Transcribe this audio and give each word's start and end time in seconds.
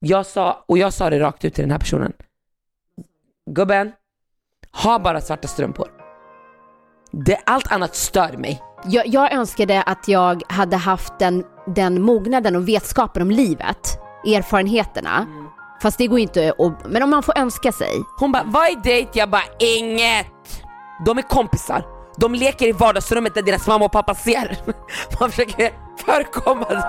Jag 0.00 0.26
sa, 0.26 0.64
och 0.68 0.78
jag 0.78 0.92
sa 0.92 1.10
det 1.10 1.20
rakt 1.20 1.44
ut 1.44 1.54
till 1.54 1.62
den 1.62 1.70
här 1.70 1.78
personen. 1.78 2.12
Gubben, 3.50 3.92
ha 4.82 4.98
bara 4.98 5.20
svarta 5.20 5.48
strumpor. 5.48 5.88
Det, 7.12 7.38
allt 7.46 7.72
annat 7.72 7.94
stör 7.94 8.32
mig. 8.32 8.62
Jag, 8.84 9.06
jag 9.06 9.32
önskade 9.32 9.82
att 9.82 10.08
jag 10.08 10.42
hade 10.48 10.76
haft 10.76 11.18
den, 11.18 11.44
den 11.66 12.02
mognaden 12.02 12.56
och 12.56 12.68
vetskapen 12.68 13.22
om 13.22 13.30
livet, 13.30 13.98
erfarenheterna. 14.26 15.26
Fast 15.82 15.98
det 15.98 16.06
går 16.06 16.18
inte 16.18 16.52
att, 16.58 16.90
men 16.90 17.02
om 17.02 17.10
man 17.10 17.22
får 17.22 17.38
önska 17.38 17.72
sig. 17.72 17.92
Hon 18.18 18.32
bara, 18.32 18.42
vad 18.46 18.66
är 18.66 18.82
dejt? 18.82 19.18
Jag 19.18 19.30
bara, 19.30 19.44
inget. 19.58 20.26
De 21.06 21.18
är 21.18 21.22
kompisar. 21.22 21.84
De 22.16 22.34
leker 22.34 22.68
i 22.68 22.72
vardagsrummet 22.72 23.34
där 23.34 23.42
deras 23.42 23.66
mamma 23.66 23.84
och 23.84 23.92
pappa 23.92 24.14
ser. 24.14 24.58
Man 25.20 25.30
försöker 25.30 25.72
förekomma, 26.04 26.66
du 26.68 26.80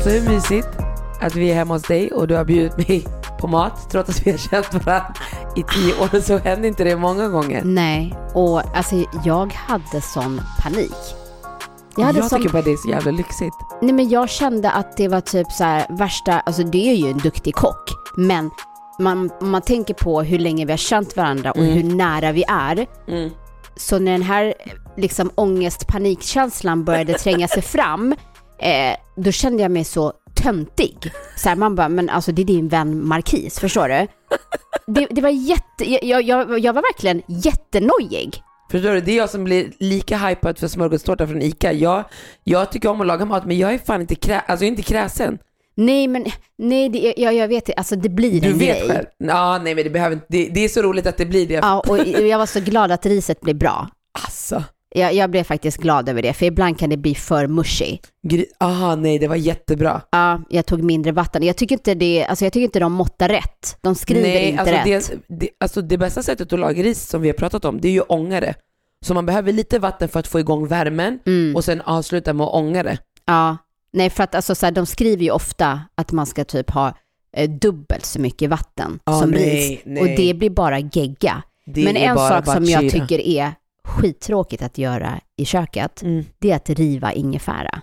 Alltså 0.00 0.10
hur 0.18 0.28
mysigt 0.30 0.68
att 1.20 1.34
vi 1.36 1.50
är 1.50 1.54
hemma 1.54 1.74
hos 1.74 1.82
dig 1.82 2.12
och 2.12 2.28
du 2.28 2.34
har 2.36 2.44
bjudit 2.44 2.76
mig 2.88 3.06
på 3.40 3.46
mat 3.46 3.90
trots 3.90 4.10
att 4.10 4.26
vi 4.26 4.30
har 4.30 4.38
känt 4.38 4.74
varandra 4.86 5.14
i 5.56 5.62
tio 5.62 5.92
år 5.94 6.20
så 6.20 6.38
hände 6.38 6.68
inte 6.68 6.84
det 6.84 6.96
många 6.96 7.28
gånger. 7.28 7.62
Nej, 7.64 8.14
och 8.34 8.76
alltså 8.76 9.04
jag 9.24 9.52
hade 9.52 10.00
sån 10.00 10.40
panik. 10.62 10.92
Jag, 11.96 12.04
hade 12.04 12.18
Jag 12.18 12.28
sån, 12.30 12.38
tycker 12.38 12.52
bara 12.52 12.62
det 12.62 12.70
är 12.72 12.76
så 12.76 12.88
jävla 12.88 13.10
lyxigt. 13.10 13.54
nej 13.82 13.92
men 13.92 14.08
jag 14.08 14.28
kände 14.30 14.70
att 14.70 14.96
det 14.96 15.08
var 15.08 15.20
typ 15.20 15.52
så 15.52 15.64
här 15.64 15.86
värsta, 15.90 16.40
alltså 16.40 16.62
det 16.62 16.90
är 16.90 16.94
ju 16.94 17.10
en 17.10 17.18
duktig 17.18 17.54
kock, 17.54 17.90
men 18.16 18.50
man, 18.98 19.30
man 19.40 19.62
tänker 19.62 19.94
på 19.94 20.22
hur 20.22 20.38
länge 20.38 20.64
vi 20.66 20.72
har 20.72 20.76
känt 20.78 21.16
varandra 21.16 21.50
och 21.50 21.58
Mm. 21.58 21.72
hur 21.72 21.82
nära 21.96 22.32
vi 22.32 22.44
är, 22.48 22.86
Mm. 23.08 23.30
så 23.76 23.98
när 23.98 24.12
den 24.12 24.22
här 24.22 24.54
liksom 24.96 25.30
ångest, 25.34 25.86
panikkänslan 25.86 26.84
började 26.84 27.14
tränga 27.14 27.48
sig 27.48 27.62
fram, 27.62 28.14
eh, 28.60 28.96
då 29.16 29.32
kände 29.32 29.62
jag 29.62 29.70
mig 29.70 29.84
så 29.84 30.12
töntig. 30.34 30.96
Så 31.36 31.48
här, 31.48 31.56
man 31.56 31.74
bara, 31.74 31.88
men 31.88 32.08
alltså 32.10 32.32
det 32.32 32.42
är 32.42 32.46
din 32.46 32.68
vän 32.68 33.08
Marquis, 33.08 33.58
förstår 33.60 33.88
du? 33.88 34.06
Det, 34.86 35.06
det 35.10 35.20
var 35.20 35.30
jätte, 35.30 35.92
jag, 36.06 36.22
jag, 36.22 36.58
jag 36.58 36.72
var 36.72 36.82
verkligen 36.82 37.22
jättenojig. 37.28 38.42
Förstår 38.70 38.90
du? 38.92 39.00
Det 39.00 39.12
är 39.12 39.16
jag 39.16 39.30
som 39.30 39.44
blir 39.44 39.72
lika 39.78 40.16
hypad 40.18 40.58
för 40.58 40.68
smörgåstårta 40.68 41.26
från 41.26 41.42
ICA. 41.42 41.72
Jag, 41.72 42.04
jag 42.44 42.72
tycker 42.72 42.88
om 42.88 43.00
att 43.00 43.06
laga 43.06 43.24
mat 43.24 43.46
men 43.46 43.58
jag 43.58 43.74
är 43.74 43.78
fan 43.78 44.00
inte, 44.00 44.14
krä, 44.14 44.40
alltså 44.40 44.64
jag 44.64 44.68
är 44.68 44.70
inte 44.70 44.82
kräsen. 44.82 45.38
Nej 45.76 46.08
men, 46.08 46.24
nej 46.58 46.88
det, 46.88 47.14
jag, 47.16 47.34
jag 47.34 47.48
vet 47.48 47.78
alltså 47.78 47.96
det 47.96 48.08
blir 48.08 48.40
Du 48.40 48.48
en 48.48 48.58
vet 48.58 48.78
grej. 48.78 48.88
själv. 48.88 49.06
Ja, 49.18 49.58
nej 49.62 49.74
men 49.74 49.84
det 49.84 49.90
behöver 49.90 50.14
inte, 50.14 50.26
det, 50.28 50.48
det 50.48 50.64
är 50.64 50.68
så 50.68 50.82
roligt 50.82 51.06
att 51.06 51.16
det 51.16 51.26
blir 51.26 51.46
det. 51.46 51.54
Ja, 51.54 51.80
och 51.88 51.98
jag 52.06 52.38
var 52.38 52.46
så 52.46 52.60
glad 52.60 52.92
att 52.92 53.06
riset 53.06 53.40
blev 53.40 53.56
bra. 53.56 53.88
Alltså. 54.24 54.64
Jag, 54.94 55.14
jag 55.14 55.30
blev 55.30 55.44
faktiskt 55.44 55.76
glad 55.78 56.08
över 56.08 56.22
det, 56.22 56.32
för 56.32 56.46
ibland 56.46 56.78
kan 56.78 56.90
det 56.90 56.96
bli 56.96 57.14
för 57.14 57.46
mushy. 57.46 57.98
Gry- 58.28 58.44
Aha, 58.60 58.94
nej 58.94 59.18
det 59.18 59.28
var 59.28 59.36
jättebra. 59.36 60.02
Ja, 60.10 60.40
jag 60.48 60.66
tog 60.66 60.82
mindre 60.82 61.12
vatten. 61.12 61.42
Jag 61.42 61.56
tycker 61.56 61.74
inte 61.74 61.94
det, 61.94 62.24
alltså 62.26 62.44
jag 62.44 62.52
tycker 62.52 62.64
inte 62.64 62.80
de 62.80 62.92
måttar 62.92 63.28
rätt. 63.28 63.76
De 63.80 63.94
skriver 63.94 64.22
nej, 64.22 64.48
inte 64.50 64.60
alltså 64.60 64.74
rätt. 64.74 65.10
det, 65.28 65.36
det, 65.40 65.48
alltså 65.60 65.82
det 65.82 65.98
bästa 65.98 66.22
sättet 66.22 66.52
att 66.52 66.58
laga 66.58 66.82
ris 66.82 67.08
som 67.08 67.22
vi 67.22 67.28
har 67.28 67.34
pratat 67.34 67.64
om, 67.64 67.80
det 67.80 67.88
är 67.88 67.92
ju 67.92 68.00
att 68.00 68.10
ånga 68.10 68.40
det. 68.40 68.54
Så 69.06 69.14
man 69.14 69.26
behöver 69.26 69.52
lite 69.52 69.78
vatten 69.78 70.08
för 70.08 70.20
att 70.20 70.26
få 70.26 70.40
igång 70.40 70.66
värmen 70.66 71.18
Mm. 71.26 71.56
och 71.56 71.64
sen 71.64 71.80
avsluta 71.80 72.32
med 72.32 72.46
att 72.46 72.54
ånga 72.54 72.82
det. 72.82 72.98
Ja, 73.26 73.56
nej 73.92 74.10
för 74.10 74.24
att 74.24 74.34
alltså 74.34 74.54
så 74.54 74.66
här, 74.66 74.72
de 74.72 74.86
skriver 74.86 75.22
ju 75.24 75.30
ofta 75.30 75.80
att 75.94 76.12
man 76.12 76.26
ska 76.26 76.44
typ 76.44 76.70
ha 76.70 76.92
eh, 77.36 77.50
dubbelt 77.50 78.04
så 78.04 78.20
mycket 78.20 78.50
vatten 78.50 78.98
Ja, 79.04 79.20
som 79.20 79.30
nej, 79.30 79.70
ris. 79.70 79.80
nej. 79.84 80.02
Och 80.02 80.08
det 80.08 80.34
blir 80.34 80.50
bara 80.50 80.78
gegga. 80.78 81.42
det 81.66 81.84
Men 81.84 81.96
en 81.96 82.16
sak 82.16 82.46
som 82.46 82.64
jag 82.64 82.90
tycker 82.90 83.20
är 83.20 83.52
skittråkigt 83.90 84.62
att 84.62 84.78
göra 84.78 85.20
i 85.36 85.44
köket, 85.44 86.02
Mm. 86.02 86.24
det 86.38 86.50
är 86.50 86.56
att 86.56 86.70
riva 86.70 87.12
ingefära. 87.12 87.80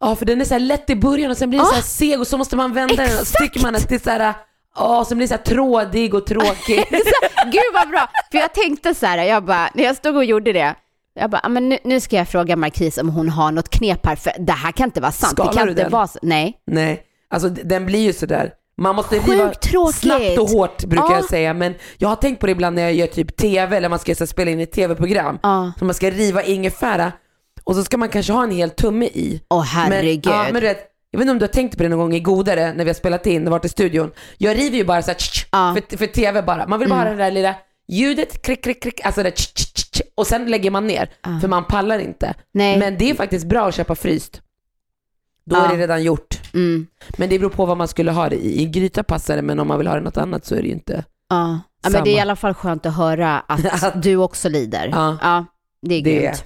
Ja, 0.00 0.16
för 0.16 0.26
den 0.26 0.40
är 0.40 0.44
så 0.44 0.58
lätt 0.58 0.90
i 0.90 0.96
början 0.96 1.30
och 1.30 1.36
sen 1.36 1.50
blir 1.50 1.58
den 1.58 1.66
Ah! 1.66 1.70
så 1.70 1.74
här 1.74 1.82
seg 1.82 2.20
och 2.20 2.26
så 2.26 2.38
måste 2.38 2.56
man 2.56 2.72
vända 2.74 2.96
den 2.96 3.04
och 3.04 3.10
så 3.12 3.20
Exakt! 3.20 3.42
tycker 3.42 3.60
man 3.66 3.76
att 3.76 3.88
det 3.88 3.94
är 3.94 3.98
så 3.98 4.10
här, 4.10 4.34
ja, 4.76 5.04
så 5.04 5.14
blir 5.14 5.24
det 5.24 5.28
så 5.28 5.34
här 5.34 5.42
trådig 5.42 6.14
och 6.14 6.26
tråkig. 6.26 6.84
Så, 6.90 7.44
Gud 7.44 7.62
vad 7.74 7.88
bra! 7.88 8.08
För 8.30 8.38
jag 8.38 8.54
tänkte 8.54 8.94
så 8.94 9.06
här, 9.06 9.18
jag 9.24 9.44
bara, 9.44 9.70
när 9.74 9.84
jag 9.84 9.96
stod 9.96 10.16
och 10.16 10.24
gjorde 10.24 10.52
det, 10.52 10.74
jag 11.14 11.30
bara, 11.30 11.40
"Ah, 11.44 11.48
men 11.48 11.68
nu, 11.68 11.78
nu 11.84 12.00
ska 12.00 12.16
jag 12.16 12.28
fråga 12.28 12.56
Marquis 12.56 12.98
om 12.98 13.08
hon 13.08 13.28
har 13.28 13.52
något 13.52 13.68
knep 13.68 14.06
här, 14.06 14.16
för 14.16 14.32
det 14.38 14.52
här 14.52 14.72
kan 14.72 14.84
inte 14.84 15.00
vara 15.00 15.12
sant. 15.12 15.32
Skalar 15.32 15.50
det 15.52 15.56
kan 15.58 15.66
du 15.66 15.70
inte 15.72 15.82
den? 15.82 15.92
vara 15.92 16.06
så. 16.06 16.18
Nej. 16.22 16.60
Nej, 16.66 17.02
alltså 17.30 17.48
den 17.48 17.86
blir 17.86 18.00
ju 18.00 18.12
sådär. 18.12 18.52
Man 18.80 18.94
måste 18.96 19.16
Sjukt 19.18 19.28
riva 19.30 19.54
tråkigt. 19.54 19.96
snabbt 20.00 20.38
och 20.38 20.48
hårt 20.48 20.84
brukar 20.84 21.04
Ja. 21.10 21.14
jag 21.16 21.24
säga, 21.24 21.54
men 21.54 21.74
jag 21.98 22.08
har 22.08 22.16
tänkt 22.16 22.40
på 22.40 22.46
det 22.46 22.52
ibland 22.52 22.76
när 22.76 22.82
jag 22.82 22.94
gör 22.94 23.06
typ 23.06 23.36
TV 23.36 23.76
eller 23.76 23.88
man 23.88 23.98
ska 23.98 24.14
så 24.14 24.26
spela 24.26 24.50
in 24.50 24.60
ett 24.60 24.72
TV-program. 24.72 25.38
Ja. 25.42 25.72
Så 25.78 25.84
man 25.84 25.94
ska 25.94 26.10
riva 26.10 26.42
ingefära 26.42 27.12
och 27.64 27.74
så 27.76 27.84
ska 27.84 27.96
man 27.96 28.08
kanske 28.08 28.32
ha 28.32 28.42
en 28.42 28.50
hel 28.50 28.70
tumme 28.70 29.06
i. 29.06 29.42
Åh 29.50 29.62
herregud. 29.62 30.26
Men, 30.26 30.34
ja, 30.34 30.44
men 30.52 30.54
du 30.54 30.60
vet, 30.68 30.78
jag 31.10 31.18
vet 31.18 31.22
inte 31.24 31.32
om 31.32 31.38
du 31.38 31.42
har 31.44 31.48
tänkt 31.52 31.76
på 31.76 31.82
det 31.82 31.88
någon 31.88 31.98
gång 31.98 32.14
i 32.14 32.20
Godare 32.20 32.72
när 32.74 32.84
vi 32.84 32.90
har 32.90 32.94
spelat 32.94 33.26
in 33.26 33.46
och 33.46 33.50
varit 33.50 33.64
i 33.64 33.68
studion. 33.68 34.10
Jag 34.38 34.58
river 34.58 34.76
ju 34.76 34.84
bara 34.84 35.02
så 35.02 35.10
här, 35.10 35.18
tsch, 35.18 35.46
Ja. 35.52 35.70
Mm. 35.70 35.82
för, 35.90 35.96
för 35.96 36.06
TV 36.06 36.42
bara. 36.42 36.66
Man 36.66 36.78
vill 36.80 36.88
bara 36.88 36.98
ha 36.98 37.10
det 37.10 37.16
där 37.16 37.30
lilla 37.30 37.54
ljudet, 37.88 38.42
klick, 38.42 38.62
klick, 38.62 38.82
klick, 38.82 39.00
alltså 39.04 39.22
det 39.22 39.30
tsch, 39.30 39.54
tsch, 39.54 39.74
tsch, 39.74 39.90
tsch, 39.92 40.02
och 40.14 40.26
sen 40.26 40.50
lägger 40.50 40.70
man 40.70 40.86
ner. 40.86 41.10
För 41.40 41.48
man 41.48 41.64
pallar 41.64 41.98
inte. 41.98 42.34
Nej. 42.54 42.78
Men 42.78 42.98
det 42.98 43.10
är 43.10 43.14
faktiskt 43.14 43.46
bra 43.46 43.68
att 43.68 43.74
köpa 43.74 43.94
fryst. 43.94 44.40
Då 45.50 45.56
Ja. 45.56 45.64
är 45.64 45.76
det 45.76 45.82
redan 45.82 46.02
gjort. 46.02 46.40
Mm. 46.54 46.86
Men 47.18 47.28
det 47.28 47.38
beror 47.38 47.50
på 47.50 47.66
vad 47.66 47.76
man 47.76 47.88
skulle 47.88 48.10
ha 48.10 48.28
det 48.28 48.36
i. 48.36 48.62
I 48.62 48.66
gryta 48.66 49.02
passar 49.02 49.36
det, 49.36 49.42
men 49.42 49.58
om 49.60 49.68
man 49.68 49.78
vill 49.78 49.86
ha 49.86 49.94
det 49.94 50.00
något 50.00 50.16
annat 50.16 50.44
så 50.44 50.54
är 50.54 50.62
det 50.62 50.66
ju 50.68 50.72
inte. 50.74 51.04
Ja. 51.28 51.60
ja, 51.82 51.90
men 51.90 52.04
det 52.04 52.10
är 52.10 52.16
i 52.16 52.20
alla 52.20 52.36
fall 52.36 52.54
skönt 52.54 52.86
att 52.86 52.96
höra 52.96 53.40
att 53.82 54.02
du 54.02 54.16
också 54.16 54.48
lider. 54.48 54.88
Ja. 54.88 55.16
ja 55.22 55.44
det 55.82 55.94
är 55.94 56.02
Det 56.02 56.20
grymt. 56.20 56.44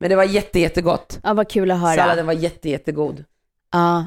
Men 0.00 0.10
det 0.10 0.16
var 0.16 0.24
jätte, 0.24 0.58
jättegott. 0.60 1.20
Ja, 1.22 1.34
vad 1.34 1.50
kul 1.50 1.70
att 1.70 1.80
höra. 1.80 1.96
Salladen 1.96 2.26
var 2.26 2.32
jätte, 2.32 2.68
jättegod. 2.68 3.24
Ja. 3.72 4.06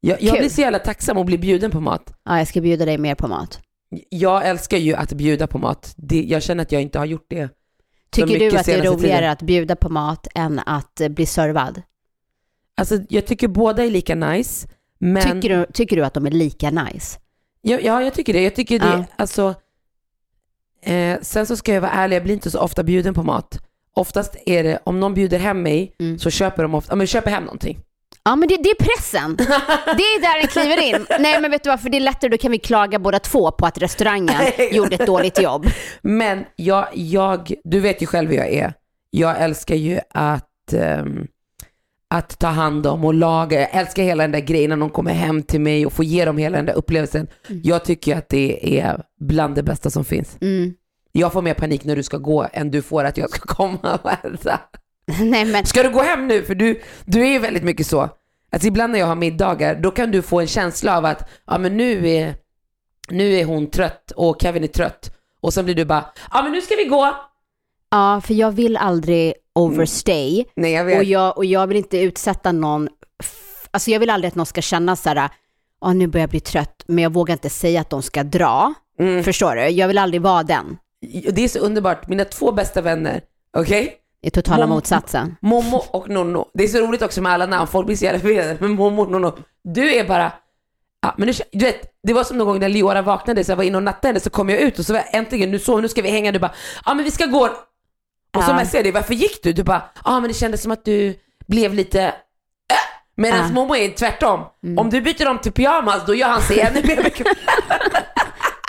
Jag, 0.00 0.22
jag 0.22 0.38
blir 0.38 0.48
så 0.48 0.60
jävla 0.60 0.78
tacksam 0.78 1.18
att 1.18 1.26
bli 1.26 1.38
bjuden 1.38 1.70
på 1.70 1.80
mat. 1.80 2.14
ja, 2.24 2.38
jag 2.38 2.48
ska 2.48 2.60
bjuda 2.60 2.84
dig 2.84 2.98
mer 2.98 3.14
på 3.14 3.28
mat. 3.28 3.60
Jag 4.08 4.46
älskar 4.48 4.76
ju 4.76 4.94
att 4.94 5.12
bjuda 5.12 5.46
på 5.46 5.58
mat. 5.58 5.94
Det, 5.96 6.22
jag 6.22 6.42
känner 6.42 6.62
att 6.62 6.72
jag 6.72 6.82
inte 6.82 6.98
har 6.98 7.06
gjort 7.06 7.26
det. 7.28 7.48
Tycker 8.10 8.38
du 8.38 8.56
att 8.56 8.66
det 8.66 8.72
är 8.72 8.82
roligare 8.82 9.16
tiden. 9.18 9.30
att 9.30 9.42
bjuda 9.42 9.76
på 9.76 9.88
mat 9.88 10.26
än 10.34 10.60
att 10.66 11.00
eh, 11.00 11.08
bli 11.08 11.26
servad? 11.26 11.82
Alltså 12.76 12.98
jag 13.08 13.26
tycker 13.26 13.48
båda 13.48 13.84
är 13.84 13.90
lika 13.90 14.14
nice. 14.14 14.68
Men 14.98 15.22
Tycker, 15.42 15.58
du, 15.58 15.66
tycker 15.72 15.96
du 15.96 16.04
att 16.04 16.14
de 16.14 16.26
är 16.26 16.30
lika 16.30 16.70
nice? 16.70 17.18
Ja, 17.62 17.78
ja, 17.82 18.02
jag 18.02 18.14
tycker 18.14 18.32
det. 18.32 18.42
Jag 18.42 18.54
tycker 18.54 18.78
det, 18.78 18.86
Ja. 18.86 19.04
alltså. 19.16 19.54
Eh, 20.82 21.18
sen 21.22 21.46
så 21.46 21.56
ska 21.56 21.74
jag 21.74 21.80
vara 21.80 21.90
ärlig, 21.92 22.16
jag 22.16 22.22
blir 22.22 22.34
inte 22.34 22.50
så 22.50 22.58
ofta 22.60 22.82
bjuden 22.82 23.14
på 23.14 23.22
mat. 23.22 23.58
Oftast 23.94 24.36
är 24.46 24.62
det, 24.64 24.78
om 24.84 25.00
någon 25.00 25.14
bjuder 25.14 25.38
hem 25.38 25.62
mig 25.62 25.94
Mm. 26.00 26.18
så 26.18 26.30
köper 26.30 26.62
de 26.62 26.74
ofta, 26.74 26.92
ja 26.92 26.96
men 26.96 27.06
köper 27.06 27.30
hem 27.30 27.44
någonting. 27.44 27.78
Ja, 28.24 28.36
men 28.36 28.48
det, 28.48 28.56
det 28.56 28.68
är 28.70 28.84
pressen. 28.84 29.36
Det 29.36 30.02
är 30.02 30.20
där 30.20 30.40
den 30.40 30.48
kliver 30.48 30.82
in. 30.82 31.06
Nej, 31.22 31.40
men 31.40 31.50
vet 31.50 31.64
du 31.64 31.70
vad, 31.70 31.80
för 31.80 31.88
det 31.88 31.96
är 31.98 32.00
lättare, 32.00 32.28
då 32.30 32.36
kan 32.38 32.50
vi 32.50 32.58
klaga 32.58 32.98
båda 32.98 33.18
två 33.18 33.50
på 33.50 33.66
att 33.66 33.78
restaurangen 33.78 34.36
gjorde 34.72 34.94
ett 34.94 35.06
dåligt 35.06 35.42
jobb. 35.42 35.66
Men 36.02 36.44
jag, 36.56 36.88
jag, 36.94 37.52
du 37.64 37.80
vet 37.80 38.02
ju 38.02 38.06
själv 38.06 38.30
hur 38.30 38.36
jag 38.36 38.48
är. 38.52 38.74
Jag 39.10 39.40
älskar 39.42 39.74
ju 39.74 40.00
att, 40.10 40.72
ehm, 40.72 41.26
att 42.10 42.38
ta 42.38 42.46
hand 42.46 42.86
om 42.86 43.04
och 43.04 43.14
laga. 43.14 43.60
Jag 43.60 43.74
älskar 43.74 44.02
hela 44.02 44.24
den 44.24 44.32
där 44.32 44.40
grejen 44.40 44.68
när 44.70 44.76
någon 44.76 44.90
kommer 44.90 45.12
hem 45.12 45.42
till 45.42 45.60
mig 45.60 45.86
och 45.86 45.92
får 45.92 46.04
ge 46.04 46.24
dem 46.24 46.38
hela 46.38 46.56
den 46.56 46.66
där 46.66 46.74
upplevelsen. 46.74 47.26
Jag 47.48 47.84
tycker 47.84 48.16
att 48.16 48.28
det 48.28 48.78
är 48.80 49.02
bland 49.20 49.54
det 49.54 49.62
bästa 49.62 49.90
som 49.90 50.04
finns. 50.04 50.36
Mm. 50.40 50.74
Jag 51.12 51.32
får 51.32 51.42
mer 51.42 51.54
panik 51.54 51.84
när 51.84 51.96
du 51.96 52.02
ska 52.02 52.16
gå 52.18 52.46
än 52.52 52.70
du 52.70 52.82
får 52.82 53.04
att 53.04 53.16
jag 53.16 53.30
ska 53.30 53.40
komma 53.54 53.98
och 54.02 54.10
äta. 54.10 54.60
Nej, 55.20 55.44
men 55.44 55.66
Ska 55.66 55.82
du 55.82 55.90
gå 55.90 56.02
hem 56.02 56.26
nu? 56.26 56.42
För 56.42 56.54
du, 56.54 56.80
du 57.04 57.22
är 57.22 57.32
ju 57.32 57.38
väldigt 57.38 57.64
mycket 57.64 57.86
så. 57.86 58.08
Alltså 58.52 58.68
ibland 58.68 58.92
när 58.92 58.98
jag 58.98 59.06
har 59.06 59.14
middagar, 59.14 59.74
då 59.74 59.90
kan 59.90 60.10
du 60.10 60.22
få 60.22 60.40
en 60.40 60.46
känsla 60.46 60.96
av 60.98 61.04
att 61.04 61.30
ja, 61.46 61.58
men 61.58 61.76
nu, 61.76 62.08
är, 62.08 62.34
nu 63.08 63.34
är 63.34 63.44
hon 63.44 63.70
trött 63.70 64.10
och 64.10 64.36
Kevin 64.42 64.64
är 64.64 64.68
trött. 64.68 65.16
Och 65.40 65.54
sen 65.54 65.64
blir 65.64 65.74
du 65.74 65.84
bara, 65.84 66.04
ja 66.32 66.42
men 66.42 66.52
nu 66.52 66.60
ska 66.60 66.74
vi 66.76 66.84
gå. 66.84 67.14
Ja, 67.94 68.20
för 68.20 68.34
jag 68.34 68.50
vill 68.52 68.76
aldrig 68.76 69.34
overstay 69.54 70.44
Nej 70.56 70.72
jag 70.72 70.84
vet. 70.84 70.98
och 70.98 71.04
jag, 71.04 71.36
och 71.36 71.44
jag 71.44 71.66
vill 71.66 71.76
inte 71.76 71.98
utsätta 71.98 72.52
någon, 72.52 72.88
alltså 73.70 73.90
jag 73.90 74.00
vill 74.00 74.10
aldrig 74.10 74.28
att 74.28 74.34
någon 74.34 74.46
ska 74.46 74.60
känna 74.60 74.96
så 74.96 75.08
här, 75.08 75.28
"Åh, 75.84 75.94
nu 75.94 76.06
börjar 76.06 76.22
jag 76.22 76.30
bli 76.30 76.40
trött, 76.40 76.84
men 76.86 77.02
jag 77.02 77.12
vågar 77.12 77.32
inte 77.32 77.50
säga 77.50 77.80
att 77.80 77.90
de 77.90 78.02
ska 78.02 78.22
dra. 78.22 78.74
Mm. 78.98 79.24
Förstår 79.24 79.54
du? 79.56 79.68
Jag 79.68 79.88
vill 79.88 79.98
aldrig 79.98 80.22
vara 80.22 80.42
den. 80.42 80.78
Det 81.32 81.44
är 81.44 81.48
så 81.48 81.58
underbart, 81.58 82.08
mina 82.08 82.24
två 82.24 82.52
bästa 82.52 82.80
vänner, 82.80 83.20
okej? 83.56 83.94
I 84.22 84.30
totala 84.30 84.64
Mom- 84.66 84.68
motsatsen. 84.68 85.36
Momo 85.42 85.76
och 85.90 86.08
Nonno. 86.08 86.48
Det 86.54 86.64
är 86.64 86.68
så 86.68 86.78
roligt 86.78 87.02
också 87.02 87.22
med 87.22 87.32
alla 87.32 87.46
namn, 87.46 87.66
folk 87.66 87.86
blir 87.86 87.96
så 87.96 88.04
jävla 88.04 88.20
förvirrade. 88.20 88.56
Men 88.60 88.70
Momo 88.72 89.02
och 89.02 89.10
Nonno, 89.10 89.32
du 89.64 89.94
är 89.94 90.04
bara, 90.08 90.32
ja, 91.02 91.14
men 91.18 91.28
du, 91.28 91.34
du 91.52 91.64
vet, 91.64 91.80
det 92.02 92.12
var 92.12 92.24
som 92.24 92.38
någon 92.38 92.46
gång 92.46 92.58
när 92.60 92.68
Leora 92.68 93.02
vaknade 93.02 93.44
så 93.44 93.50
jag 93.52 93.56
var 93.56 93.64
inne 93.64 93.76
och 93.76 93.82
nattade 93.82 94.08
henne 94.08 94.20
så 94.20 94.30
kom 94.30 94.48
jag 94.48 94.60
ut 94.60 94.78
och 94.78 94.86
så 94.86 94.92
var 94.92 95.00
jag 95.00 95.14
äntligen, 95.14 95.50
nu 95.50 95.58
sov 95.58 95.82
nu 95.82 95.88
ska 95.88 96.02
vi 96.02 96.10
hänga, 96.10 96.32
du 96.32 96.38
bara, 96.38 96.54
ja 96.84 96.94
men 96.94 97.04
vi 97.04 97.10
ska 97.10 97.26
gå. 97.26 97.48
Och 98.34 98.42
så 98.44 98.54
messade 98.54 98.78
jag 98.78 98.84
dig, 98.84 98.92
varför 98.92 99.14
gick 99.14 99.42
du? 99.42 99.52
Du 99.52 99.62
bara, 99.62 99.82
ja 100.04 100.20
men 100.20 100.28
det 100.28 100.34
kändes 100.34 100.62
som 100.62 100.72
att 100.72 100.84
du 100.84 101.14
blev 101.46 101.74
lite, 101.74 102.02
äh. 102.02 102.12
Medan. 103.16 103.52
Momo 103.54 103.76
är 103.76 103.88
tvärtom. 103.88 104.40
Om 104.78 104.90
du 104.90 105.00
byter 105.00 105.28
om 105.28 105.38
till 105.38 105.52
pyjamas 105.52 106.06
då 106.06 106.14
gör 106.14 106.28
han 106.28 106.42
sig 106.42 106.60
ännu 106.60 106.82
mer 106.86 107.02
bekväm. 107.02 107.34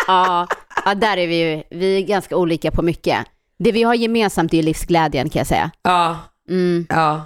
Ja, 0.08 0.48
ja, 0.86 0.96
där 0.96 1.18
är 1.18 1.28
vi 1.28 1.52
ju, 1.52 1.64
vi 1.70 1.98
är 1.98 2.02
ganska 2.08 2.36
olika 2.38 2.72
på 2.72 2.82
mycket. 2.82 3.26
Det 3.60 3.72
vi 3.72 3.84
har 3.84 3.94
gemensamt 3.94 4.54
är 4.54 4.58
ju 4.58 4.64
livsglädjen 4.64 5.30
kan 5.30 5.40
jag 5.40 5.48
säga. 5.48 5.72
Ja, 5.82 6.18
Mm. 6.50 6.86
ja. 6.90 7.22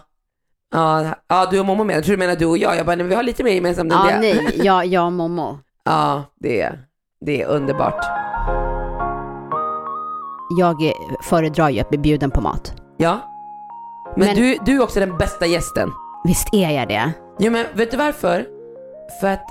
Ja, 0.74 1.16
ja, 1.28 1.48
du 1.52 1.60
och 1.60 1.66
Momo 1.66 1.84
menar, 1.84 1.98
jag 1.98 2.04
tror 2.06 2.14
du 2.16 2.20
menar 2.20 2.36
du 2.36 2.46
och 2.46 2.58
jag. 2.58 2.78
Jag 2.78 2.86
bara, 2.86 2.96
nej, 2.96 3.06
vi 3.08 3.16
har 3.16 3.24
lite 3.24 3.44
mer 3.44 3.52
gemensamt 3.52 3.92
än 3.94 3.98
Ja, 4.00 4.06
det. 4.12 4.20
nej, 4.20 4.62
jag, 4.64 4.86
jag 4.86 5.06
och 5.06 5.12
Momo. 5.12 5.60
Ja, 5.84 6.24
det 6.40 6.62
är, 6.62 6.80
det 7.26 7.42
är 7.42 7.46
underbart. 7.48 8.06
Jag 10.58 10.76
föredrar 11.24 11.70
ju 11.70 11.80
att 11.80 11.90
bli 11.90 11.98
bjuden 11.98 12.32
på 12.32 12.42
mat. 12.42 12.74
Ja. 12.98 13.20
Men, 14.18 14.28
Men- 14.28 14.36
du, 14.36 14.58
du 14.66 14.76
är 14.76 14.84
också 14.84 15.00
den 15.00 15.18
bästa 15.18 15.46
gästen. 15.46 15.92
Visst 16.24 16.54
är 16.54 16.70
jag 16.70 16.88
det? 16.88 17.14
Jo 17.40 17.52
men 17.52 17.66
vet 17.74 17.92
du 17.92 17.98
varför? 17.98 18.48
För 19.22 19.28
att 19.28 19.46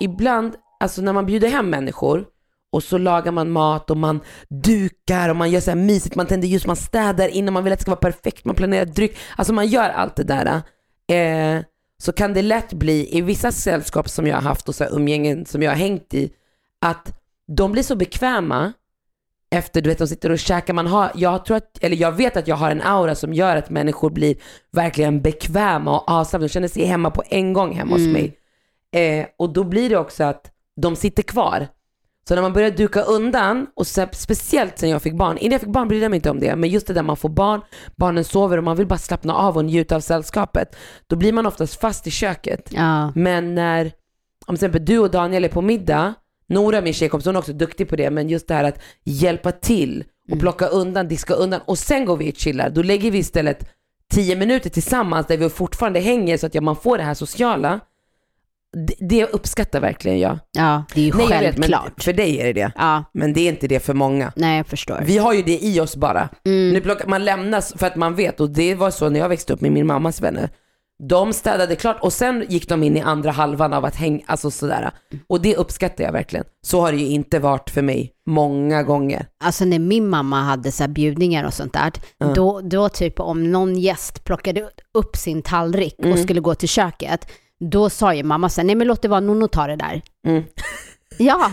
ibland, 0.00 0.54
alltså 0.80 1.02
när 1.02 1.12
man 1.12 1.26
bjuder 1.26 1.48
hem 1.48 1.70
människor 1.70 2.24
och 2.72 2.82
så 2.82 2.98
lagar 2.98 3.32
man 3.32 3.50
mat 3.50 3.90
och 3.90 3.96
man 3.96 4.20
dukar 4.48 5.28
och 5.28 5.36
man 5.36 5.50
gör 5.50 5.60
så 5.60 5.70
här 5.70 5.76
mysigt, 5.76 6.16
man 6.16 6.26
tänder 6.26 6.48
ljus, 6.48 6.66
man 6.66 6.76
städar 6.76 7.28
innan 7.28 7.54
man 7.54 7.64
vill 7.64 7.72
att 7.72 7.78
det 7.78 7.82
ska 7.82 7.90
vara 7.90 8.00
perfekt, 8.00 8.44
man 8.44 8.54
planerar 8.56 8.84
dryck. 8.84 9.16
Alltså 9.36 9.52
man 9.52 9.66
gör 9.66 9.88
allt 9.88 10.16
det 10.16 10.24
där. 10.24 10.46
Eh, 11.16 11.62
så 12.02 12.12
kan 12.12 12.34
det 12.34 12.42
lätt 12.42 12.72
bli, 12.72 13.16
i 13.18 13.20
vissa 13.20 13.52
sällskap 13.52 14.08
som 14.08 14.26
jag 14.26 14.36
har 14.36 14.42
haft 14.42 14.68
och 14.68 14.74
så 14.74 14.84
här 14.84 14.94
umgängen 14.96 15.46
som 15.46 15.62
jag 15.62 15.70
har 15.70 15.76
hängt 15.76 16.14
i, 16.14 16.32
att 16.80 17.12
de 17.56 17.72
blir 17.72 17.82
så 17.82 17.96
bekväma 17.96 18.72
efter, 19.50 19.80
du 19.80 19.90
vet, 19.90 19.98
de 19.98 20.06
sitter 20.06 20.30
och 20.30 20.38
käkar, 20.38 20.74
man 20.74 20.86
har, 20.86 21.10
jag 21.14 21.44
tror 21.44 21.56
att, 21.56 21.78
eller 21.84 21.96
jag 21.96 22.12
vet 22.12 22.36
att 22.36 22.48
jag 22.48 22.56
har 22.56 22.70
en 22.70 22.82
aura 22.82 23.14
som 23.14 23.34
gör 23.34 23.56
att 23.56 23.70
människor 23.70 24.10
blir 24.10 24.36
verkligen 24.72 25.22
bekväma 25.22 26.00
och 26.00 26.10
avslappnade, 26.10 26.48
de 26.48 26.52
känner 26.52 26.68
sig 26.68 26.84
hemma 26.84 27.10
på 27.10 27.22
en 27.26 27.52
gång 27.52 27.74
hemma 27.74 27.92
hos 27.92 28.06
mig. 28.06 28.36
Eh, 28.92 29.26
och 29.38 29.52
då 29.52 29.64
blir 29.64 29.90
det 29.90 29.96
också 29.96 30.24
att 30.24 30.50
de 30.80 30.96
sitter 30.96 31.22
kvar. 31.22 31.68
Så 32.28 32.34
när 32.34 32.42
man 32.42 32.52
börjar 32.52 32.70
duka 32.70 33.02
undan, 33.02 33.66
och 33.76 33.86
så, 33.86 34.06
speciellt 34.12 34.78
sen 34.78 34.90
jag 34.90 35.02
fick 35.02 35.14
barn, 35.14 35.38
innan 35.38 35.52
jag 35.52 35.60
fick 35.60 35.70
barn 35.70 35.88
brydde 35.88 36.04
jag 36.04 36.10
mig 36.10 36.16
inte 36.16 36.30
om 36.30 36.40
det, 36.40 36.56
men 36.56 36.70
just 36.70 36.86
det 36.86 36.94
där 36.94 37.02
man 37.02 37.16
får 37.16 37.28
barn, 37.28 37.60
barnen 37.96 38.24
sover 38.24 38.58
och 38.58 38.64
man 38.64 38.76
vill 38.76 38.86
bara 38.86 38.98
slappna 38.98 39.34
av 39.34 39.56
och 39.56 39.64
njuta 39.64 39.96
av 39.96 40.00
sällskapet, 40.00 40.76
då 41.06 41.16
blir 41.16 41.32
man 41.32 41.46
oftast 41.46 41.80
fast 41.80 42.06
i 42.06 42.10
köket. 42.10 42.68
Ja. 42.72 43.12
Men 43.14 43.54
när, 43.54 43.84
om 43.84 43.90
till 44.46 44.54
exempel 44.54 44.84
du 44.84 44.98
och 44.98 45.10
Daniel 45.10 45.44
är 45.44 45.48
på 45.48 45.62
middag, 45.62 46.14
Nora, 46.50 46.80
min 46.80 46.92
tjejkompis, 46.94 47.26
hon 47.26 47.34
är 47.36 47.38
också 47.38 47.52
duktig 47.52 47.88
på 47.88 47.96
det, 47.96 48.10
men 48.10 48.28
just 48.28 48.48
det 48.48 48.54
här 48.54 48.64
att 48.64 48.78
hjälpa 49.04 49.52
till 49.52 50.04
och 50.32 50.40
plocka 50.40 50.66
undan, 50.66 51.08
diska 51.08 51.34
undan 51.34 51.60
och 51.66 51.78
sen 51.78 52.04
går 52.04 52.16
vi 52.16 52.30
och 52.32 52.36
chillar. 52.36 52.70
Då 52.70 52.82
lägger 52.82 53.10
vi 53.10 53.18
istället 53.18 53.68
tio 54.12 54.36
minuter 54.36 54.70
tillsammans 54.70 55.26
där 55.26 55.36
vi 55.36 55.48
fortfarande 55.48 56.00
hänger 56.00 56.36
så 56.36 56.46
att 56.46 56.54
ja, 56.54 56.60
man 56.60 56.76
får 56.76 56.98
det 56.98 57.04
här 57.04 57.14
sociala. 57.14 57.80
Det, 58.86 58.94
det 59.08 59.24
uppskattar 59.26 59.80
verkligen 59.80 60.18
jag. 60.18 60.38
ja, 60.52 60.84
det 60.94 61.00
är 61.00 61.04
ju 61.04 61.12
Nej, 61.14 61.26
vet, 61.28 61.38
självklart. 61.38 61.92
men 61.96 62.02
för 62.04 62.12
dig 62.12 62.40
är 62.40 62.44
det 62.44 62.52
det. 62.52 62.72
Ja, 62.76 63.04
Men 63.14 63.32
det 63.32 63.40
är 63.40 63.48
inte 63.48 63.68
det 63.68 63.80
för 63.80 63.94
många. 63.94 64.32
nej 64.36 64.56
jag 64.56 64.66
förstår. 64.66 65.02
Vi 65.04 65.18
har 65.18 65.32
ju 65.34 65.42
det 65.42 65.58
i 65.64 65.80
oss 65.80 65.96
bara. 65.96 66.28
Mm. 66.46 66.70
Nu 66.72 66.80
plockar, 66.80 67.06
man 67.06 67.24
lämnas 67.24 67.72
för 67.76 67.86
att 67.86 67.96
man 67.96 68.14
vet 68.14 68.40
och 68.40 68.50
det 68.50 68.74
var 68.74 68.90
så 68.90 69.08
när 69.08 69.20
jag 69.20 69.28
växte 69.28 69.52
upp 69.52 69.60
med 69.60 69.72
min 69.72 69.86
mammas 69.86 70.20
vänner. 70.20 70.48
De 71.08 71.32
städade 71.32 71.76
klart 71.76 71.96
och 72.00 72.12
sen 72.12 72.44
gick 72.48 72.68
de 72.68 72.82
in 72.82 72.96
i 72.96 73.00
andra 73.00 73.30
halvan 73.30 73.72
av 73.72 73.84
att 73.84 73.96
hänga, 73.96 74.20
alltså 74.26 74.50
sådär. 74.50 74.90
Och 75.26 75.40
det 75.40 75.56
uppskattar 75.56 76.04
jag 76.04 76.12
verkligen. 76.12 76.44
Så 76.66 76.80
har 76.80 76.92
det 76.92 76.98
ju 76.98 77.06
inte 77.06 77.38
varit 77.38 77.70
för 77.70 77.82
mig 77.82 78.12
många 78.26 78.82
gånger. 78.82 79.26
Alltså 79.44 79.64
när 79.64 79.78
min 79.78 80.08
mamma 80.08 80.42
hade 80.42 80.72
så 80.72 80.82
här 80.82 80.88
bjudningar 80.88 81.44
och 81.44 81.54
sånt 81.54 81.72
där, 81.72 81.92
då, 82.34 82.60
då 82.60 82.88
typ 82.88 83.20
om 83.20 83.52
någon 83.52 83.78
gäst 83.78 84.24
plockade 84.24 84.68
upp 84.94 85.16
sin 85.16 85.42
tallrik 85.42 85.94
och 85.98 86.04
Mm. 86.04 86.22
skulle 86.22 86.40
gå 86.40 86.54
till 86.54 86.68
köket, 86.68 87.26
då 87.70 87.90
sa 87.90 88.14
ju 88.14 88.22
mamma 88.22 88.48
så 88.48 88.60
här, 88.60 88.66
nej 88.66 88.74
men 88.76 88.86
låt 88.86 89.02
det 89.02 89.08
vara 89.08 89.20
Nonno 89.20 89.48
tar 89.48 89.68
det 89.68 89.76
där. 89.76 90.02
Mm. 90.26 90.42
Ja, 91.18 91.50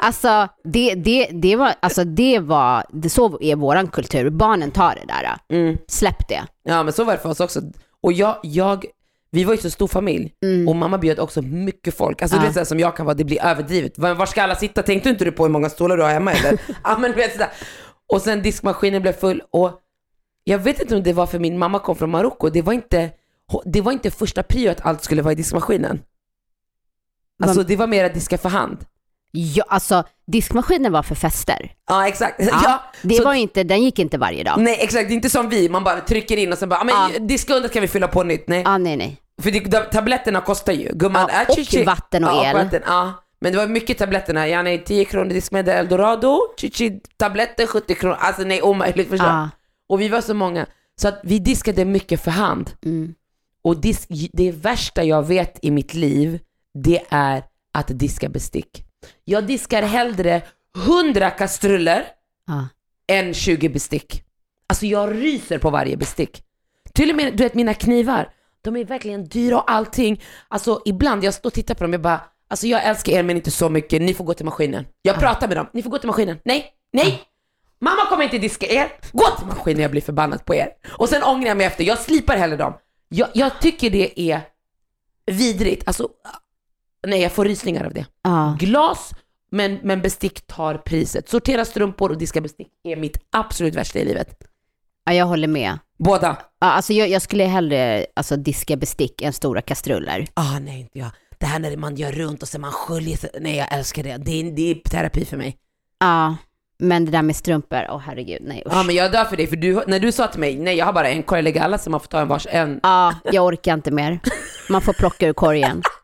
alltså 0.00 0.48
det, 0.64 0.94
det, 0.94 1.28
det 1.32 1.56
var, 1.56 1.74
alltså 1.80 2.04
det 2.04 2.38
var, 2.38 2.84
det, 2.92 3.10
så 3.10 3.38
är 3.42 3.56
våran 3.56 3.88
kultur, 3.88 4.30
barnen 4.30 4.70
tar 4.70 4.94
det 4.94 5.06
där. 5.12 5.56
Mm. 5.58 5.78
Släpp 5.88 6.28
det. 6.28 6.42
Ja 6.64 6.82
men 6.82 6.92
så 6.92 7.04
var 7.04 7.12
det 7.12 7.18
för 7.18 7.28
oss 7.28 7.40
också. 7.40 7.60
Och 8.02 8.12
jag, 8.12 8.38
jag 8.42 8.84
vi 9.32 9.44
var 9.44 9.54
ju 9.54 9.60
så 9.60 9.70
stor 9.70 9.88
familj 9.88 10.32
och 10.68 10.76
mamma 10.76 10.98
bjöd 10.98 11.18
också 11.18 11.42
mycket 11.42 11.94
folk. 11.96 12.22
Alltså 12.22 12.36
du 12.36 12.38
Mm. 12.40 12.44
Ja. 12.44 12.48
vet 12.48 12.54
såhär 12.54 12.64
som 12.64 12.80
jag 12.80 12.96
kan 12.96 13.06
vara, 13.06 13.14
det 13.14 13.24
blir 13.24 13.44
överdrivet. 13.44 13.98
Var, 13.98 14.14
var 14.14 14.26
ska 14.26 14.42
alla 14.42 14.54
sitta? 14.56 14.82
Tänkte 14.82 15.08
inte 15.10 15.24
du 15.24 15.32
på 15.32 15.42
hur 15.44 15.50
många 15.50 15.68
stolar 15.70 15.96
du 15.96 16.02
har 16.02 16.10
hemma 16.10 16.32
eller? 16.32 16.60
ja 16.84 16.98
men 16.98 17.10
du 17.10 17.16
vet 17.16 17.32
sådär. 17.32 17.48
Och 18.12 18.22
sen 18.22 18.42
diskmaskinen 18.42 19.02
blev 19.02 19.12
full 19.12 19.42
och 19.50 19.80
jag 20.44 20.58
vet 20.58 20.80
inte 20.80 20.96
om 20.96 21.02
det 21.02 21.12
var 21.12 21.26
för 21.26 21.38
min 21.38 21.58
mamma 21.58 21.78
kom 21.78 21.96
från 21.96 22.10
Marocko, 22.10 22.48
det 22.50 22.62
var 22.62 22.72
inte, 22.72 23.10
det 23.64 23.80
var 23.80 23.92
inte 23.92 24.10
första 24.10 24.42
prio 24.42 24.70
att 24.70 24.80
allt 24.86 25.04
skulle 25.04 25.22
vara 25.22 25.32
i 25.32 25.36
diskmaskinen. 25.36 26.02
Alltså 27.42 27.62
det 27.62 27.76
var 27.76 27.86
mer 27.86 28.04
att 28.04 28.14
diska 28.14 28.38
för 28.38 28.48
hand. 28.48 28.78
Ja, 29.32 29.64
alltså 29.68 30.04
diskmaskinen 30.26 30.92
var 30.92 31.02
för 31.02 31.14
fester. 31.14 31.72
Ja 31.88 32.08
exakt. 32.08 32.34
Ja, 32.38 32.60
Ja, 32.64 32.82
det 33.02 33.14
så- 33.14 33.24
var 33.24 33.34
inte, 33.34 33.62
den 33.64 33.82
gick 33.82 33.98
inte 33.98 34.18
varje 34.18 34.44
dag. 34.44 34.60
Nej 34.60 34.78
exakt, 34.80 35.08
det 35.08 35.12
är 35.12 35.16
inte 35.16 35.30
som 35.30 35.48
vi, 35.48 35.68
man 35.68 35.84
bara 35.84 36.00
trycker 36.00 36.36
in 36.36 36.52
och 36.52 36.58
sen 36.58 36.68
bara, 36.68 36.84
men 36.84 36.94
Ja. 37.12 37.18
diska 37.18 37.54
undan 37.54 37.70
kan 37.70 37.82
vi 37.82 37.88
fylla 37.88 38.08
på 38.08 38.22
nytt. 38.22 38.48
Nej. 38.48 38.62
Ja, 38.64 38.78
nej, 38.78 38.96
nej. 38.96 39.16
För 39.42 39.50
det, 39.50 39.60
de, 39.60 39.80
tabletterna 39.92 40.40
kostar 40.40 40.72
ju. 40.72 40.90
Gumman, 40.94 41.28
Ja, 41.32 41.42
äh, 41.42 41.48
och 41.58 41.66
tji. 41.66 41.84
vatten 41.84 42.24
och 42.24 42.30
ja, 42.30 42.46
el. 42.50 42.56
Vatten, 42.56 42.82
ja. 42.86 43.12
Men 43.40 43.52
det 43.52 43.58
var 43.58 43.66
mycket 43.66 43.98
tabletterna. 43.98 44.48
Ja, 44.48 44.62
nej, 44.62 44.84
10 44.84 45.04
kronor 45.04 45.28
diskmedel 45.30 45.76
Eldorado, 45.76 46.40
tji, 46.56 47.00
tabletter 47.16 47.66
70 47.66 47.94
kronor. 47.94 48.16
Alltså 48.20 48.42
nej, 48.42 48.62
omöjligt 48.62 49.08
förstå. 49.08 49.26
Ja. 49.26 49.50
Och 49.88 50.00
vi 50.00 50.08
var 50.08 50.20
så 50.20 50.34
många. 50.34 50.66
Så 51.00 51.08
att 51.08 51.20
vi 51.24 51.38
diskade 51.38 51.84
mycket 51.84 52.20
för 52.24 52.30
hand. 52.30 52.70
Mm. 52.84 53.14
Och 53.62 53.80
disk, 53.80 54.08
det 54.32 54.52
värsta 54.52 55.04
jag 55.04 55.26
vet 55.26 55.58
i 55.62 55.70
mitt 55.70 55.94
liv, 55.94 56.40
det 56.84 57.02
är 57.10 57.42
att 57.74 57.86
diska 57.88 58.28
bestick. 58.28 58.84
Jag 59.24 59.46
diskar 59.46 59.82
hellre 59.82 60.42
100 60.76 61.30
kastruller 61.30 62.04
Ja. 62.46 62.68
än 63.14 63.34
20 63.34 63.68
bestick. 63.68 64.22
Alltså 64.66 64.86
jag 64.86 65.12
ryser 65.22 65.58
på 65.58 65.70
varje 65.70 65.96
bestick. 65.96 66.42
Till 66.94 67.10
och 67.10 67.16
med, 67.16 67.36
du 67.36 67.42
vet 67.42 67.54
mina 67.54 67.74
knivar, 67.74 68.32
de 68.62 68.76
är 68.76 68.84
verkligen 68.84 69.24
dyra 69.24 69.56
och 69.60 69.70
allting. 69.70 70.22
Alltså 70.48 70.82
ibland, 70.84 71.24
jag 71.24 71.34
står 71.34 71.48
och 71.48 71.54
tittar 71.54 71.74
på 71.74 71.84
dem, 71.84 71.92
jag 71.92 72.02
bara, 72.02 72.20
alltså 72.48 72.66
jag 72.66 72.84
älskar 72.84 73.12
er 73.12 73.22
men 73.22 73.36
inte 73.36 73.50
så 73.50 73.68
mycket, 73.68 74.02
ni 74.02 74.14
får 74.14 74.24
gå 74.24 74.34
till 74.34 74.44
maskinen. 74.44 74.86
Jag 75.02 75.18
pratar 75.18 75.48
med 75.48 75.56
dem, 75.56 75.66
ni 75.72 75.82
får 75.82 75.90
gå 75.90 75.98
till 75.98 76.06
maskinen. 76.06 76.38
Nej, 76.44 76.72
nej! 76.92 77.22
Mamma 77.80 78.06
kommer 78.08 78.24
inte 78.24 78.38
diska 78.38 78.66
er, 78.66 78.92
gå 79.12 79.24
till 79.38 79.46
maskinen, 79.46 79.82
jag 79.82 79.90
blir 79.90 80.00
förbannad 80.02 80.44
på 80.44 80.54
er. 80.54 80.68
Och 80.90 81.08
sen 81.08 81.22
ångrar 81.22 81.48
jag 81.48 81.56
mig 81.56 81.66
efter, 81.66 81.84
jag 81.84 81.98
slipar 81.98 82.36
hellre 82.36 82.56
dem. 82.56 82.74
Jag, 83.08 83.28
jag 83.34 83.60
tycker 83.60 83.90
det 83.90 84.20
är 84.20 84.40
vidrigt, 85.26 85.82
alltså 85.88 86.08
nej 87.06 87.20
jag 87.22 87.32
får 87.32 87.44
rysningar 87.44 87.84
av 87.84 87.94
det. 87.94 88.06
Ja. 88.22 88.56
Glas, 88.58 89.14
men, 89.50 89.78
men 89.82 90.02
bestick 90.02 90.46
tar 90.46 90.74
priset. 90.74 91.28
Sortera 91.28 91.64
strumpor 91.64 92.10
och 92.10 92.18
diska 92.18 92.40
bestick 92.40 92.68
är 92.84 92.96
mitt 92.96 93.18
absolut 93.32 93.74
värsta 93.74 93.98
i 93.98 94.04
livet. 94.04 94.28
ja, 95.04 95.12
jag 95.12 95.26
håller 95.26 95.48
med. 95.48 95.78
Båda. 95.98 96.36
Ja, 96.60 96.66
alltså 96.66 96.92
jag, 96.92 97.08
jag 97.08 97.22
skulle 97.22 97.44
hellre 97.44 98.06
alltså, 98.14 98.36
diska 98.36 98.76
bestick 98.76 99.22
än 99.22 99.32
stora 99.32 99.62
kastruller. 99.62 100.26
Ah, 100.34 100.58
nej, 100.58 100.80
inte 100.80 100.98
jag. 100.98 101.10
Det 101.38 101.46
här 101.46 101.58
när 101.58 101.76
man 101.76 101.96
gör 101.96 102.12
runt 102.12 102.42
och 102.42 102.48
sen 102.48 102.60
man 102.60 102.72
sköljer. 102.72 103.18
Nej, 103.40 103.56
jag 103.56 103.74
älskar 103.74 104.02
det. 104.02 104.16
Det 104.16 104.40
är, 104.40 104.50
det 104.56 104.70
är 104.70 104.74
terapi 104.74 105.24
för 105.24 105.36
mig. 105.36 105.56
Ja, 106.00 106.36
men 106.78 107.04
det 107.04 107.10
där 107.10 107.22
med 107.22 107.36
strumpor, 107.36 107.86
åh 107.90 107.98
herregud, 107.98 108.42
nej 108.42 108.62
usch. 108.66 108.72
Ja, 108.74 108.82
men 108.82 108.94
jag 108.94 109.12
dör 109.12 109.24
för 109.24 109.36
dig. 109.36 109.46
För 109.46 109.56
du, 109.56 109.82
när 109.86 110.00
du 110.00 110.12
sa 110.12 110.26
till 110.26 110.40
mig, 110.40 110.58
nej 110.58 110.76
jag 110.76 110.86
har 110.86 110.92
bara 110.92 111.08
en 111.08 111.22
korg, 111.22 111.38
jag 111.38 111.44
lägger 111.44 111.60
alla 111.62 111.78
så 111.78 111.90
man 111.90 112.00
får 112.00 112.06
ta 112.08 112.20
en 112.20 112.28
vars 112.28 112.46
en. 112.50 112.80
Ja, 112.82 113.14
jag 113.24 113.44
orkar 113.44 113.74
inte 113.74 113.90
mer. 113.90 114.20
Man 114.68 114.80
får 114.82 114.92
plocka 114.92 115.26
ur 115.26 115.32
korgen. 115.32 115.82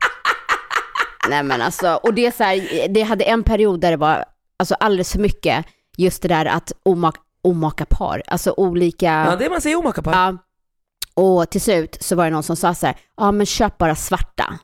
Nej 1.31 1.43
men 1.43 1.63
alltså, 1.63 1.95
och 2.03 2.15
det 2.15 2.27
är 2.27 2.31
så 2.31 2.43
här, 2.45 2.89
det 2.89 3.03
hade 3.03 3.25
en 3.25 3.43
period 3.43 3.81
där 3.81 3.91
det 3.91 3.97
var 3.97 4.25
alltså 4.59 4.75
alldeles 4.75 5.13
för 5.13 5.19
mycket 5.19 5.67
just 5.97 6.23
det 6.23 6.29
där 6.29 6.45
att 6.47 6.73
omak, 6.83 7.17
omaka 7.43 7.85
par, 7.85 8.23
alltså 8.27 8.55
olika, 8.57 9.27
Ja, 9.31 9.37
det 9.37 9.51
man 9.51 9.61
säger 9.61 9.77
omaka 9.79 10.03
på. 10.03 10.11
ja. 10.11 10.37
Och 11.15 11.51
till 11.51 11.61
slut 11.61 11.97
så 12.01 12.17
var 12.17 12.25
det 12.25 12.31
någon 12.31 12.43
som 12.43 12.57
sa 12.57 12.75
så 12.75 12.87
här, 12.87 12.97
ja 13.17 13.33
men 13.33 13.47
köp 13.47 13.79
bara 13.79 13.95
svarta. 13.95 14.59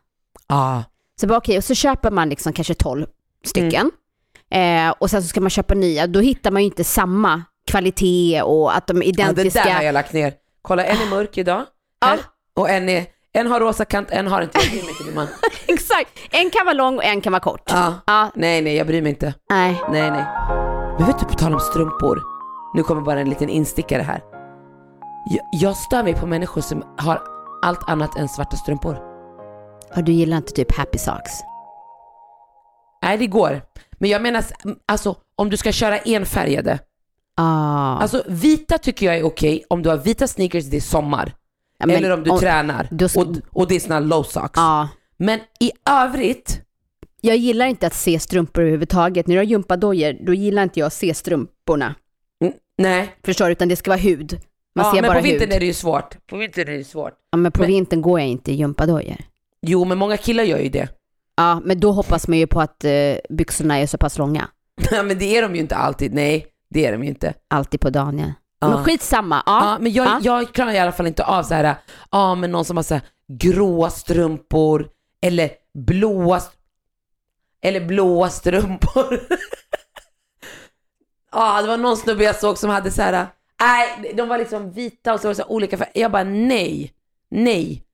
Ja. 0.49 0.85
Så 1.21 1.27
bara 1.27 1.39
okej, 1.39 1.59
och 1.59 1.65
så 1.65 1.75
köper 1.75 2.11
man 2.11 2.29
liksom 2.29 2.53
kanske 2.53 2.75
12 2.75 3.07
stycken. 3.45 3.91
Eh, 4.51 4.91
och 4.99 5.11
sen 5.11 5.23
så 5.23 5.29
ska 5.29 5.41
man 5.41 5.51
köpa 5.51 5.75
nya, 5.75 6.07
då 6.07 6.21
hittar 6.21 6.51
man 6.51 6.63
ju 6.63 6.67
inte 6.67 6.85
samma 6.85 7.43
kvalitet 7.71 8.43
och 8.43 8.77
att 8.77 8.87
de 8.87 8.97
är 9.03 9.07
ja, 9.07 9.13
det 9.13 9.23
identiska. 9.23 9.65
där 9.65 9.71
har 9.75 9.83
jag 9.83 9.93
lagt 9.93 10.13
ner. 10.13 10.35
Kolla, 10.63 10.85
en 10.85 10.97
är 10.97 11.11
mörk 11.11 11.39
idag. 11.39 11.65
Här. 12.05 12.19
Och 12.57 12.71
en 12.71 12.89
är, 12.89 13.07
En 13.35 13.47
har 13.47 13.61
rosa 13.61 13.85
kant, 13.85 14.09
en 14.11 14.27
har 14.27 14.43
inte. 14.43 14.59
Jag 14.59 14.71
bryr 14.71 14.83
mig 14.83 14.95
inte 15.01 15.15
man. 15.15 15.27
Exakt. 15.67 16.11
En 16.31 16.51
kan 16.51 16.65
vara 16.65 16.75
lång 16.75 16.97
och 16.97 17.05
en 17.05 17.21
kan 17.21 17.33
vara 17.33 17.41
kort. 17.41 17.63
Ja. 17.67 17.95
Ja, 18.07 18.31
Nej, 18.35 18.63
nej, 18.63 18.77
jag 18.77 18.87
bryr 18.87 19.03
mig 19.03 19.11
inte. 19.11 19.35
nej. 19.51 19.83
Nej, 19.91 20.11
nej. 20.11 20.25
Men 20.99 21.07
vet 21.07 21.19
du, 21.19 21.25
på 21.27 21.35
tal 21.35 21.55
om 21.55 21.61
strumpor. 21.61 22.23
Nu 22.75 22.83
kommer 22.83 23.03
bara 23.03 23.21
en 23.21 23.29
liten 23.31 23.49
instickare 23.49 24.03
här. 24.03 24.23
Jag, 25.31 25.63
jag 25.63 25.77
stör 25.77 26.03
mig 26.03 26.15
på 26.15 26.27
människor 26.27 26.61
som 26.61 26.83
har 26.99 27.23
allt 27.63 27.89
annat 27.91 28.17
än 28.19 28.29
svarta 28.29 28.57
strumpor. 28.57 28.99
Och 29.97 30.05
du 30.05 30.13
gillar 30.13 30.37
inte 30.37 30.53
typ 30.53 30.77
happy 30.77 30.99
socks? 30.99 31.33
Nej, 33.03 33.19
det 33.19 33.27
går. 33.27 33.63
Men 33.99 34.11
jag 34.11 34.23
menar, 34.23 34.45
alltså 34.87 35.17
om 35.37 35.51
du 35.51 35.57
ska 35.57 35.73
köra 35.73 35.99
enfärgade. 35.99 36.79
Ah. 37.37 37.99
Alltså 37.99 38.23
vita 38.27 38.79
tycker 38.79 39.07
jag 39.07 39.17
är 39.17 39.23
okej 39.27 39.65
om 39.71 39.83
du 39.83 39.89
har 39.89 39.97
vita 39.97 40.27
sneakers, 40.27 40.65
det 40.71 40.77
är 40.77 40.81
sommar. 40.81 41.35
Ja, 41.83 41.87
men 41.87 41.97
Eller 41.97 42.11
om 42.11 42.25
du 42.25 42.31
om- 42.31 42.39
tränar. 42.39 42.89
då 42.91 43.09
ska- 43.09 43.21
Och, 43.21 43.27
och 43.51 43.69
det 43.69 43.75
är 43.77 43.81
såna 43.81 44.01
low 44.01 44.23
socks. 44.23 44.53
Ja. 44.57 44.89
Men 45.17 45.41
i 45.61 45.71
övrigt, 45.91 46.61
Jag 47.21 47.37
gillar 47.37 47.67
inte 47.67 47.87
att 47.87 47.95
se 47.95 48.19
strumpor 48.19 48.63
överhuvudtaget. 48.63 49.27
När 49.27 49.35
du 49.35 49.39
har 49.39 49.45
gympadojor, 49.45 50.17
då 50.27 50.35
gillar 50.35 50.63
inte 50.63 50.81
jag 50.81 50.87
att 50.87 50.93
se 50.93 51.15
strumporna. 51.15 51.95
mm, 52.45 52.55
nej. 52.79 53.15
Förstår 53.25 53.47
du? 53.47 53.53
Utan 53.53 53.69
det 53.69 53.77
ska 53.77 53.91
vara 53.91 54.01
hud. 54.01 54.41
Man 54.75 54.85
ja, 54.87 54.93
ser 54.93 55.03
men 55.03 55.09
bara 55.09 55.19
på 55.19 55.25
vintern 55.25 55.49
hud. 55.49 55.57
är 55.57 55.61
det 55.61 55.67
ju 55.67 55.73
svårt. 55.75 56.27
På 56.27 56.37
vintern 56.37 56.69
är 56.69 56.73
det 56.79 56.85
svårt. 56.85 57.13
Ja, 57.31 57.37
men 57.39 57.53
på 57.53 57.61
men- 57.61 57.69
vintern 57.69 58.03
går 58.03 58.21
jag 58.21 58.29
inte 58.29 58.53
i 58.53 58.55
gympadojor. 58.55 59.17
Jo, 59.67 59.85
men 59.85 59.99
många 59.99 60.17
killar 60.17 60.45
gör 60.45 60.59
ju 60.59 60.69
det. 60.69 60.89
Ja, 61.37 61.61
men 61.65 61.81
då 61.81 61.93
hoppas 61.93 62.29
man 62.29 62.39
ju 62.39 62.47
på 62.47 62.61
att 62.61 62.85
eh, 62.85 63.15
byxorna 63.31 63.79
är 63.79 63.87
så 63.87 63.99
pass 63.99 64.19
långa. 64.19 64.49
men 64.91 65.19
det 65.19 65.37
är 65.37 65.43
de 65.43 65.55
ju 65.55 65.61
inte 65.61 65.77
alltid. 65.77 66.15
Nej, 66.15 66.47
det 66.71 66.87
är 66.87 66.93
de 66.93 67.03
ju 67.03 67.09
inte. 67.09 67.35
Alltid 67.49 67.81
på 67.81 67.91
Daniel. 67.91 68.29
Ja. 68.29 68.35
Men 68.71 68.85
skitsamma. 68.85 69.43
Ja. 69.47 69.71
Ja, 69.73 69.79
men 69.81 69.93
jag, 69.93 70.07
Ja. 70.07 70.21
jag 70.23 70.53
klarar 70.55 70.73
i 70.73 70.79
alla 70.79 70.93
fall 70.93 71.07
inte 71.07 71.25
av 71.25 71.43
så 71.43 71.55
här, 71.55 71.75
ja 72.11 72.35
men 72.35 72.51
någon 72.53 72.65
som 72.65 72.77
har 72.77 72.85
så 72.85 72.95
här 72.95 73.03
gråa 73.29 73.91
strumpor 73.91 74.89
eller 75.23 75.51
blåa, 75.75 76.41
eller 77.63 77.81
blåa 77.87 78.29
strumpor. 78.31 79.21
Ja, 81.35 81.63
det 81.63 81.69
var 81.69 81.77
någon 81.77 81.97
snubbe 81.97 82.25
jag 82.25 82.37
såg 82.37 82.59
som 82.59 82.71
hade 82.71 82.91
så 82.91 83.03
här, 83.03 83.27
nej, 83.61 84.13
de 84.17 84.29
var 84.29 84.39
liksom 84.39 84.71
vita 84.73 85.15
och 85.15 85.21
så 85.21 85.29
var 85.29 85.35
det 85.35 85.43
så 85.43 85.49
olika 85.49 85.77
färger. 85.77 85.93
Jag 85.95 86.13
bara 86.13 86.25
nej, 86.25 86.93
nej, 87.31 87.85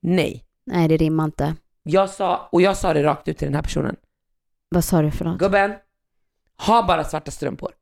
nej. 0.00 0.44
Nej, 0.66 0.88
det 0.88 0.96
rimmar 0.96 1.24
inte. 1.24 1.54
Jag 1.82 2.10
sa, 2.10 2.48
och 2.52 2.62
jag 2.62 2.76
sa 2.76 2.94
det 2.94 3.02
rakt 3.02 3.28
ut 3.28 3.38
till 3.38 3.46
den 3.46 3.54
här 3.54 3.62
personen. 3.62 3.96
Vad 4.68 4.84
sa 4.84 5.02
du 5.02 5.10
för 5.10 5.24
något? 5.24 5.38
Gubben, 5.38 5.72
ha 6.66 6.82
bara 6.82 7.04
svarta 7.04 7.30
strumpor. 7.30 7.72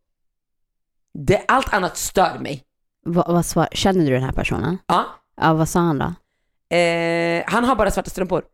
Det, 1.15 1.45
allt 1.49 1.75
annat 1.75 1.97
stör 1.97 2.39
mig. 2.39 2.65
Va, 3.05 3.25
vad 3.29 3.47
svar, 3.47 3.69
känner 3.73 4.05
du 4.07 4.11
den 4.13 4.23
här 4.23 4.33
personen? 4.33 4.79
Ja. 4.87 5.07
Ja, 5.37 5.55
vad 5.55 5.69
sa 5.69 5.81
han 5.81 5.99
då? 5.99 6.15
Eh, 6.77 7.45
han 7.47 7.65
har 7.65 7.77
bara 7.77 7.91
svarta 7.91 8.11
strumpor. 8.11 8.45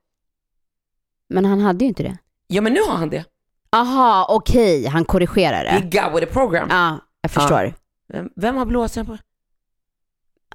Men 1.29 1.45
han 1.45 1.61
hade 1.61 1.85
ju 1.85 1.88
inte 1.88 2.03
det. 2.03 2.19
Ja 2.47 2.61
men 2.62 2.73
nu 2.73 2.81
har 2.81 2.97
han 2.97 3.11
det. 3.11 3.25
Aha, 3.73 4.27
okej, 4.31 4.87
han 4.87 5.05
korrigerar 5.05 5.65
He 5.65 5.81
det. 5.81 6.00
got 6.00 6.17
with 6.23 6.31
a 6.31 6.31
program. 6.33 6.69
Ja, 6.71 6.99
jag 7.21 7.31
förstår. 7.31 7.75
Vem, 8.09 8.31
vem 8.37 8.57
har 8.57 8.67
blåa 8.67 8.88
strumpor? 8.88 9.19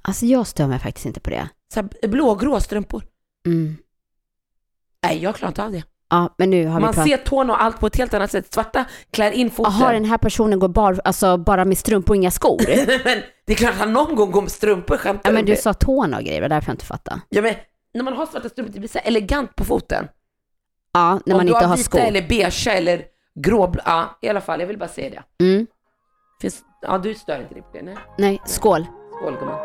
Alltså 0.01 0.25
jag 0.25 0.48
stör 0.48 0.67
mig 0.67 0.79
faktiskt 0.79 1.05
inte 1.05 1.19
på 1.19 1.29
det. 1.29 1.50
Så 1.74 1.79
här, 1.81 2.07
blågrå 2.07 2.60
strumpor. 2.60 3.03
Mm. 3.45 3.77
Nej, 5.03 5.24
jag 5.24 5.36
klarar 5.36 5.51
inte 5.51 5.63
av 5.63 5.72
det. 5.72 5.83
Ja, 6.13 6.34
men 6.38 6.50
nu 6.50 6.67
har 6.67 6.79
Man 6.79 6.93
vi 6.98 7.10
ser 7.10 7.17
tårna 7.17 7.53
och 7.53 7.63
allt 7.63 7.79
på 7.79 7.88
ett 7.88 7.96
helt 7.96 8.13
annat 8.13 8.32
sätt. 8.32 8.53
Svarta 8.53 8.86
klär 9.12 9.32
in 9.32 9.51
foten. 9.51 9.74
Jaha, 9.79 9.93
den 9.93 10.05
här 10.05 10.17
personen 10.17 10.60
går 10.60 10.67
bar, 10.67 11.01
alltså 11.03 11.38
bara 11.38 11.65
med 11.65 11.77
strumpor 11.77 12.10
och 12.10 12.15
inga 12.15 12.32
skor? 12.32 12.62
men 13.03 13.22
det 13.46 13.53
är 13.53 13.58
klart 13.58 13.72
att 13.72 13.79
han 13.79 13.93
någon 13.93 14.15
gång 14.15 14.32
går 14.32 14.41
med 14.41 14.51
strumpor, 14.51 14.98
skämtar 14.98 15.29
ja, 15.29 15.34
men 15.34 15.46
du? 15.46 15.55
du 15.55 15.62
sa 15.62 15.74
tårna 15.74 16.17
och 16.17 16.24
grejer, 16.24 16.41
det 16.41 16.41
var 16.41 16.50
därför 16.55 16.70
jag 16.70 16.74
inte 16.74 16.86
fattade. 16.86 17.22
Ja, 17.29 17.41
men 17.41 17.53
när 17.93 18.03
man 18.03 18.13
har 18.13 18.25
svarta 18.25 18.50
strumpor, 18.50 18.74
det 18.74 18.79
blir 18.79 18.89
så 18.89 19.00
elegant 19.00 19.55
på 19.55 19.63
foten. 19.63 20.08
Ja, 20.93 21.20
när 21.25 21.34
Om 21.34 21.38
man 21.38 21.46
du 21.46 21.51
inte 21.51 21.63
har 21.65 21.70
har 21.70 21.77
vita 21.77 21.89
skor. 21.89 22.00
eller 22.00 22.27
beige 22.27 22.67
eller 22.67 23.03
grå, 23.36 23.75
ja 23.86 24.17
i 24.22 24.29
alla 24.29 24.41
fall, 24.41 24.60
jag 24.60 24.67
vill 24.67 24.77
bara 24.77 24.89
säga 24.89 25.10
det. 25.10 25.43
Mm. 25.43 25.67
Finns, 26.41 26.62
ja, 26.82 26.98
du 26.98 27.13
stör 27.13 27.41
inte 27.41 27.53
dig 27.53 27.63
på 27.63 27.70
det, 27.74 27.82
nej? 27.82 27.96
Nej, 28.17 28.41
skål. 28.46 28.86
Skål 29.20 29.36
gumman. 29.39 29.58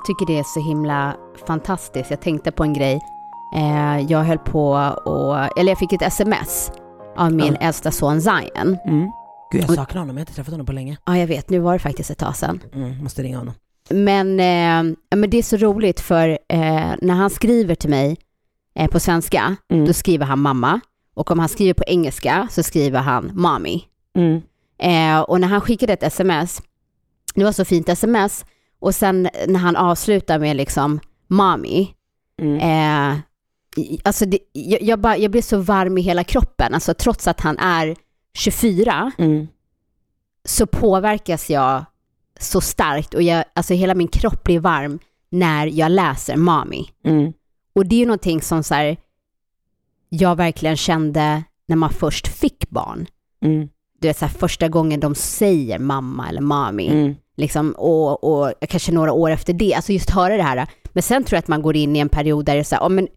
Jag 0.00 0.04
tycker 0.06 0.26
det 0.26 0.38
är 0.38 0.42
så 0.44 0.60
himla 0.60 1.16
fantastiskt. 1.46 2.10
Jag 2.10 2.20
tänkte 2.20 2.52
på 2.52 2.62
en 2.64 2.72
grej. 2.72 3.00
Eh, 3.56 4.00
jag 4.08 4.18
höll 4.24 4.38
på 4.38 4.70
och, 5.04 5.58
eller 5.58 5.68
jag 5.72 5.78
fick 5.78 5.92
ett 5.92 6.02
sms 6.02 6.70
av 7.16 7.32
min 7.32 7.56
Ja. 7.60 7.66
äldsta 7.66 7.90
son 7.90 8.20
Zion. 8.22 8.78
Mm. 8.86 9.10
Gud, 9.52 9.62
jag 9.62 9.74
saknar 9.74 10.00
honom, 10.00 10.16
jag 10.16 10.20
har 10.20 10.20
inte 10.20 10.34
träffat 10.34 10.50
honom 10.52 10.66
på 10.66 10.72
länge. 10.72 10.96
Ja, 11.06 11.18
jag 11.18 11.26
vet, 11.26 11.50
nu 11.50 11.58
var 11.58 11.72
det 11.72 11.78
faktiskt 11.78 12.10
ett 12.10 12.18
tag 12.18 12.36
sedan. 12.36 12.60
Mm, 12.74 13.02
måste 13.02 13.22
ringa 13.22 13.38
honom. 13.38 13.54
Men, 13.90 14.28
eh, 14.40 14.94
men 15.16 15.30
det 15.30 15.38
är 15.38 15.42
så 15.42 15.56
roligt 15.56 16.00
för 16.00 16.28
eh, 16.28 16.92
när 17.02 17.14
han 17.14 17.30
skriver 17.30 17.74
till 17.74 17.90
mig 17.90 18.16
eh, 18.74 18.88
på 18.90 19.00
svenska, 19.00 19.56
Mm. 19.72 19.84
då 19.86 19.92
skriver 19.92 20.26
han 20.26 20.38
mamma. 20.38 20.80
Och 21.14 21.30
om 21.30 21.38
han 21.38 21.48
skriver 21.48 21.74
på 21.74 21.84
engelska 21.86 22.48
så 22.50 22.62
skriver 22.62 23.00
han 23.00 23.30
mommy. 23.34 23.80
Mm. 24.16 24.40
Eh, 24.78 25.20
och 25.20 25.40
när 25.40 25.48
han 25.48 25.60
skickade 25.60 25.92
ett 25.92 26.02
sms, 26.02 26.62
det 27.34 27.44
var 27.44 27.52
så 27.52 27.64
fint 27.64 27.88
sms, 27.88 28.44
och 28.80 28.94
sen 28.94 29.28
när 29.48 29.58
han 29.60 29.76
avslutar 29.76 30.38
med 30.38 30.56
liksom 30.56 31.00
mommy, 31.28 31.88
Mm. 32.42 32.56
eh, 32.58 33.18
alltså 34.04 34.26
det, 34.26 34.38
jag, 34.52 34.82
jag, 34.82 34.98
bara, 35.00 35.16
jag 35.16 35.30
blir 35.30 35.42
så 35.42 35.58
varm 35.58 35.98
i 35.98 36.00
hela 36.00 36.24
kroppen, 36.24 36.74
alltså 36.74 36.94
trots 36.94 37.28
att 37.28 37.40
han 37.40 37.58
är 37.58 37.96
24 38.34 39.12
Mm. 39.18 39.46
så 40.44 40.66
påverkas 40.66 41.50
jag 41.50 41.84
så 42.40 42.60
starkt 42.60 43.14
och 43.14 43.22
jag, 43.22 43.44
alltså 43.54 43.74
hela 43.74 43.94
min 43.94 44.08
kropp 44.08 44.44
blir 44.44 44.60
varm 44.60 44.98
när 45.30 45.66
jag 45.66 45.90
läser 45.92 46.36
mommy. 46.36 46.84
Mm. 47.04 47.32
Och 47.72 47.86
det 47.86 47.94
är 47.96 48.00
ju 48.00 48.06
någonting 48.06 48.42
som 48.42 48.62
så 48.62 48.74
här, 48.74 48.96
jag 50.08 50.36
verkligen 50.36 50.76
kände 50.76 51.42
när 51.68 51.76
man 51.76 51.90
först 51.90 52.28
fick 52.28 52.70
barn. 52.70 53.06
Mm. 53.44 53.68
Du 54.00 54.08
vet 54.08 54.18
så 54.18 54.24
här, 54.26 54.32
första 54.32 54.68
gången 54.68 55.00
de 55.00 55.14
säger 55.14 55.78
mamma 55.78 56.28
eller 56.28 56.40
mami. 56.40 56.88
Mm. 56.88 57.14
Liksom, 57.40 57.72
och, 57.72 58.24
och 58.24 58.52
kanske 58.68 58.92
några 58.92 59.12
år 59.12 59.30
efter 59.30 59.52
det, 59.52 59.74
alltså 59.74 59.92
just 59.92 60.10
höra 60.10 60.36
det 60.36 60.42
här. 60.42 60.66
Men 60.92 61.02
sen 61.02 61.24
tror 61.24 61.36
jag 61.36 61.38
att 61.42 61.48
man 61.48 61.62
går 61.62 61.76
in 61.76 61.96
i 61.96 61.98
en 61.98 62.08
period 62.08 62.44
där 62.44 62.54
det 62.54 62.60
är 62.60 62.64
så 62.64 62.74
här, 62.74 62.82
ja, 62.82 62.88
men 62.88 63.08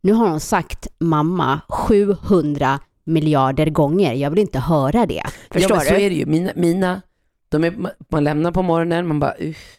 nu 0.00 0.12
har 0.12 0.28
hon 0.28 0.40
sagt 0.40 0.88
mamma 0.98 1.60
700 1.68 2.80
miljarder 3.04 3.66
gånger, 3.70 4.12
jag 4.12 4.30
vill 4.30 4.38
inte 4.38 4.58
höra 4.58 5.06
det. 5.06 5.22
Förstår 5.50 5.70
ja, 5.70 5.76
men 5.76 5.86
så 5.86 5.94
du? 5.94 6.00
är 6.00 6.10
det 6.10 6.16
ju. 6.16 6.26
Mina, 6.26 6.50
mina 6.56 7.02
de 7.48 7.64
är, 7.64 7.74
man 8.08 8.24
lämnar 8.24 8.52
på 8.52 8.62
morgonen, 8.62 9.06
man 9.06 9.20
bara 9.20 9.34
uff, 9.40 9.76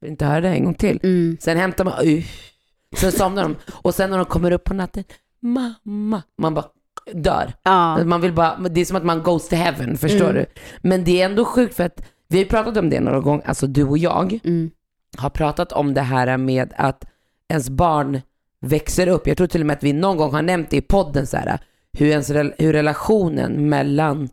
vill 0.00 0.10
inte 0.10 0.24
höra 0.24 0.40
det 0.40 0.48
en 0.48 0.64
gång 0.64 0.74
till. 0.74 1.00
Mm. 1.02 1.36
Sen 1.40 1.56
hämtar 1.58 1.84
man, 1.84 1.94
uff, 2.02 2.50
sen 2.96 3.12
somnar 3.12 3.42
de. 3.42 3.56
Och 3.72 3.94
sen 3.94 4.10
när 4.10 4.16
de 4.16 4.26
kommer 4.26 4.50
upp 4.50 4.64
på 4.64 4.74
natten, 4.74 5.04
mamma, 5.40 6.22
man 6.38 6.54
bara 6.54 6.64
dör. 7.12 7.52
Ja. 7.62 8.04
Man 8.04 8.20
vill 8.20 8.32
bara, 8.32 8.56
det 8.56 8.80
är 8.80 8.84
som 8.84 8.96
att 8.96 9.04
man 9.04 9.22
goes 9.22 9.48
to 9.48 9.56
heaven, 9.56 9.96
förstår 9.98 10.30
Mm. 10.30 10.34
du? 10.34 10.46
Men 10.88 11.04
det 11.04 11.20
är 11.20 11.24
ändå 11.26 11.44
sjukt 11.44 11.74
för 11.74 11.84
att 11.84 12.02
vi 12.28 12.36
har 12.38 12.44
ju 12.44 12.48
pratat 12.50 12.76
om 12.76 12.90
det 12.90 13.00
några 13.00 13.20
gånger, 13.20 13.46
alltså 13.46 13.66
du 13.66 13.84
och 13.84 13.98
jag 13.98 14.40
Mm. 14.44 14.70
har 15.16 15.30
pratat 15.30 15.72
om 15.72 15.94
det 15.94 16.00
här 16.00 16.36
med 16.36 16.72
att 16.76 17.04
ens 17.48 17.70
barn 17.70 18.20
växer 18.60 19.06
upp. 19.06 19.26
Jag 19.26 19.36
tror 19.36 19.46
till 19.46 19.60
och 19.60 19.66
med 19.66 19.76
att 19.76 19.82
vi 19.82 19.92
någon 19.92 20.16
gång 20.16 20.32
har 20.32 20.42
nämnt 20.42 20.70
det 20.70 20.76
i 20.76 20.80
podden 20.80 21.26
så 21.26 21.36
här, 21.36 21.58
hur, 21.92 22.06
ens, 22.06 22.30
hur 22.58 22.72
relationen 22.72 23.68
mellan 23.68 24.28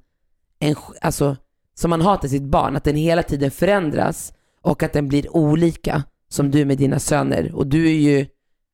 en, 0.60 0.76
alltså 1.02 1.38
som 1.76 1.90
man 1.90 2.02
har 2.02 2.18
till 2.18 2.30
sitt 2.30 2.44
barn, 2.44 2.76
att 2.76 2.84
den 2.84 2.96
hela 2.96 3.24
tiden 3.24 3.52
förändras 3.52 4.34
och 4.62 4.84
att 4.84 4.94
den 4.94 5.08
blir 5.08 5.36
olika 5.36 6.04
som 6.30 6.52
du 6.52 6.66
med 6.66 6.78
dina 6.78 7.00
söner. 7.00 7.56
Och 7.56 7.68
du 7.68 7.86
är 7.88 7.94
ju, 7.96 8.26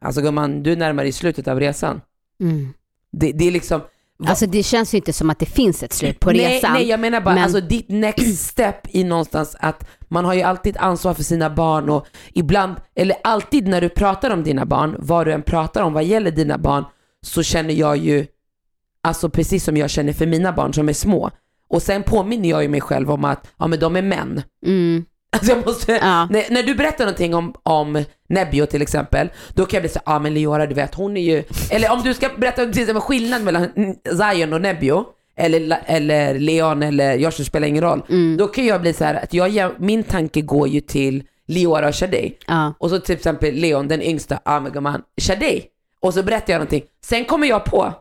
alltså 0.01 0.21
gumman, 0.21 0.63
du 0.63 0.71
är 0.71 0.77
närmare 0.77 1.07
i 1.07 1.11
slutet 1.11 1.47
av 1.47 1.59
resan. 1.59 2.01
Mm. 2.41 2.73
Det, 3.11 3.31
det 3.31 3.47
är 3.47 3.51
liksom, 3.51 3.81
Alltså 4.27 4.45
det 4.45 4.63
känns 4.63 4.93
ju 4.93 4.97
inte 4.97 5.13
som 5.13 5.29
att 5.29 5.39
det 5.39 5.45
finns 5.45 5.83
ett 5.83 5.93
slut 5.93 6.19
på 6.19 6.31
nej, 6.31 6.55
resan. 6.55 6.73
Nej, 6.73 6.88
jag 6.88 6.99
menar 6.99 7.21
bara 7.21 7.35
men- 7.35 7.43
alltså 7.43 7.61
ditt 7.61 7.89
next 7.89 8.47
step 8.47 8.88
i 8.89 9.03
någonstans 9.03 9.55
att 9.59 9.89
man 10.07 10.25
har 10.25 10.33
ju 10.33 10.41
alltid 10.41 10.77
ansvar 10.77 11.13
för 11.13 11.23
sina 11.23 11.49
barn 11.49 11.89
och 11.89 12.05
ibland, 12.33 12.75
eller 12.95 13.17
alltid 13.23 13.67
när 13.67 13.81
du 13.81 13.89
pratar 13.89 14.29
om 14.29 14.43
dina 14.43 14.65
barn, 14.65 14.95
vad 14.99 15.27
du 15.27 15.33
än 15.33 15.41
pratar 15.41 15.83
om 15.83 15.93
vad 15.93 16.03
gäller 16.03 16.31
dina 16.31 16.57
barn, 16.57 16.83
så 17.21 17.43
känner 17.43 17.73
jag 17.73 17.97
ju, 17.97 18.25
alltså 19.03 19.29
precis 19.29 19.63
som 19.63 19.77
jag 19.77 19.89
känner 19.89 20.13
för 20.13 20.25
mina 20.25 20.51
barn 20.53 20.73
som 20.73 20.89
är 20.89 20.93
små. 20.93 21.31
Och 21.69 21.81
sen 21.81 22.03
påminner 22.03 22.49
jag 22.49 22.61
ju 22.63 22.69
mig 22.69 22.81
själv 22.81 23.11
om 23.11 23.25
att, 23.25 23.47
ja 23.57 23.67
men 23.67 23.79
de 23.79 23.95
är 23.95 24.01
män. 24.01 24.41
Mm. 24.65 25.05
Alltså 25.31 25.51
jag 25.51 25.65
måste, 25.65 25.91
Ja. 25.91 26.27
när, 26.31 26.53
när 26.53 26.63
du 26.63 26.75
berättar 26.75 27.05
någonting 27.05 27.36
om, 27.36 27.53
om 27.63 28.03
Nebbio 28.29 28.65
till 28.65 28.81
exempel, 28.81 29.29
då 29.53 29.65
kan 29.65 29.77
jag 29.77 29.81
bli 29.83 29.89
så 29.89 30.00
ja 30.05 30.15
ah, 30.15 30.19
men 30.19 30.33
Leora 30.33 30.65
du 30.67 30.75
vet 30.75 30.95
hon 30.95 31.17
är 31.17 31.21
ju, 31.21 31.43
eller 31.71 31.91
om 31.91 32.01
du 32.03 32.13
ska 32.13 32.29
berätta 32.38 32.65
till 32.65 32.81
exempel 32.81 33.01
skillnad 33.01 33.43
mellan 33.43 33.67
Zion 34.03 34.53
och 34.53 34.62
Nebbio, 34.62 35.05
eller, 35.38 35.81
eller 35.86 36.39
Leon 36.39 36.83
eller 36.83 37.15
Joshua 37.15 37.45
spelar 37.45 37.67
ingen 37.67 37.83
roll, 37.83 38.01
Mm. 38.09 38.38
då 38.38 38.48
kan 38.48 38.65
jag 38.65 38.81
bli 38.81 38.93
så 38.93 39.03
här 39.03 39.15
att 39.15 39.33
jag, 39.33 39.71
min 39.79 40.03
tanke 40.03 40.41
går 40.41 40.67
ju 40.67 40.81
till 40.81 41.24
Leora 41.48 41.88
och 41.88 41.95
Shadej. 41.95 42.38
Ja. 42.48 42.74
Och 42.79 42.89
så 42.89 43.00
till 43.00 43.15
exempel 43.15 43.53
Leon, 43.55 43.88
den 43.88 44.01
yngsta, 44.01 44.39
ja 44.45 44.59
men 44.59 44.71
gumman, 44.71 45.01
Shadej. 45.21 45.65
Och 46.01 46.13
så 46.13 46.24
berättar 46.24 46.53
jag 46.53 46.57
någonting. 46.59 46.83
Sen 47.05 47.25
kommer 47.25 47.48
jag 47.48 47.65
på, 47.65 47.93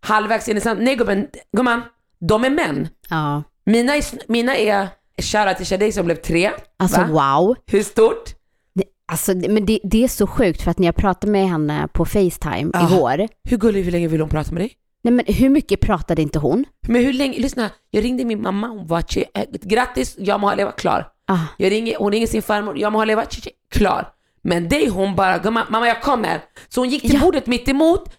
halvvägs 0.00 0.48
in 0.48 0.56
i 0.56 0.60
samtalet, 0.60 0.84
nej 0.84 0.96
gubben, 0.96 1.26
gumman, 1.56 1.82
de 2.20 2.44
är 2.44 2.50
män. 2.50 2.88
Ja. 3.10 3.42
Mina 3.66 3.96
är, 3.96 4.04
mina 4.32 4.56
är 4.56 4.88
shoutout 5.22 5.56
till 5.56 5.66
Shadej 5.66 5.92
som 5.92 6.04
blev 6.06 6.16
tre. 6.16 6.50
Alltså 6.76 7.00
va? 7.00 7.06
wow. 7.38 7.56
Hur 7.66 7.82
stort? 7.82 8.34
Det, 8.74 8.84
alltså, 9.12 9.34
men 9.34 9.66
det, 9.66 9.80
det 9.84 10.04
är 10.04 10.08
så 10.08 10.26
sjukt 10.26 10.62
för 10.62 10.70
att 10.70 10.78
när 10.78 10.86
jag 10.86 10.96
pratade 10.96 11.32
med 11.32 11.48
henne 11.48 11.88
på 11.92 12.04
Facetime 12.04 12.70
Ah. 12.74 12.86
igår, 12.94 13.28
Hur 13.44 13.56
gullig, 13.56 13.82
hur 13.84 13.92
länge 13.92 14.08
vill 14.08 14.20
hon 14.20 14.30
prata 14.30 14.52
med 14.52 14.60
dig? 14.62 14.72
nej 15.04 15.12
men 15.14 15.24
hur 15.28 15.48
mycket 15.48 15.80
pratade 15.80 16.22
inte 16.22 16.38
hon? 16.38 16.64
Men 16.88 17.04
hur 17.04 17.12
länge, 17.12 17.38
lyssna, 17.38 17.70
jag 17.90 18.04
ringde 18.04 18.24
min 18.24 18.42
mamma, 18.42 18.68
hon 18.68 18.86
var 18.86 19.02
tje, 19.02 19.24
äh, 19.34 19.44
grattis, 19.62 20.14
jag 20.18 20.40
må 20.40 20.46
ha 20.48 20.54
levat 20.54 20.76
klar. 20.80 21.06
Ah. 21.26 21.38
Jag 21.58 21.70
ringer, 21.72 21.96
hon 21.98 22.12
ringer 22.12 22.26
sin 22.26 22.42
farmor, 22.42 22.78
jag 22.78 22.92
må 22.92 22.98
ha 22.98 23.04
levat 23.04 23.32
tje, 23.32 23.40
tje, 23.40 23.50
klar. 23.70 24.08
Men 24.42 24.68
dig 24.68 24.88
hon 24.88 25.14
bara, 25.16 25.38
"Gumman, 25.38 25.66
mamma 25.70 25.86
jag 25.86 26.02
kommer. 26.02 26.40
Så 26.68 26.80
hon 26.80 26.88
gick 26.88 27.02
till 27.02 27.14
Ja. 27.14 27.20
bordet 27.20 27.46
mitt 27.46 27.68
emot. 27.68 28.10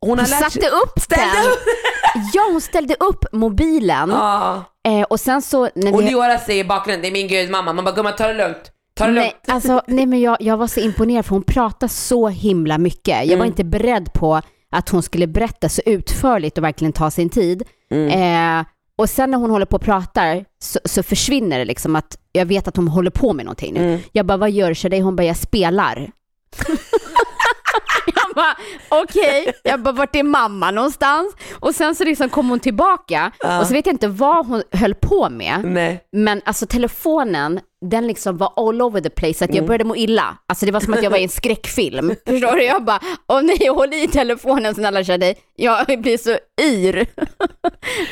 Hon 0.00 0.18
Hon 0.18 0.26
satte 0.26 0.68
upp 0.68 1.00
Ställde 1.00 1.24
den. 1.36 1.46
upp. 1.52 1.58
Ja, 2.32 2.48
hon 2.52 2.60
ställde 2.60 2.94
upp 3.00 3.24
mobilen 3.32 4.10
Ja. 4.10 4.64
eh, 4.88 5.02
och 5.02 5.20
sen 5.20 5.42
så... 5.42 5.68
När 5.74 5.94
Och 5.94 6.02
Leora 6.02 6.38
säger 6.38 6.64
i 6.64 6.68
bakgrunden, 6.68 7.02
det 7.02 7.08
är 7.08 7.12
min 7.12 7.28
gud 7.28 7.50
mamma. 7.50 7.72
Man 7.72 7.84
bara, 7.84 7.94
gumman 7.94 8.16
ta 8.16 8.26
det 8.26 8.34
lugnt. 8.34 8.72
Ta 8.94 9.06
det 9.06 9.12
nej, 9.12 9.22
lugnt. 9.24 9.36
alltså, 9.48 9.82
nej 9.86 10.06
men 10.06 10.20
jag, 10.20 10.36
jag 10.40 10.56
var 10.56 10.66
så 10.66 10.80
imponerad 10.80 11.24
för 11.26 11.30
hon 11.34 11.42
pratade 11.42 11.92
så 11.92 12.28
himla 12.28 12.78
mycket. 12.78 13.16
Jag 13.24 13.26
var 13.26 13.34
Mm. 13.44 13.46
inte 13.46 13.64
beredd 13.64 14.12
på 14.12 14.40
att 14.72 14.88
hon 14.88 15.02
skulle 15.02 15.26
berätta 15.26 15.68
så 15.68 15.82
utförligt 15.86 16.58
och 16.58 16.64
verkligen 16.64 16.92
ta 16.92 17.10
sin 17.10 17.30
tid. 17.30 17.62
Mm. 17.90 18.58
Eh, 18.60 18.66
och 18.96 19.10
sen 19.10 19.30
när 19.30 19.38
hon 19.38 19.50
håller 19.50 19.66
på 19.66 19.76
och 19.76 19.82
pratar 19.82 20.44
så, 20.62 20.78
så 20.84 21.02
försvinner 21.02 21.58
det 21.58 21.64
liksom 21.64 21.96
att 21.96 22.16
jag 22.32 22.46
vet 22.46 22.68
att 22.68 22.76
hon 22.76 22.88
håller 22.88 23.10
på 23.10 23.32
med 23.32 23.44
någonting 23.44 23.74
nu. 23.74 23.80
Mm. 23.88 24.00
Jag 24.12 24.26
bara, 24.26 24.38
vad 24.38 24.50
gör 24.50 24.74
Shadej? 24.74 25.00
Hon 25.00 25.16
bara, 25.16 25.26
jag 25.26 25.36
spelar. 25.36 26.10
bara, 28.40 28.56
okej. 29.02 29.52
Jag 29.64 29.80
bara, 29.82 29.92
vart 29.92 30.16
är 30.16 30.22
mamma 30.22 30.70
någonstans? 30.70 31.34
Och 31.60 31.74
sen 31.74 31.94
så 31.94 32.04
liksom 32.04 32.28
kom 32.28 32.48
hon 32.48 32.60
tillbaka 32.60 33.32
Ja. 33.40 33.60
och 33.60 33.66
så 33.66 33.72
vet 33.74 33.86
jag 33.86 33.92
inte 33.94 34.08
vad 34.08 34.46
hon 34.46 34.62
höll 34.72 34.94
på 34.94 35.30
med. 35.30 35.60
Nej. 35.64 36.04
Men 36.12 36.42
alltså 36.44 36.66
telefonen, 36.66 37.60
den 37.90 38.06
liksom 38.06 38.36
var 38.36 38.52
all 38.68 38.82
over 38.82 39.00
the 39.00 39.10
place, 39.10 39.34
så 39.38 39.44
att 39.44 39.50
jag 39.50 39.56
Mm. 39.56 39.66
började 39.66 39.84
må 39.84 39.96
illa. 39.96 40.36
Alltså 40.46 40.66
det 40.66 40.72
var 40.72 40.80
som 40.80 40.94
att 40.94 41.02
jag 41.02 41.10
var 41.10 41.18
i 41.18 41.22
en 41.22 41.28
skräckfilm. 41.28 42.14
Förstår 42.26 42.56
du? 42.56 42.62
Jag 42.64 42.84
bara, 42.84 43.00
åh 43.28 43.42
nej, 43.42 43.68
håll 43.68 43.94
i 43.94 44.08
telefonen 44.08 44.74
snälla 44.74 45.04
Shadej. 45.04 45.36
Jag 45.56 46.00
blir 46.02 46.18
så 46.18 46.36
yr. 46.62 47.06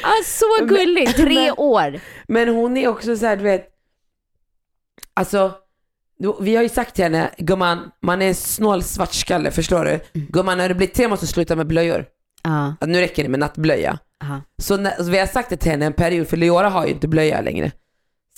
ah, 0.02 0.22
så 0.24 0.64
gulligt, 0.66 1.16
tre 1.16 1.34
men- 1.46 1.54
år. 1.58 2.00
Men 2.28 2.48
hon 2.48 2.76
är 2.76 2.88
också 2.88 3.16
så 3.16 3.26
här, 3.26 3.36
du 3.36 3.42
vet, 3.42 3.66
alltså, 5.14 5.52
vi 6.40 6.56
har 6.56 6.62
ju 6.62 6.68
sagt 6.68 6.94
till 6.94 7.04
henne, 7.04 7.30
gumman, 7.38 7.90
man 8.02 8.22
är 8.22 8.34
snål 8.34 8.82
svartskalle, 8.82 9.50
förstår 9.50 9.84
du? 9.84 10.00
Gumman, 10.20 10.58
när 10.58 10.68
du 10.68 10.74
blir 10.74 10.86
tre 10.86 11.08
måste 11.08 11.26
du 11.26 11.30
sluta 11.32 11.56
med 11.56 11.66
blöjor. 11.66 12.06
Ja, 12.42 12.74
Att 12.80 12.88
nu 12.88 13.00
räcker 13.00 13.22
det 13.22 13.28
med 13.28 13.40
nattblöja. 13.40 13.98
aha. 14.24 14.40
Så, 14.62 14.76
när, 14.76 14.90
så 14.90 15.10
vi 15.10 15.18
har 15.18 15.26
sagt 15.26 15.50
det 15.50 15.56
till 15.56 15.70
henne 15.70 15.86
en 15.86 15.92
period, 15.92 16.28
för 16.28 16.36
Leora 16.36 16.68
har 16.68 16.86
ju 16.86 16.92
inte 16.92 17.08
blöja 17.08 17.40
längre. 17.40 17.72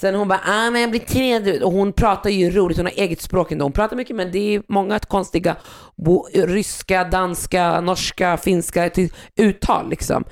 Sen 0.00 0.14
hon 0.14 0.28
bara, 0.28 0.40
ah 0.46 0.70
men 0.70 0.80
jag 0.80 0.90
blir 0.90 1.40
du. 1.40 1.62
Och 1.62 1.72
hon 1.72 1.92
pratar 1.92 2.30
ju 2.30 2.50
roligt, 2.50 2.76
hon 2.76 2.86
har 2.86 2.92
eget 2.96 3.20
språk 3.20 3.52
ändå. 3.52 3.64
Hon 3.64 3.72
pratar 3.72 3.96
mycket 3.96 4.16
men 4.16 4.32
det 4.32 4.54
är 4.54 4.62
många 4.68 4.98
konstiga 4.98 5.56
bo, 5.96 6.26
ryska, 6.34 7.04
danska, 7.04 7.80
norska, 7.80 8.36
finska 8.36 8.90
uttal 9.36 9.90
liksom. 9.90 10.24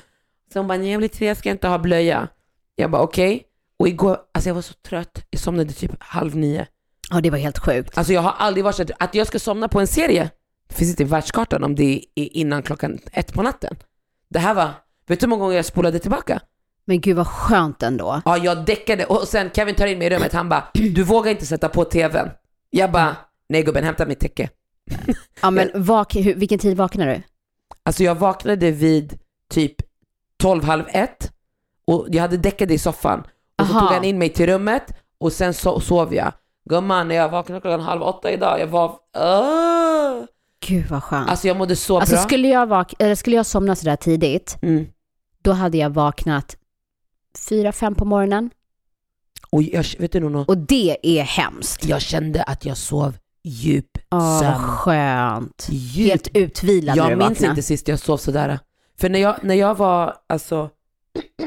Så 0.53 0.59
hon 0.59 0.69
bara, 0.69 0.79
nej 0.79 0.91
jag 0.91 0.99
blir 0.99 1.09
tre, 1.09 1.27
jag 1.27 1.37
ska 1.37 1.51
inte 1.51 1.69
ha 1.69 1.79
blöja. 1.79 2.29
Jag 2.77 2.91
bara 2.91 3.03
okej. 3.03 3.43
Och 3.79 3.89
igår, 3.89 4.19
alltså 4.35 4.51
jag 4.51 4.55
var 4.55 4.63
så 4.63 4.75
trött, 4.75 5.25
jag 5.31 5.41
somnade 5.41 5.73
typ 5.73 5.93
halv 5.99 6.37
nio. 6.37 6.67
Ja, 7.11 7.21
det 7.21 7.31
var 7.31 7.39
helt 7.39 7.59
sjukt. 7.59 7.99
Alltså 7.99 8.13
jag 8.13 8.21
har 8.21 8.35
aldrig 8.39 8.65
varit 8.65 8.77
så 8.77 8.83
att, 8.83 8.91
att 8.99 9.15
jag 9.15 9.27
ska 9.27 9.39
somna 9.39 9.69
på 9.69 9.81
en 9.81 9.87
serie, 9.87 10.31
det 10.69 10.75
finns 10.75 10.91
inte 10.91 11.03
i 11.03 11.07
världskartan 11.07 11.65
om 11.65 11.75
det 11.75 12.05
är 12.15 12.37
innan 12.37 12.63
klockan 12.63 12.99
ett 13.13 13.33
på 13.33 13.43
natten. 13.43 13.77
Det 14.31 14.39
här 14.39 14.55
var, 14.55 14.71
vet 15.07 15.21
du 15.21 15.27
hur 15.27 15.29
många 15.29 15.41
gånger 15.41 15.57
jag 15.57 15.65
spolade 15.65 15.99
tillbaka? 15.99 16.41
Men 16.85 17.01
gud 17.01 17.17
vad 17.17 17.27
skönt 17.27 17.83
ändå. 17.83 18.23
Ja, 18.25 18.37
jag 18.37 18.65
däckade 18.65 19.05
och 19.05 19.29
sen 19.29 19.51
Kevin 19.55 19.75
tar 19.75 19.87
in 19.87 19.99
mig 19.99 20.07
i 20.07 20.11
rummet, 20.11 20.33
han 20.33 20.49
bara, 20.49 20.69
du 20.75 21.03
vågar 21.03 21.31
inte 21.31 21.47
sätta 21.47 21.69
på 21.69 21.85
tvn. 21.85 22.31
Jag 22.71 22.93
bara, 22.93 23.17
nej 23.49 23.63
gubben, 23.63 23.85
hämta 23.85 24.07
mitt 24.07 24.21
täcke. 24.21 24.49
Ja, 25.43 25.51
men 25.51 25.71
vak, 25.75 26.17
hur, 26.17 26.35
vilken 26.35 26.59
tid 26.59 26.77
vaknade 26.77 27.13
du? 27.15 27.23
Alltså 27.83 28.03
jag 28.05 28.15
vaknade 28.15 28.71
vid 28.71 29.19
typ 29.51 29.75
12, 30.39 30.65
halv 30.65 30.85
ett 30.89 31.33
och 31.87 32.07
jag 32.11 32.23
hade 32.23 32.37
däckat 32.37 32.71
i 32.71 32.79
soffan. 32.79 33.21
Och 33.61 33.67
så 33.67 33.73
Aha. 33.73 33.81
tog 33.81 33.89
han 33.89 34.05
in 34.05 34.19
mig 34.19 34.29
till 34.29 34.47
rummet 34.47 34.83
och 35.21 35.33
sen 35.33 35.55
so 35.55 35.81
sov 35.81 36.15
jag. 36.15 36.33
Gumman, 36.69 37.09
när 37.09 37.15
jag 37.15 37.29
vaknade 37.29 37.61
klockan 37.61 37.81
halv 37.81 38.03
åtta 38.03 38.31
idag, 38.31 38.61
jag 38.61 38.67
var... 38.67 38.97
Åh! 39.19 40.25
Gud 40.67 40.87
vad 40.91 41.03
skönt. 41.03 41.31
Alltså 41.31 41.49
jag 41.49 41.57
mådde 41.57 41.77
så 41.77 41.99
Alltså 42.01 42.15
bra. 42.15 42.23
skulle 42.25 42.49
jag, 42.49 42.67
vak- 42.69 42.95
eller 42.99 43.15
skulle 43.15 43.37
jag 43.37 43.47
somna 43.47 43.77
sådär 43.77 43.97
tidigt, 43.97 44.59
Mm. 44.63 44.87
då 45.43 45.53
hade 45.53 45.79
jag 45.79 45.91
vaknat 45.91 46.57
fyra, 47.49 47.73
fem 47.73 47.95
på 47.95 48.05
morgonen. 48.05 48.51
Och 49.51 49.63
jag, 49.63 49.85
vet 49.99 50.13
du 50.13 50.21
Nono, 50.21 50.45
Och 50.49 50.59
det 50.59 50.97
är 51.03 51.23
hemskt. 51.23 51.85
jag 51.85 52.01
kände 52.03 52.43
att 52.43 52.65
jag 52.65 52.77
sov 52.77 53.19
djup 53.45 53.99
vad 54.09 54.41
sömn. 54.41 54.55
skönt. 54.63 55.67
Djup. 55.71 56.09
Helt 56.11 56.29
utvilad 56.37 56.97
när 56.97 57.05
du 57.05 57.11
Jag 57.11 57.19
minns 57.19 57.43
inte 57.43 57.63
sist 57.63 57.89
jag 57.89 57.99
sov 57.99 58.17
sådär. 58.17 58.59
För 58.99 59.09
när 59.09 59.19
jag, 59.19 59.37
när 59.43 59.55
jag 59.55 59.75
var, 59.79 60.15
alltså, 60.27 60.71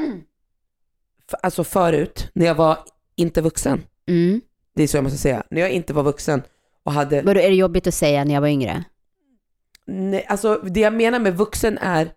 f- 1.28 1.38
alltså 1.42 1.64
förut, 1.64 2.30
när 2.34 2.46
jag 2.46 2.54
var 2.54 2.78
inte 3.16 3.40
vuxen, 3.40 3.82
Mm. 4.08 4.40
Det 4.74 4.82
är 4.82 4.86
så 4.86 4.96
jag 4.96 5.04
måste 5.04 5.18
säga, 5.18 5.42
när 5.50 5.60
jag 5.60 5.70
inte 5.70 5.92
var 5.92 6.02
vuxen 6.02 6.42
och 6.84 6.92
hade, 6.92 7.22
Vadå, 7.22 7.40
är 7.40 7.48
det 7.50 7.56
jobbigt 7.56 7.86
att 7.86 7.94
säga 7.94 8.24
när 8.24 8.34
jag 8.34 8.40
var 8.40 8.48
yngre? 8.48 8.84
nej, 9.86 10.24
alltså 10.28 10.54
det 10.64 10.80
jag 10.80 10.92
menar 10.92 11.18
med 11.18 11.36
vuxen 11.36 11.78
är, 11.78 12.08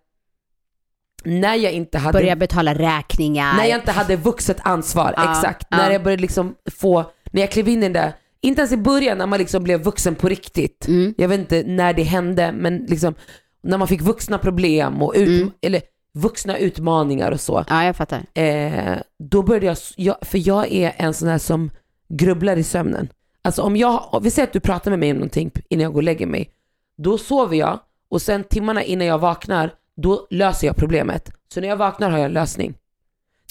när 1.24 1.54
jag 1.54 1.72
inte 1.72 1.98
hade, 1.98 2.18
Börja 2.18 2.36
betala 2.36 2.74
räkningar. 2.74 3.56
när 3.56 3.64
jag 3.64 3.78
inte 3.78 3.92
hade 3.92 4.16
vuxet 4.16 4.56
ansvar, 4.62 5.14
Ja, 5.16 5.30
exakt, 5.30 5.66
ja. 5.70 5.76
när 5.76 5.90
jag 5.90 6.02
började 6.02 6.20
liksom 6.22 6.54
få, 6.70 7.04
när 7.30 7.40
jag 7.40 7.50
klev 7.50 7.68
in 7.68 7.78
i 7.78 7.82
den 7.82 7.92
där, 7.92 8.12
inte 8.40 8.60
ens 8.60 8.72
i 8.72 8.76
början 8.76 9.18
när 9.18 9.26
man 9.26 9.38
liksom 9.38 9.64
blev 9.64 9.82
vuxen 9.82 10.14
på 10.14 10.28
riktigt, 10.28 10.86
Mm. 10.88 11.14
jag 11.18 11.28
vet 11.28 11.40
inte 11.40 11.62
när 11.66 11.92
det 11.92 12.02
hände, 12.02 12.52
men 12.52 12.78
liksom 12.78 13.14
när 13.62 13.78
man 13.78 13.88
fick 13.88 14.00
vuxna 14.00 14.38
problem 14.38 15.02
och 15.02 15.12
ut, 15.16 15.28
Mm. 15.42 15.52
eller 15.62 15.82
vuxna 16.14 16.58
utmaningar 16.58 17.32
och 17.32 17.40
så. 17.40 17.64
Ja, 17.68 17.84
jag 17.84 17.96
fattar. 17.96 18.26
Eh, 18.34 18.96
då 19.18 19.42
började 19.42 19.66
jag, 19.66 19.76
jag, 19.96 20.16
för 20.22 20.48
jag 20.48 20.72
är 20.72 20.92
en 20.96 21.14
sån 21.14 21.28
här 21.28 21.38
som 21.38 21.70
grubblar 22.08 22.56
i 22.56 22.62
sömnen. 22.62 23.08
Alltså 23.42 23.62
om 23.62 23.76
jag, 23.76 24.08
om 24.14 24.22
vi 24.22 24.30
säger 24.30 24.46
att 24.46 24.52
du 24.52 24.60
pratar 24.60 24.90
med 24.90 25.00
mig 25.00 25.10
om 25.10 25.16
någonting 25.16 25.50
innan 25.68 25.82
jag 25.82 25.92
går 25.92 26.00
och 26.00 26.04
lägger 26.04 26.26
mig, 26.26 26.50
då 26.98 27.18
sover 27.18 27.56
jag 27.56 27.80
och 28.08 28.22
sen 28.22 28.44
timmarna 28.44 28.82
innan 28.82 29.06
jag 29.06 29.18
vaknar, 29.18 29.74
då 29.96 30.26
löser 30.30 30.66
jag 30.66 30.76
problemet. 30.76 31.30
Så 31.48 31.60
när 31.60 31.68
jag 31.68 31.76
vaknar 31.76 32.10
har 32.10 32.18
jag 32.18 32.26
en 32.26 32.32
lösning. 32.32 32.74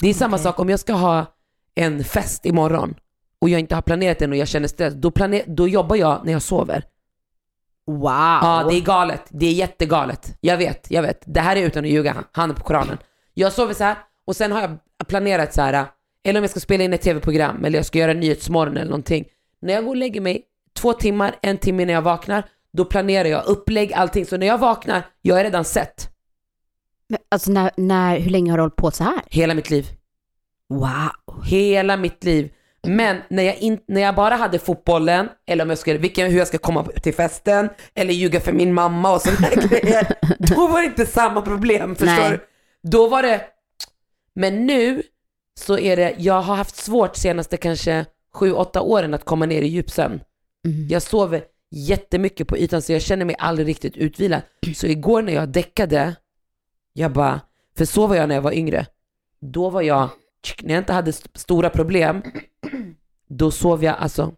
Det 0.02 0.10
är 0.10 0.14
samma 0.14 0.36
Okej. 0.36 0.44
sak 0.44 0.60
om 0.60 0.70
jag 0.70 0.80
ska 0.80 0.94
ha 0.94 1.26
en 1.76 2.04
fest 2.04 2.46
imorgon 2.46 2.96
och 3.40 3.50
jag 3.50 3.60
inte 3.60 3.76
har 3.76 3.82
planerat 3.82 4.20
den 4.20 4.32
och 4.32 4.38
jag 4.38 4.48
känner 4.48 4.68
stress, 4.68 4.94
då, 4.94 5.12
planer, 5.12 5.44
då 5.48 5.68
jobbar 5.68 5.96
jag 5.96 6.22
när 6.26 6.32
jag 6.32 6.42
sover. 6.42 6.84
Wow. 7.88 8.04
Ja, 8.42 8.68
det 8.70 8.78
är 8.78 8.82
galet. 8.82 9.24
Det 9.30 9.46
är 9.46 9.54
jättegalet. 9.54 10.38
Jag 10.42 10.58
vet, 10.58 10.92
jag 10.92 11.02
vet. 11.02 11.24
Det 11.26 11.40
här 11.40 11.56
är 11.56 11.62
utan 11.62 11.84
att 11.84 11.90
ljuga, 11.90 12.16
handen 12.32 12.58
på 12.58 12.64
Koranen. 12.64 12.98
Jag 13.34 13.54
sover 13.54 13.74
så 13.74 13.84
här 13.84 13.98
och 14.26 14.36
sen 14.36 14.52
har 14.52 14.62
jag 14.62 14.78
planerat 15.08 15.54
så 15.54 15.62
här, 15.62 15.86
eller 16.26 16.40
om 16.40 16.44
jag 16.44 16.50
ska 16.52 16.60
spela 16.60 16.84
in 16.84 16.94
ett 16.94 17.02
tv-program 17.02 17.66
eller 17.66 17.80
jag 17.80 17.86
ska 17.86 18.00
göra 18.00 18.14
Nyhetsmorgon 18.14 18.78
eller 18.78 18.90
någonting. 18.90 19.26
När 19.62 19.74
jag 19.74 19.84
går 19.84 19.92
och 19.92 19.96
lägger 19.96 20.22
mig, 20.22 20.44
två 20.80 20.94
timmar, 20.94 21.36
en 21.42 21.58
timme 21.58 21.84
innan 21.84 21.96
jag 21.96 22.02
vaknar, 22.02 22.44
då 22.74 22.86
planerar 22.86 23.30
jag 23.30 23.46
upplägg, 23.46 23.94
allting. 23.94 24.26
Så 24.26 24.38
när 24.38 24.48
jag 24.48 24.58
vaknar, 24.58 25.04
jag 25.22 25.40
är 25.40 25.44
redan 25.44 25.66
sett. 25.66 26.10
Men, 27.10 27.20
alltså, 27.32 27.52
när, 27.52 27.72
när, 27.78 28.20
hur 28.20 28.32
länge 28.32 28.52
har 28.52 28.58
du 28.58 28.64
hållit 28.64 28.76
på 28.76 28.92
så 28.92 29.04
här? 29.04 29.22
Hela 29.28 29.54
mitt 29.54 29.70
liv. 29.70 29.86
Wow. 30.70 31.44
Hela 31.46 31.98
mitt 31.98 32.24
liv. 32.24 32.52
Men 32.88 33.18
när 33.30 33.44
jag, 33.44 33.58
in, 33.58 33.80
när 33.88 34.02
jag 34.02 34.16
bara 34.16 34.36
hade 34.36 34.60
fotbollen, 34.60 35.30
eller 35.48 35.64
om 35.64 35.70
jag 35.70 35.80
skulle, 35.80 36.00
vilken, 36.00 36.32
hur 36.32 36.38
jag 36.38 36.48
ska 36.48 36.58
komma 36.58 36.84
till 36.84 37.14
festen, 37.14 37.70
eller 37.96 38.14
ljuga 38.14 38.40
för 38.40 38.54
min 38.54 38.74
mamma 38.74 39.14
och 39.14 39.22
sådana 39.22 39.50
grejer, 39.68 40.08
då 40.40 40.68
var 40.68 40.82
det 40.82 40.86
inte 40.86 41.06
samma 41.06 41.42
problem, 41.42 41.96
förstår 41.96 42.30
Nej. 42.30 42.32
du? 42.32 42.40
Då 42.90 43.08
var 43.08 43.24
det, 43.24 43.42
men 44.36 44.66
nu 44.66 45.04
så 45.60 45.78
är 45.78 45.96
det, 45.96 46.16
jag 46.18 46.42
har 46.42 46.56
haft 46.56 46.76
svårt 46.76 47.16
senaste 47.16 47.58
kanske 47.58 48.06
sju, 48.34 48.52
åtta 48.52 48.82
åren 48.82 49.14
att 49.14 49.26
komma 49.26 49.46
ner 49.46 49.62
i 49.62 49.68
djupsömn. 49.68 50.20
Mm. 50.68 50.88
Jag 50.88 51.02
sover 51.02 51.44
jättemycket 51.72 52.48
på 52.48 52.58
ytan 52.58 52.82
så 52.82 52.92
jag 52.94 53.02
känner 53.02 53.26
mig 53.26 53.36
aldrig 53.40 53.68
riktigt 53.68 53.98
utvilad. 53.98 54.42
Så 54.76 54.88
igår 54.88 55.22
när 55.22 55.34
jag 55.34 55.50
däckade, 55.50 56.16
jag 56.94 57.12
bara, 57.14 57.42
för 57.78 57.86
så 57.86 58.08
var 58.08 58.16
jag 58.16 58.28
när 58.30 58.36
jag 58.36 58.42
var 58.42 58.52
yngre. 58.54 58.86
Då 59.42 59.70
var 59.70 59.82
jag, 59.82 60.10
när 60.62 60.74
jag 60.74 60.82
inte 60.82 60.94
hade 60.94 61.10
st- 61.10 61.30
stora 61.34 61.70
problem, 61.70 62.22
då 63.30 63.52
sov 63.52 63.84
jag 63.84 63.96
alltså 63.96 64.34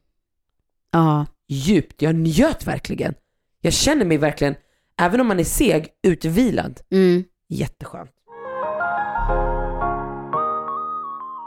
Ja. 0.92 1.26
djupt. 1.48 2.02
Jag 2.02 2.16
njöt 2.16 2.68
verkligen. 2.68 3.14
Jag 3.62 3.74
känner 3.74 4.06
mig 4.06 4.18
verkligen, 4.18 4.56
även 5.00 5.22
om 5.22 5.28
man 5.28 5.40
är 5.40 5.44
seg, 5.44 5.88
utvilad. 6.04 6.80
Mm. 6.92 7.24
Jätteskönt. 7.50 8.12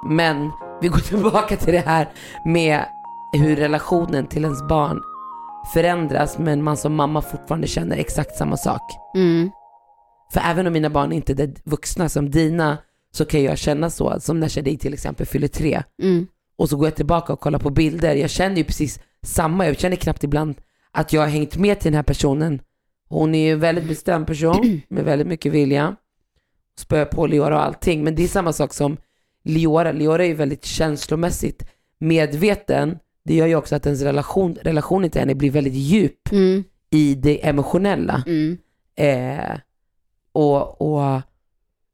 Men 0.06 0.50
vi 0.80 0.88
går 0.88 0.98
tillbaka 1.08 1.56
till 1.56 1.72
det 1.72 1.86
här 1.86 2.08
med 2.44 2.84
hur 3.32 3.56
relationen 3.56 4.26
till 4.26 4.44
ens 4.44 4.68
barn 4.68 5.00
förändras 5.74 6.38
men 6.38 6.62
man 6.62 6.76
som 6.76 6.94
mamma 6.94 7.22
fortfarande 7.22 7.66
känner 7.66 7.96
exakt 7.96 8.36
samma 8.36 8.56
sak. 8.56 8.82
Mm. 9.14 9.50
För 10.32 10.40
även 10.40 10.66
om 10.66 10.72
mina 10.72 10.90
barn 10.90 11.12
inte 11.12 11.32
är 11.32 11.54
vuxna 11.64 12.08
som 12.08 12.30
dina 12.30 12.78
så 13.12 13.24
kan 13.24 13.42
jag 13.42 13.58
känna 13.58 13.90
så, 13.90 14.20
som 14.20 14.40
när 14.40 14.48
Shadi 14.48 14.78
till 14.78 14.94
exempel 14.94 15.26
fyller 15.26 15.48
tre 15.48 15.82
Mm. 16.02 16.26
och 16.56 16.68
så 16.68 16.76
går 16.76 16.86
jag 16.86 16.94
tillbaka 16.94 17.32
och 17.32 17.40
kollar 17.40 17.58
på 17.58 17.70
bilder. 17.70 18.14
Jag 18.14 18.30
känner 18.30 18.56
ju 18.56 18.64
precis 18.64 19.00
samma, 19.22 19.66
jag 19.66 19.78
känner 19.78 19.96
knappt 19.96 20.24
ibland 20.24 20.54
att 20.92 21.12
jag 21.12 21.20
har 21.20 21.28
hängt 21.28 21.56
med 21.56 21.80
till 21.80 21.92
den 21.92 21.96
här 21.96 22.02
personen. 22.02 22.60
Hon 23.08 23.34
är 23.34 23.46
ju 23.46 23.52
en 23.52 23.60
väldigt 23.60 23.88
bestämd 23.88 24.26
person 24.26 24.80
med 24.88 25.04
väldigt 25.04 25.26
mycket 25.26 25.52
vilja. 25.52 25.96
Spöar 26.78 27.04
på 27.04 27.26
Leora 27.26 27.56
och 27.56 27.64
allting, 27.64 28.04
men 28.04 28.14
det 28.14 28.24
är 28.24 28.28
samma 28.28 28.52
sak 28.52 28.74
som 28.74 28.96
Leora. 29.42 29.92
Leora 29.92 30.24
är 30.24 30.28
ju 30.28 30.34
väldigt 30.34 30.64
känslomässigt 30.64 31.62
medveten. 31.98 32.98
Det 33.24 33.34
gör 33.34 33.46
ju 33.46 33.54
också 33.56 33.76
att 33.76 33.86
ens 33.86 34.02
relation, 34.02 34.56
relationen 34.62 35.10
till 35.10 35.20
henne 35.20 35.34
blir 35.34 35.50
väldigt 35.50 35.74
djup 35.74 36.32
Mm. 36.32 36.64
i 36.90 37.14
det 37.14 37.46
emotionella. 37.48 38.22
Mm. 38.26 38.58
Eh, 38.96 39.58
och 40.32 40.80
och 40.80 41.20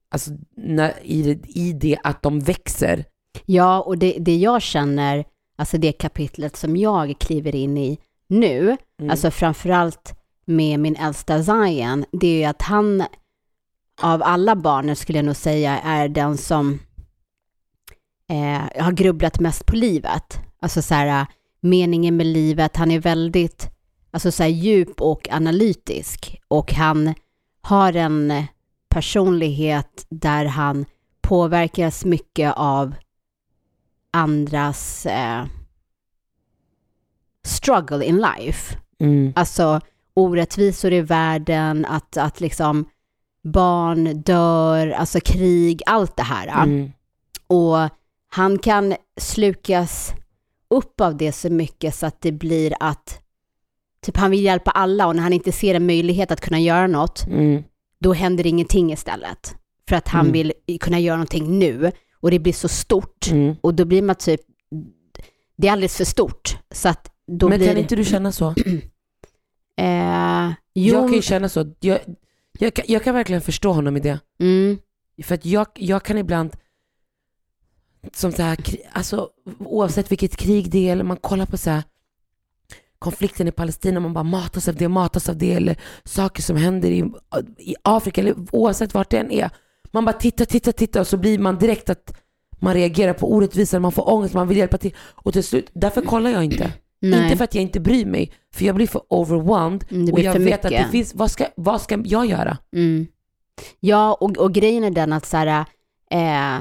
alltså, 0.09 0.30
när, 0.56 0.92
i, 1.02 1.40
i 1.44 1.72
det 1.72 1.98
att 2.04 2.22
de 2.22 2.40
växer. 2.40 3.04
Ja, 3.46 3.80
och 3.80 3.98
det, 3.98 4.16
det 4.20 4.37
jag 4.37 4.62
känner, 4.62 5.24
alltså 5.56 5.78
det 5.78 5.92
kapitlet 5.92 6.56
som 6.56 6.76
jag 6.76 7.14
kliver 7.18 7.54
in 7.54 7.78
i 7.78 7.98
nu, 8.28 8.76
Mm. 9.00 9.11
alltså 9.11 9.30
framförallt 9.30 10.14
med 10.44 10.80
min 10.80 10.96
äldsta 10.96 11.42
Zion, 11.42 12.04
det 12.12 12.26
är 12.26 12.38
ju 12.38 12.44
att 12.44 12.62
han 12.62 13.04
av 14.02 14.22
alla 14.22 14.56
barnen 14.56 14.96
skulle 14.96 15.18
jag 15.18 15.24
nog 15.24 15.37
säga 15.37 15.78
är 15.78 16.09
den 16.09 16.37
som 16.37 16.78
eh, 18.30 18.84
har 18.84 18.92
grubblat 18.92 19.40
mest 19.40 19.66
på 19.66 19.76
livet. 19.76 20.40
Alltså 20.60 20.82
så 20.82 20.94
här, 20.94 21.26
meningen 21.60 22.16
med 22.16 22.26
livet, 22.26 22.76
han 22.76 22.90
är 22.90 23.00
väldigt 23.00 23.70
alltså 24.10 24.32
så 24.32 24.42
här, 24.42 24.50
djup 24.50 25.00
och 25.00 25.28
analytisk 25.30 26.40
och 26.48 26.72
han 26.72 27.14
har 27.60 27.92
en 27.92 28.44
personlighet 28.88 30.06
där 30.08 30.44
han 30.44 30.84
påverkas 31.20 32.04
mycket 32.04 32.54
av 32.56 32.94
andras 34.10 35.06
eh, 35.06 35.44
struggle 37.44 38.04
in 38.04 38.16
life. 38.16 38.76
Mm. 38.98 39.32
Alltså 39.36 39.80
orättvisor 40.14 40.92
i 40.92 41.00
världen, 41.00 41.84
att, 41.84 42.16
att 42.16 42.40
liksom 42.40 42.88
barn 43.42 44.22
dör, 44.22 44.90
alltså 44.90 45.20
krig, 45.20 45.82
allt 45.86 46.16
det 46.16 46.22
här. 46.22 46.64
Mm. 46.64 46.92
Och 47.46 47.78
han 48.37 48.59
kan 48.59 48.94
slukas 49.20 50.12
upp 50.70 51.01
av 51.01 51.16
det 51.16 51.33
så 51.33 51.51
mycket 51.51 51.94
så 51.94 52.07
att 52.07 52.20
det 52.20 52.33
blir 52.33 52.72
att 52.81 53.20
typ 54.03 54.16
han 54.16 54.31
vill 54.31 54.44
hjälpa 54.44 54.70
alla 54.70 55.07
och 55.07 55.16
när 55.16 55.22
han 55.22 55.33
inte 55.33 55.53
ser 55.53 55.75
en 55.75 55.87
möjlighet 55.87 56.31
att 56.31 56.40
kunna 56.40 56.61
göra 56.61 56.87
något, 56.87 57.27
Mm. 57.27 57.62
då 58.01 58.12
händer 58.12 58.46
ingenting 58.46 58.92
istället. 58.92 59.55
För 59.88 59.96
att 59.96 60.09
han 60.09 60.20
Mm. 60.20 60.33
vill 60.33 60.53
kunna 60.81 60.99
göra 60.99 61.16
någonting 61.16 61.59
nu 61.59 61.92
och 62.20 62.31
det 62.31 62.38
blir 62.38 62.53
så 62.53 62.68
stort 62.68 63.31
Mm. 63.31 63.55
och 63.61 63.75
då 63.75 63.85
blir 63.85 64.03
man 64.03 64.16
typ, 64.16 64.40
det 65.57 65.68
är 65.68 65.72
alldeles 65.72 65.96
för 65.96 66.05
stort. 66.05 66.59
Så 66.70 66.88
att 66.88 67.11
då 67.27 67.49
Men 67.49 67.59
blir 67.59 67.68
kan 67.68 67.77
inte 67.79 67.96
du 67.96 68.05
känna 68.05 68.33
så? 68.33 68.55
Eh, 69.79 70.51
jo, 70.75 70.94
Jag 70.94 71.03
kan 71.09 71.12
ju 71.16 71.22
känna 71.22 71.49
så. 71.49 71.72
Jag, 71.81 71.99
jag, 72.59 72.75
kan, 72.75 72.85
jag 72.88 73.05
kan 73.05 73.14
verkligen 73.14 73.42
förstå 73.42 73.72
honom 73.72 73.96
i 73.96 74.01
det. 74.01 74.18
mm, 74.40 74.79
För 75.25 75.35
att 75.35 75.46
jag, 75.46 75.66
jag 75.75 76.03
kan 76.05 76.18
ibland, 76.18 76.57
som 78.12 78.33
så 78.33 78.42
här, 78.42 78.59
alltså 78.92 79.29
oavsett 79.59 80.12
vilket 80.12 80.37
krig 80.37 80.71
det 80.71 80.88
är, 80.88 80.92
eller 80.92 81.05
man 81.05 81.16
kollar 81.16 81.47
på 81.47 81.57
så 81.57 81.71
här 81.71 81.83
konflikten 82.99 83.49
i 83.49 83.53
Palestina, 83.53 84.01
man 84.01 84.12
bara 84.12 84.25
matas 84.25 84.69
av 84.69 84.75
det, 84.75 84.88
matas 84.88 85.29
av 85.29 85.37
det, 85.38 85.53
eller 85.53 85.77
saker 86.05 86.42
som 86.42 86.57
händer 86.57 86.90
i, 86.90 87.05
i 87.59 87.75
Afrika, 87.83 88.21
eller 88.21 88.35
oavsett 88.53 88.95
vart 88.95 89.11
det 89.11 89.19
än 89.19 89.31
är. 89.31 89.51
Man 89.90 90.05
bara 90.05 90.12
tittar, 90.12 90.45
tittar, 90.45 90.73
tittar 90.73 91.01
och 91.01 91.07
så 91.07 91.16
blir 91.16 91.38
man 91.38 91.59
direkt 91.59 91.90
att 91.90 92.21
man 92.59 92.75
reagerar 92.75 93.12
på 93.12 93.33
orättvisor, 93.35 93.79
man 93.79 93.92
får 93.92 94.11
ångest, 94.11 94.35
man 94.35 94.49
vill 94.49 94.57
hjälpa 94.57 94.79
till. 94.79 94.95
Och 95.14 95.33
till 95.33 95.45
slut, 95.45 95.71
därför 95.75 96.03
kollar 96.03 96.31
jag 96.31 96.45
inte. 96.45 96.73
nej. 97.01 97.25
Inte 97.25 97.37
för 97.37 97.45
att 97.45 97.55
jag 97.55 97.62
inte 97.62 97.81
bryr 97.81 98.07
mig, 98.07 98.33
för 98.55 98.64
jag 98.64 98.75
blir 98.75 98.87
för 98.87 99.03
overwhelmed 99.09 99.85
Mm, 99.90 100.12
och 100.14 100.21
jag 100.21 100.38
vet 100.38 100.64
att 100.64 100.71
mycket. 100.71 100.87
det 100.87 100.92
finns, 100.92 101.14
vad 101.14 101.31
ska, 101.31 101.47
vad 101.57 101.81
ska 101.83 102.03
jag 102.05 102.27
göra? 102.27 102.59
Mm. 102.73 103.07
Ja, 103.81 104.14
och, 104.14 104.37
och 104.38 104.53
grejen 104.53 104.85
är 104.85 104.90
den 104.90 105.12
att 105.12 105.27
så 105.27 105.37
här, 105.37 105.64
eh, 106.11 106.61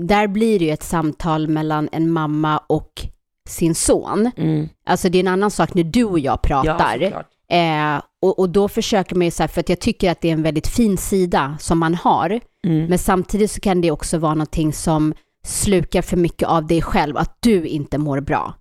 där 0.00 0.26
blir 0.26 0.58
det 0.58 0.64
ju 0.64 0.70
ett 0.70 0.82
samtal 0.82 1.48
mellan 1.48 1.88
en 1.92 2.10
mamma 2.10 2.58
och 2.58 3.06
sin 3.48 3.74
son. 3.74 4.30
Mm. 4.36 4.68
Alltså 4.86 5.08
det 5.08 5.18
är 5.18 5.20
en 5.20 5.28
annan 5.28 5.50
sak 5.50 5.74
när 5.74 5.84
du 5.84 6.04
och 6.04 6.18
jag 6.18 6.42
pratar. 6.42 6.98
såklart. 6.98 7.26
eh, 7.50 8.02
och, 8.22 8.38
och 8.38 8.50
då 8.50 8.68
försöker 8.68 9.16
man 9.16 9.24
ju 9.24 9.30
så 9.30 9.42
här, 9.42 9.48
för 9.48 9.60
att 9.60 9.68
jag 9.68 9.80
tycker 9.80 10.10
att 10.10 10.20
det 10.20 10.28
är 10.28 10.32
en 10.32 10.42
väldigt 10.42 10.68
fin 10.68 10.96
sida 10.96 11.56
som 11.60 11.78
man 11.78 11.94
har. 11.94 12.40
Mm. 12.66 12.86
Men 12.86 12.98
samtidigt 12.98 13.50
så 13.50 13.60
kan 13.60 13.80
det 13.80 13.90
också 13.90 14.18
vara 14.18 14.34
någonting 14.34 14.72
som 14.72 15.14
slukar 15.44 16.02
för 16.02 16.16
mycket 16.16 16.48
av 16.48 16.66
dig 16.66 16.82
själv, 16.82 17.16
att 17.16 17.36
du 17.40 17.66
inte 17.66 17.98
mår 17.98 18.20
bra. 18.20 18.54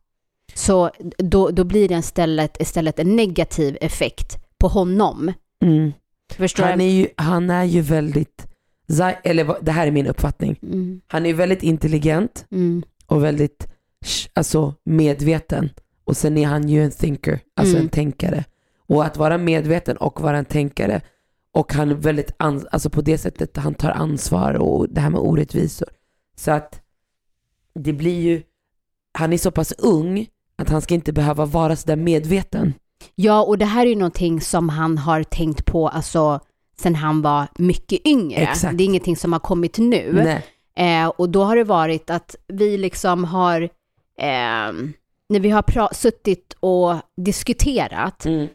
Så 0.54 0.90
då, 1.18 1.50
då 1.50 1.64
blir 1.64 1.90
det 1.90 1.96
istället, 1.96 2.62
istället 2.62 3.00
en 3.00 3.16
negativ 3.16 3.78
effekt 3.82 4.38
på 4.58 4.68
honom. 4.68 5.34
Mm. 5.66 5.94
Förstår 6.38 6.64
Han 6.64 6.82
är 6.82 6.92
ju, 6.92 7.08
han 7.16 7.50
är 7.50 7.64
ju 7.64 7.82
väldigt, 7.82 8.48
eller 9.24 9.56
det 9.62 9.72
här 9.72 9.88
är 9.88 9.92
min 9.92 10.08
uppfattning, 10.08 10.60
Mm, 10.64 11.02
han 11.08 11.26
är 11.26 11.34
väldigt 11.34 11.64
intelligent 11.64 12.46
mm, 12.52 12.84
och 13.06 13.24
väldigt 13.24 13.68
alltså, 14.34 14.76
medveten. 14.86 15.70
Och 16.04 16.18
sen 16.18 16.38
är 16.38 16.48
han 16.48 16.70
ju 16.70 16.84
en 16.84 16.92
thinker, 16.92 17.40
alltså 17.56 17.76
Mm. 17.76 17.86
en 17.86 17.90
tänkare. 17.90 18.46
Och 18.88 19.06
att 19.06 19.18
vara 19.18 19.38
medveten 19.38 19.98
och 19.98 20.22
vara 20.22 20.38
en 20.38 20.46
tänkare 20.46 21.02
och 21.54 21.74
han 21.74 21.90
är 21.90 21.96
väldigt, 21.96 22.32
alltså 22.38 22.90
på 22.90 23.02
det 23.02 23.18
sättet 23.18 23.58
han 23.58 23.74
tar 23.74 23.92
ansvar 23.92 24.54
och 24.54 24.90
det 24.90 25.02
här 25.02 25.10
med 25.10 25.20
orättvisor. 25.22 25.88
Så 26.36 26.52
att 26.52 26.82
det 27.76 27.94
blir 27.94 28.22
ju, 28.22 28.44
han 29.14 29.34
är 29.34 29.38
så 29.38 29.52
pass 29.52 29.72
ung 29.72 30.28
att 30.56 30.70
han 30.70 30.82
ska 30.82 30.94
inte 30.94 31.14
behöva 31.14 31.46
vara 31.46 31.76
så 31.76 31.88
där 31.88 31.96
medveten. 31.96 32.74
Ja, 33.16 33.44
och 33.44 33.58
det 33.58 33.66
här 33.66 33.86
är 33.86 33.90
ju 33.90 33.96
någonting 33.96 34.42
som 34.42 34.70
han 34.70 34.98
har 34.98 35.24
tänkt 35.24 35.66
på 35.66 35.90
alltså 35.90 36.40
sen 36.80 36.96
han 36.96 37.22
var 37.22 37.48
mycket 37.58 38.08
yngre. 38.08 38.40
Exakt. 38.42 38.78
Det 38.78 38.84
är 38.84 38.86
ingenting 38.86 39.16
som 39.18 39.34
har 39.34 39.40
kommit 39.40 39.78
nu. 39.78 40.40
Eh, 40.76 41.08
och 41.08 41.30
då 41.30 41.44
har 41.44 41.56
det 41.56 41.64
varit 41.64 42.10
att 42.10 42.36
vi 42.48 42.78
liksom 42.78 43.24
har, 43.24 43.62
eh, 44.20 44.72
när 45.30 45.40
vi 45.40 45.50
har 45.50 45.94
suttit 45.94 46.54
och 46.60 46.96
diskuterat, 47.26 48.26
Mm. 48.26 48.48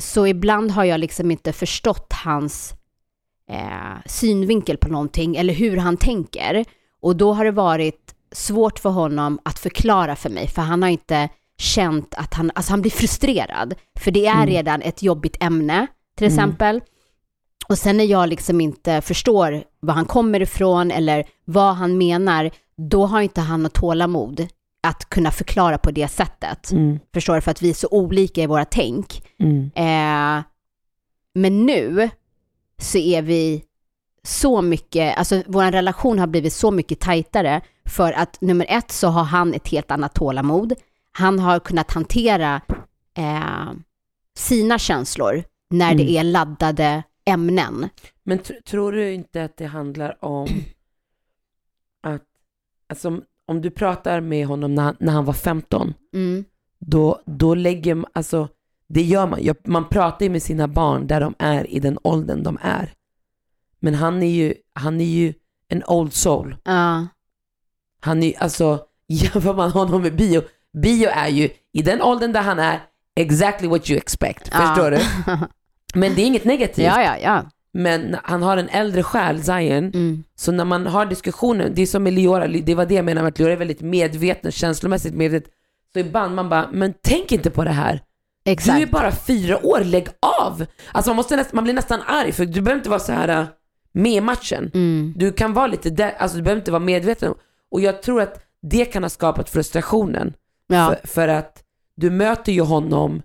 så 0.00 0.26
ibland 0.26 0.70
har 0.70 0.84
jag 0.84 1.00
liksom 1.00 1.30
inte 1.30 1.52
förstått 1.52 2.12
hans 2.24 2.74
eh, 3.50 3.98
synvinkel 4.06 4.76
på 4.76 4.88
någonting 4.88 5.36
eller 5.36 5.54
hur 5.54 5.76
han 5.76 5.96
tänker. 5.96 6.64
Och 7.02 7.16
då 7.16 7.32
har 7.32 7.44
det 7.44 7.50
varit 7.50 8.14
svårt 8.32 8.78
för 8.78 8.90
honom 8.90 9.38
att 9.42 9.58
förklara 9.58 10.16
för 10.16 10.30
mig, 10.30 10.48
för 10.48 10.62
han 10.62 10.82
har 10.82 10.90
inte 10.90 11.28
känt 11.58 12.14
att 12.14 12.34
han, 12.34 12.50
alltså 12.54 12.72
han 12.72 12.80
blir 12.80 12.90
frustrerad. 12.90 13.74
För 14.00 14.10
det 14.10 14.26
är 14.26 14.34
Mm. 14.34 14.46
redan 14.46 14.82
ett 14.82 15.02
jobbigt 15.02 15.36
ämne, 15.40 15.86
till 16.16 16.26
Mm. 16.26 16.36
Och 17.72 17.78
sen 17.78 17.96
när 17.96 18.04
jag 18.04 18.28
liksom 18.28 18.60
inte 18.60 19.00
förstår 19.00 19.64
var 19.80 19.94
han 19.94 20.04
kommer 20.04 20.40
ifrån 20.42 20.90
eller 20.90 21.24
vad 21.44 21.74
han 21.74 21.98
menar, 21.98 22.50
då 22.76 23.06
har 23.06 23.20
inte 23.20 23.40
han 23.40 23.62
något 23.62 23.72
tålamod 23.74 24.46
att 24.82 25.10
kunna 25.10 25.30
förklara 25.30 25.78
på 25.78 25.90
det 25.90 26.08
sättet. 26.08 26.72
Mm. 26.72 26.98
Förstår 27.14 27.34
du? 27.34 27.40
För 27.40 27.50
att 27.50 27.62
vi 27.62 27.70
är 27.70 27.74
så 27.74 27.88
olika 27.90 28.42
i 28.42 28.46
våra 28.46 28.64
tänk. 28.64 29.22
Mm. 29.38 29.70
Eh, 29.74 30.44
men 31.34 31.66
nu 31.66 32.10
så 32.78 32.98
är 32.98 33.22
vi 33.22 33.64
så 34.24 34.62
mycket, 34.62 35.18
alltså 35.18 35.42
vår 35.46 35.72
relation 35.72 36.18
har 36.18 36.26
blivit 36.26 36.52
så 36.52 36.70
mycket 36.70 37.00
tajtare 37.00 37.60
för 37.86 38.12
att 38.12 38.40
nummer 38.40 38.66
ett 38.68 38.90
så 38.92 39.08
har 39.08 39.24
han 39.24 39.54
ett 39.54 39.68
helt 39.68 39.90
annat 39.90 40.14
tålamod. 40.14 40.72
Han 41.12 41.38
har 41.38 41.60
kunnat 41.60 41.90
hantera 41.92 42.60
eh, 43.18 43.72
sina 44.36 44.78
känslor 44.78 45.44
när 45.70 45.94
det 45.94 46.02
Mm. 46.02 46.16
är 46.16 46.24
laddade 46.24 47.02
ämnen. 47.24 47.88
Men 48.22 48.38
tr- 48.38 48.62
tror 48.62 48.92
du 48.92 49.12
inte 49.12 49.44
att 49.44 49.56
det 49.56 49.66
handlar 49.66 50.24
om 50.24 50.48
att, 52.02 52.22
alltså 52.88 53.08
om- 53.08 53.22
om 53.46 53.60
du 53.60 53.70
pratar 53.70 54.20
med 54.20 54.46
honom 54.46 54.74
när 54.74 54.82
han, 54.82 54.96
när 55.00 55.12
han 55.12 55.24
var 55.24 55.32
15, 55.32 55.94
Mm. 56.14 56.44
då, 56.78 57.22
då 57.26 57.54
lägger 57.54 57.94
man, 57.94 58.10
alltså 58.14 58.48
det 58.88 59.02
gör 59.02 59.26
man, 59.26 59.44
jag, 59.44 59.56
man 59.64 59.88
pratar 59.88 60.26
ju 60.26 60.30
med 60.32 60.42
sina 60.42 60.68
barn 60.68 61.06
där 61.06 61.20
de 61.20 61.34
är 61.38 61.70
i 61.70 61.80
den 61.80 61.98
åldern 62.02 62.42
de 62.42 62.58
är. 62.62 62.92
Men 63.80 63.94
han 63.94 64.22
är 64.22 64.30
ju, 64.30 64.54
han 64.72 65.00
är 65.00 65.04
ju 65.04 65.34
en 65.68 65.82
old 65.86 66.12
soul. 66.12 66.56
Ja. 66.64 67.06
Han 68.00 68.22
är 68.22 68.26
ju, 68.26 68.34
alltså, 68.34 68.86
jämför 69.06 69.54
man 69.54 69.70
honom 69.70 70.02
med 70.02 70.16
bio, 70.16 70.42
bio 70.82 71.08
är 71.08 71.28
ju 71.28 71.48
i 71.72 71.82
den 71.82 72.02
åldern 72.02 72.32
där 72.32 72.42
han 72.42 72.58
är, 72.58 72.80
exactly 73.16 73.68
what 73.68 73.90
you 73.90 73.96
expect. 73.98 74.48
Förstår 74.48 74.90
du? 74.90 74.98
Men 75.94 76.14
det 76.14 76.22
är 76.22 76.26
inget 76.26 76.44
negativt. 76.44 76.84
ja, 76.86 77.02
ja, 77.02 77.18
ja. 77.18 77.44
Men 77.74 78.16
han 78.24 78.42
har 78.42 78.56
en 78.56 78.68
äldre 78.68 79.02
själ, 79.02 79.42
Zion, 79.42 79.84
Mm. 79.94 80.24
så 80.34 80.52
när 80.52 80.64
man 80.64 80.86
har 80.86 81.06
diskussioner, 81.06 81.68
det 81.74 81.82
är 81.82 81.86
som 81.86 82.02
med 82.02 82.12
Leora, 82.12 82.46
det 82.46 82.74
var 82.74 82.86
det 82.86 82.94
jag 82.94 83.04
menade 83.04 83.22
med 83.24 83.28
att 83.32 83.38
Leora 83.38 83.52
är 83.52 83.56
väldigt 83.56 83.80
medveten, 83.80 84.52
känslomässigt 84.52 85.14
medveten. 85.14 85.50
Så 85.92 85.98
ibland 85.98 86.34
man 86.34 86.48
bara, 86.48 86.68
men 86.72 86.94
tänk 87.02 87.32
inte 87.32 87.50
på 87.50 87.64
det 87.64 87.70
här. 87.70 88.00
Exakt. 88.44 88.76
Du 88.76 88.82
är 88.82 88.86
bara 88.86 89.12
fyra 89.12 89.66
år, 89.66 89.80
lägg 89.84 90.08
av! 90.40 90.64
Alltså 90.92 91.10
man, 91.10 91.16
måste 91.16 91.36
nästan, 91.36 91.56
man 91.56 91.64
blir 91.64 91.74
nästan 91.74 92.00
arg 92.06 92.32
för 92.32 92.44
du 92.46 92.60
behöver 92.60 92.78
inte 92.80 92.90
vara 92.90 93.00
så 93.00 93.12
här 93.12 93.28
äh, 93.28 93.44
med 93.92 94.12
i 94.12 94.20
matchen. 94.20 94.70
Mm. 94.74 95.12
Du 95.16 95.32
kan 95.32 95.52
vara 95.52 95.66
lite 95.66 95.90
där, 95.90 96.10
alltså 96.18 96.36
du 96.36 96.42
behöver 96.42 96.60
inte 96.60 96.70
vara 96.70 96.80
medveten. 96.82 97.34
Och 97.70 97.80
jag 97.80 98.02
tror 98.02 98.20
att 98.20 98.42
det 98.62 98.84
kan 98.84 99.02
ha 99.02 99.10
skapat 99.10 99.50
frustrationen. 99.50 100.34
Ja. 100.66 100.88
För, 101.02 101.08
för 101.08 101.28
att 101.28 101.62
du 101.96 102.10
möter 102.10 102.52
ju 102.52 102.60
honom 102.62 103.22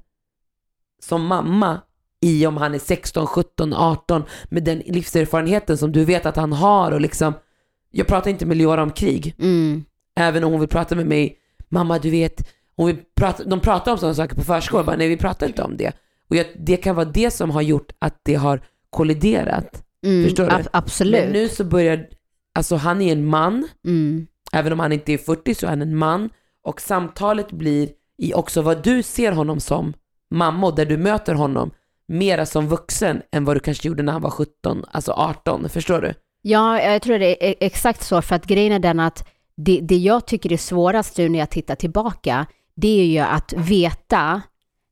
som 1.03 1.25
mamma 1.25 1.81
i 2.25 2.45
om 2.45 2.57
han 2.57 2.73
är 2.75 2.79
16, 2.79 3.27
17, 3.27 3.73
18 3.73 4.23
med 4.49 4.63
den 4.63 4.77
livserfarenheten 4.85 5.77
som 5.77 5.91
du 5.91 6.05
vet 6.05 6.25
att 6.25 6.35
han 6.35 6.53
har 6.53 6.91
och 6.91 7.01
liksom, 7.01 7.33
jag 7.91 8.07
pratar 8.07 8.31
inte 8.31 8.45
med 8.45 8.57
Leora 8.57 8.83
om 8.83 8.91
krig, 8.91 9.35
Mm. 9.39 9.83
även 10.15 10.43
om 10.43 10.51
hon 10.51 10.59
vill 10.59 10.69
prata 10.69 10.95
med 10.95 11.05
mig, 11.05 11.37
mamma 11.69 11.99
du 11.99 12.09
vet, 12.09 12.49
hon 12.75 12.87
vill 12.87 12.97
prata, 13.15 13.43
de 13.43 13.59
pratar 13.59 13.91
om 13.91 13.97
sådana 13.97 14.15
saker 14.15 14.35
på 14.35 14.41
förskolan, 14.43 14.85
bara, 14.85 14.95
nej 14.95 15.07
vi 15.09 15.17
pratar 15.17 15.47
inte 15.47 15.63
om 15.63 15.77
det. 15.77 15.91
Och 16.29 16.35
jag, 16.35 16.45
det 16.59 16.77
kan 16.77 16.95
vara 16.95 17.05
det 17.05 17.31
som 17.31 17.49
har 17.51 17.61
gjort 17.61 17.91
att 17.99 18.19
det 18.23 18.35
har 18.35 18.61
kolliderat. 18.89 19.83
Mm. 20.05 20.23
Förstår 20.23 20.43
du? 20.43 20.49
ab- 20.51 20.67
absolut. 20.73 21.23
Men 21.23 21.33
nu 21.33 21.49
så 21.49 21.63
börjar, 21.63 22.05
alltså 22.55 22.75
han 22.75 23.01
är 23.01 23.11
en 23.11 23.25
man, 23.25 23.67
Mm. 23.85 24.27
även 24.53 24.73
om 24.73 24.79
han 24.79 24.91
inte 24.91 25.13
är 25.13 25.17
40 25.17 25.55
så 25.55 25.65
är 25.65 25.69
han 25.69 25.81
en 25.81 25.95
man 25.95 26.29
och 26.63 26.81
samtalet 26.81 27.51
blir 27.51 27.89
i 28.17 28.33
också 28.33 28.61
vad 28.61 28.83
du 28.83 29.03
ser 29.03 29.31
honom 29.31 29.59
som 29.59 29.93
mamma 30.31 30.67
och 30.67 30.75
där 30.75 30.85
du 30.85 30.97
möter 30.97 31.33
honom 31.33 31.71
mera 32.07 32.45
som 32.45 32.67
vuxen 32.67 33.21
än 33.31 33.45
vad 33.45 33.55
du 33.55 33.59
kanske 33.59 33.87
gjorde 33.87 34.03
när 34.03 34.13
han 34.13 34.21
var 34.21 34.29
17, 34.29 34.85
alltså 34.91 35.11
18, 35.11 35.69
förstår 35.69 36.01
du? 36.01 36.13
Ja, 36.41 36.81
jag 36.81 37.01
tror 37.01 37.19
det 37.19 37.49
är 37.49 37.55
exakt 37.59 38.03
så, 38.03 38.21
för 38.21 38.35
att 38.35 38.45
grejen 38.45 38.71
är 38.73 38.79
den 38.79 38.99
att 38.99 39.27
det, 39.57 39.79
det 39.83 39.97
jag 39.97 40.27
tycker 40.27 40.53
är 40.53 40.57
svårast 40.57 41.17
nu 41.17 41.29
när 41.29 41.39
jag 41.39 41.49
tittar 41.49 41.75
tillbaka, 41.75 42.45
det 42.75 42.99
är 43.01 43.05
ju 43.05 43.19
att 43.19 43.53
veta 43.57 44.41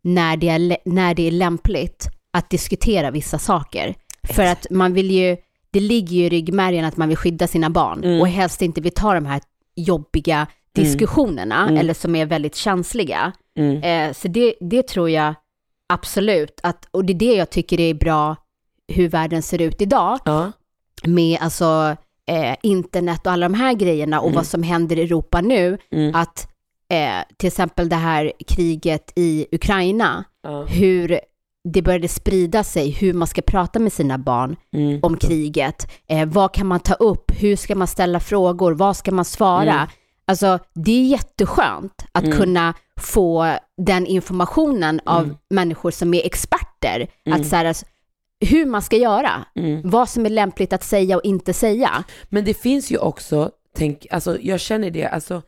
när 0.03 0.37
det 0.37 0.49
är, 0.49 0.77
när 0.85 1.13
det 1.13 1.27
är 1.27 1.31
lämpligt 1.31 2.07
att 2.33 2.49
diskutera 2.49 3.11
vissa 3.11 3.39
saker. 3.39 3.95
För 4.23 4.43
att 4.45 4.67
man 4.69 4.93
vill 4.93 5.11
ju, 5.11 5.37
det 5.71 5.79
ligger 5.79 6.15
ju 6.17 6.25
i 6.25 6.29
ryggmärgen 6.29 6.85
att 6.85 6.97
man 6.97 7.07
vill 7.07 7.17
skydda 7.17 7.47
sina 7.47 7.69
barn 7.69 8.03
Mm. 8.03 8.21
och 8.21 8.27
helst 8.27 8.61
inte 8.61 8.81
vill 8.81 8.93
ta 8.93 9.13
de 9.13 9.25
här 9.25 9.41
jobbiga 9.75 10.47
diskussionerna, 10.75 11.63
Mm. 11.63 11.77
eller 11.77 11.93
som 11.93 12.15
är 12.15 12.25
väldigt 12.25 12.55
känsliga. 12.55 13.31
Mm. 13.57 13.83
Eh, 13.83 14.13
så 14.13 14.27
det, 14.27 14.55
det 14.59 14.87
tror 14.87 15.09
jag 15.09 15.33
absolut, 15.93 16.59
att, 16.63 16.87
och 16.91 17.05
det 17.05 17.13
är 17.13 17.17
det 17.17 17.35
jag 17.35 17.49
tycker 17.49 17.79
är 17.79 17.93
bra 17.93 18.35
hur 18.87 19.09
världen 19.09 19.41
ser 19.41 19.61
ut 19.61 19.81
idag 19.81 20.19
Ja. 20.25 20.51
med 21.03 21.37
alltså 21.41 21.95
eh, 22.27 22.55
internet 22.63 23.25
och 23.25 23.31
alla 23.31 23.45
de 23.49 23.53
här 23.53 23.73
grejerna 23.73 24.19
och 24.19 24.25
Mm. 24.27 24.35
vad 24.35 24.45
som 24.45 24.63
händer 24.63 24.99
i 24.99 25.01
Europa 25.01 25.41
nu, 25.41 25.77
Mm. 25.91 26.15
att 26.15 26.47
eh, 26.89 27.35
till 27.37 27.47
exempel 27.47 27.89
det 27.89 27.95
här 27.95 28.31
kriget 28.47 29.11
i 29.15 29.45
Ukraina, 29.51 30.23
Ja. 30.43 30.63
hur 30.65 31.19
det 31.69 31.81
började 31.81 32.07
sprida 32.07 32.63
sig, 32.63 32.89
hur 32.91 33.13
man 33.13 33.27
ska 33.27 33.41
prata 33.41 33.79
med 33.79 33.93
sina 33.93 34.17
barn 34.17 34.55
Mm. 34.73 34.99
om 35.03 35.17
kriget, 35.17 35.91
eh, 36.07 36.25
vad 36.27 36.53
kan 36.53 36.67
man 36.67 36.79
ta 36.79 36.93
upp, 36.93 37.31
hur 37.37 37.55
ska 37.55 37.75
man 37.75 37.87
ställa 37.87 38.19
frågor, 38.19 38.71
vad 38.71 38.97
ska 38.97 39.11
man 39.11 39.25
svara? 39.25 39.89
Alltså 40.27 40.59
det 40.73 40.91
är 40.91 41.03
jätteskönt 41.05 42.05
att 42.11 42.23
Mm. 42.23 42.37
kunna 42.37 42.73
få 42.99 43.57
den 43.77 44.05
informationen 44.07 45.01
av 45.05 45.23
Mm. 45.23 45.37
människor 45.49 45.91
som 45.91 46.13
är 46.13 46.25
experter, 46.25 47.07
Mm. 47.25 47.41
att 47.41 47.47
så 47.47 47.55
här, 47.55 47.65
alltså, 47.65 47.85
hur 48.39 48.65
man 48.65 48.81
ska 48.81 48.95
göra, 48.97 49.45
Mm. 49.55 49.81
vad 49.89 50.09
som 50.09 50.25
är 50.25 50.29
lämpligt 50.29 50.73
att 50.73 50.83
säga 50.83 51.17
och 51.17 51.25
inte 51.25 51.53
säga. 51.53 52.03
Men 52.29 52.45
det 52.45 52.53
finns 52.53 52.91
ju 52.91 52.97
också, 52.97 53.51
tänk, 53.75 54.07
alltså 54.11 54.37
jag 54.41 54.59
känner 54.59 54.91
det, 54.91 55.05
alltså 55.07 55.41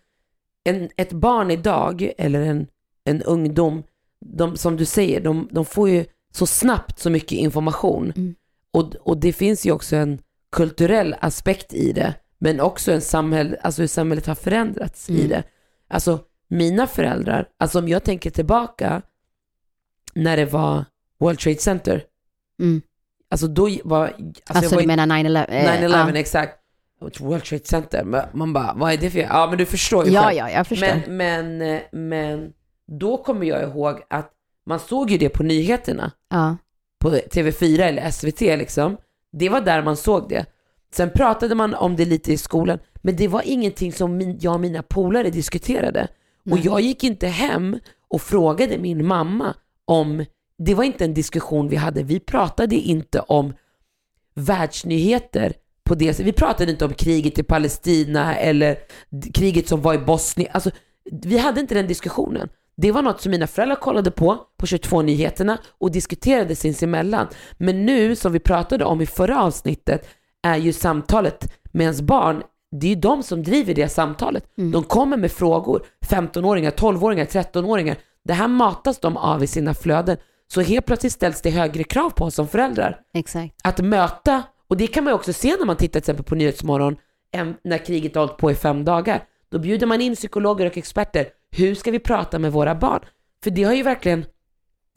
en, 0.64 0.90
ett 0.98 1.12
barn 1.14 1.52
idag 1.52 2.12
eller 2.18 2.42
en, 2.42 2.68
en 3.04 3.22
ungdom, 3.24 3.84
de, 4.26 4.58
som 4.58 4.78
du 4.78 4.86
säger, 4.86 5.22
de, 5.22 5.48
de 5.52 5.66
får 5.66 5.90
ju 5.90 6.06
så 6.34 6.46
snabbt 6.46 7.00
så 7.00 7.10
mycket 7.10 7.32
information. 7.32 8.14
Mm. 8.16 8.36
Och, 8.74 8.96
och 8.96 9.18
det 9.18 9.34
finns 9.34 9.66
ju 9.66 9.72
också 9.72 9.96
en 9.96 10.20
kulturell 10.52 11.16
aspekt 11.22 11.74
i 11.74 11.92
det, 11.92 12.14
men 12.40 12.60
också 12.60 12.92
en 12.92 13.02
samhälle, 13.02 13.58
alltså 13.62 13.82
hur 13.82 13.88
samhället 13.88 14.26
har 14.28 14.36
förändrats 14.36 15.10
i 15.10 15.16
Mm. 15.18 15.30
det. 15.30 15.44
Alltså 15.90 16.20
mina 16.48 16.88
föräldrar, 16.88 17.48
alltså 17.60 17.80
om 17.80 17.88
jag 17.88 18.04
tänker 18.04 18.30
tillbaka 18.30 19.02
när 20.14 20.38
det 20.38 20.46
var 20.46 20.86
World 21.20 21.40
Trade 21.40 21.58
Center, 21.58 22.04
Mm. 22.60 22.82
alltså 23.32 23.48
då 23.48 23.70
var, 23.84 24.08
alltså, 24.08 24.24
Alltså, 24.48 24.76
var 24.76 24.82
du 24.82 24.88
menar 24.88 25.06
9-11? 25.08 25.46
eh, 25.50 25.82
9-11 25.82 26.10
ja. 26.14 26.20
exakt. 26.20 26.60
World 27.20 27.44
Trade 27.44 27.64
Center. 27.66 28.30
Man 28.34 28.54
bara, 28.54 28.74
vad 28.76 28.94
är 28.94 28.98
det 28.98 29.10
för... 29.10 29.20
Ja 29.20 29.48
men 29.50 29.58
du 29.58 29.66
förstår 29.66 30.06
ju 30.06 30.12
Ja, 30.12 30.24
själv. 30.24 30.38
ja, 30.38 30.50
jag 30.52 30.68
förstår. 30.68 30.88
men, 31.08 31.18
men, 31.58 31.62
eh, 31.76 31.82
men 31.92 32.54
då 32.88 33.18
kommer 33.18 33.46
jag 33.46 33.64
ihåg 33.64 34.02
att 34.10 34.32
man 34.66 34.80
såg 34.80 35.10
ju 35.12 35.18
det 35.18 35.30
på 35.30 35.44
nyheterna. 35.44 36.12
ja. 36.30 36.58
På 37.00 37.10
TV4 37.10 37.80
eller 37.82 38.12
SVT 38.12 38.42
liksom. 38.42 38.98
Det 39.32 39.50
var 39.50 39.62
där 39.62 39.84
man 39.84 39.98
såg 39.98 40.30
det. 40.30 40.46
Sen 40.94 41.10
pratade 41.10 41.56
man 41.56 41.74
om 41.74 41.96
det 41.96 42.06
lite 42.06 42.34
i 42.34 42.38
skolan. 42.38 42.80
Men 43.02 43.16
det 43.16 43.28
var 43.28 43.42
ingenting 43.46 43.94
som 43.94 44.18
min, 44.18 44.38
jag 44.42 44.54
och 44.54 44.60
mina 44.60 44.84
polare 44.84 45.30
diskuterade. 45.30 46.08
Och 46.46 46.58
Nej. 46.58 46.66
jag 46.66 46.82
gick 46.82 47.04
inte 47.04 47.28
hem 47.28 47.80
och 48.08 48.22
frågade 48.22 48.78
min 48.78 49.08
mamma 49.08 49.56
om... 49.86 50.26
Det 50.60 50.74
var 50.74 50.84
inte 50.84 51.06
en 51.06 51.14
diskussion 51.14 51.70
vi 51.70 51.76
hade. 51.76 52.04
Vi 52.04 52.20
pratade 52.20 52.76
inte 52.76 53.20
om 53.20 53.54
världsnyheter 54.36 55.54
på 55.84 55.96
det 55.96 56.14
sättet. 56.14 56.26
Vi 56.26 56.34
pratade 56.34 56.72
inte 56.72 56.86
om 56.86 56.94
kriget 56.94 57.40
i 57.40 57.44
Palestina 57.44 58.36
eller 58.36 58.78
kriget 59.34 59.68
som 59.68 59.82
var 59.82 59.94
i 59.94 59.98
Bosnien. 59.98 60.50
Alltså, 60.54 60.72
vi 61.12 61.38
hade 61.38 61.62
inte 61.62 61.76
den 61.76 61.88
diskussionen. 61.88 62.50
Det 62.78 62.92
var 62.92 63.02
något 63.02 63.22
som 63.22 63.32
mina 63.32 63.48
föräldrar 63.48 63.76
kollade 63.76 64.12
på, 64.12 64.38
på 64.58 64.66
22-nyheterna 64.66 65.58
och 65.78 65.92
diskuterade 65.92 66.56
sinsemellan. 66.56 67.28
Men 67.58 67.86
nu, 67.86 68.16
som 68.16 68.32
vi 68.32 68.40
pratade 68.40 68.86
om 68.86 69.02
i 69.02 69.06
förra 69.06 69.44
avsnittet, 69.44 70.08
är 70.44 70.58
ju 70.58 70.74
samtalet 70.74 71.54
med 71.72 71.84
ens 71.84 72.02
barn, 72.02 72.44
det 72.72 72.88
är 72.88 72.90
ju 72.90 72.96
de 72.96 73.24
som 73.24 73.44
driver 73.44 73.74
det 73.74 73.90
samtalet. 73.90 74.52
De 74.56 74.84
kommer 74.84 75.18
med 75.18 75.32
frågor, 75.32 75.86
15-åringar, 76.10 76.72
12-åringar, 76.72 77.26
13-åringar. 77.26 77.96
Det 78.24 78.34
här 78.34 78.48
matas 78.48 79.00
de 79.00 79.18
av 79.18 79.44
i 79.44 79.48
sina 79.48 79.74
flöden. 79.74 80.18
Så 80.48 80.62
helt 80.62 80.86
plötsligt 80.86 81.14
ställs 81.14 81.42
det 81.42 81.50
högre 81.50 81.84
krav 81.84 82.10
på 82.10 82.26
oss 82.26 82.36
som 82.36 82.48
föräldrar 82.48 83.00
Exakt. 83.14 83.56
att 83.64 83.80
möta, 83.80 84.44
och 84.68 84.78
det 84.78 84.88
kan 84.88 85.04
man 85.04 85.12
ju 85.12 85.16
också 85.16 85.34
se 85.34 85.56
när 85.60 85.66
man 85.66 85.76
tittar 85.76 85.92
till 85.92 86.00
exempel 86.00 86.26
på 86.26 86.36
Nyhetsmorgon, 86.36 86.98
när 87.64 87.86
kriget 87.86 88.16
har 88.16 88.22
hållit 88.22 88.38
på 88.38 88.52
i 88.52 88.56
fem 88.56 88.86
dagar. 88.86 89.24
Då 89.50 89.60
bjuder 89.60 89.88
man 89.88 90.02
in 90.02 90.16
psykologer 90.16 90.66
och 90.66 90.78
experter. 90.78 91.28
Hur 91.52 91.76
ska 91.76 91.92
vi 91.92 92.00
prata 92.00 92.40
med 92.40 92.52
våra 92.52 92.76
barn? 92.76 93.00
För 93.44 93.52
det 93.52 93.64
har 93.64 93.74
ju 93.74 93.84
verkligen 93.84 94.26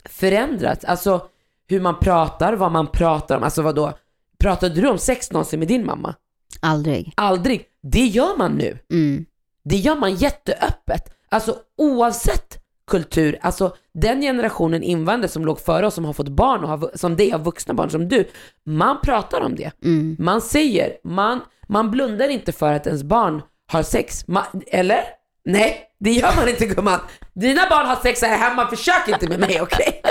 förändrats. 0.04 0.84
Alltså 0.84 1.26
hur 1.68 1.80
man 1.80 1.98
pratar, 1.98 2.52
vad 2.52 2.72
man 2.72 2.86
pratar 2.86 3.36
om. 3.36 3.42
Alltså 3.42 3.62
vadå? 3.62 3.92
Pratade 4.40 4.80
du 4.80 4.88
om 4.88 4.98
sex 4.98 5.30
någonsin 5.32 5.58
med 5.58 5.68
din 5.68 5.86
mamma? 5.86 6.14
Aldrig. 6.60 7.12
Aldrig. 7.16 7.64
Det 7.82 8.06
gör 8.06 8.36
man 8.38 8.52
nu. 8.52 8.78
Mm. 8.92 9.26
Det 9.64 9.76
gör 9.76 9.96
man 9.96 10.14
jätteöppet. 10.14 11.14
Alltså 11.28 11.56
oavsett 11.78 12.56
kultur, 12.90 13.38
alltså 13.42 13.74
den 13.94 14.20
generationen 14.20 14.82
invandrare 14.82 15.28
som 15.30 15.44
låg 15.44 15.60
före 15.60 15.86
oss 15.86 15.94
som 15.94 16.04
har 16.04 16.12
fått 16.12 16.28
barn 16.28 16.64
och 16.64 16.68
har, 16.68 16.90
som 16.94 17.16
dig 17.16 17.30
har 17.30 17.38
vuxna 17.38 17.74
barn 17.74 17.90
som 17.90 18.08
du, 18.08 18.28
man 18.66 19.00
pratar 19.00 19.40
om 19.40 19.54
det. 19.56 19.70
Mm. 19.84 20.16
Man 20.18 20.40
säger, 20.40 20.92
man, 21.04 21.40
man 21.68 21.90
blundar 21.90 22.28
inte 22.28 22.52
för 22.52 22.72
att 22.72 22.86
ens 22.86 23.02
barn 23.02 23.42
har 23.72 23.82
sex. 23.82 24.28
Man, 24.28 24.42
eller? 24.66 25.00
Nej, 25.44 25.82
det 26.00 26.10
gör 26.12 26.36
man 26.36 26.48
inte 26.48 26.66
gumman. 26.66 27.00
Dina 27.34 27.62
barn 27.70 27.86
har 27.86 27.96
sex 27.96 28.22
här 28.22 28.38
hemma, 28.38 28.66
försök 28.68 29.08
inte 29.08 29.28
med 29.28 29.40
mig 29.40 29.60
okej? 29.60 30.02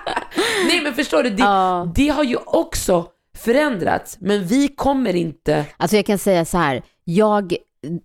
Nej 0.68 0.80
men 0.82 0.94
förstår 0.94 1.22
du, 1.22 1.30
det, 1.30 1.42
Ja. 1.42 1.92
det 1.94 2.08
har 2.08 2.24
ju 2.24 2.36
också 2.36 3.06
förändrats, 3.38 4.16
men 4.20 4.46
vi 4.46 4.68
kommer 4.68 5.16
inte 5.16 5.64
Alltså 5.76 5.96
jag 5.96 6.06
kan 6.06 6.18
säga 6.18 6.44
så 6.44 6.58
här, 6.58 6.82
jag, 7.04 7.56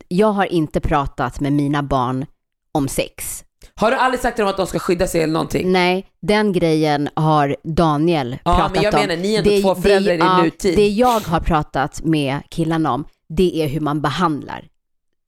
jag 0.08 0.28
har 0.32 0.46
inte 0.46 0.80
pratat 0.80 1.40
med 1.40 1.54
mina 1.54 1.84
barn 1.84 2.26
om 2.72 2.88
sex. 2.88 3.44
Har 3.76 3.92
du 3.92 3.98
aldrig 3.98 4.22
sagt 4.22 4.36
till 4.36 4.44
dem 4.44 4.50
att 4.50 4.58
de 4.58 4.68
ska 4.68 4.80
skydda 4.80 5.08
sig 5.08 5.22
eller 5.24 5.34
någonting? 5.34 5.72
Nej, 5.72 6.06
den 6.22 6.54
grejen 6.54 7.10
har 7.16 7.56
Daniel 7.64 8.38
Ja, 8.46 8.56
pratat 8.56 8.74
men 8.74 8.84
jag 8.84 8.94
om. 8.94 9.00
menar, 9.00 9.16
ni 9.16 9.34
är 9.36 9.38
ändå 9.38 9.62
två 9.74 9.82
föräldrar 9.82 10.14
i 10.14 10.18
ja, 10.18 10.42
nutid. 10.44 10.76
Det 10.78 10.88
jag 10.88 11.20
har 11.20 11.40
pratat 11.40 12.04
med 12.04 12.40
killarna 12.50 12.92
om, 12.94 13.06
det 13.30 13.62
är 13.64 13.68
hur 13.68 13.80
man 13.80 14.02
behandlar 14.02 14.68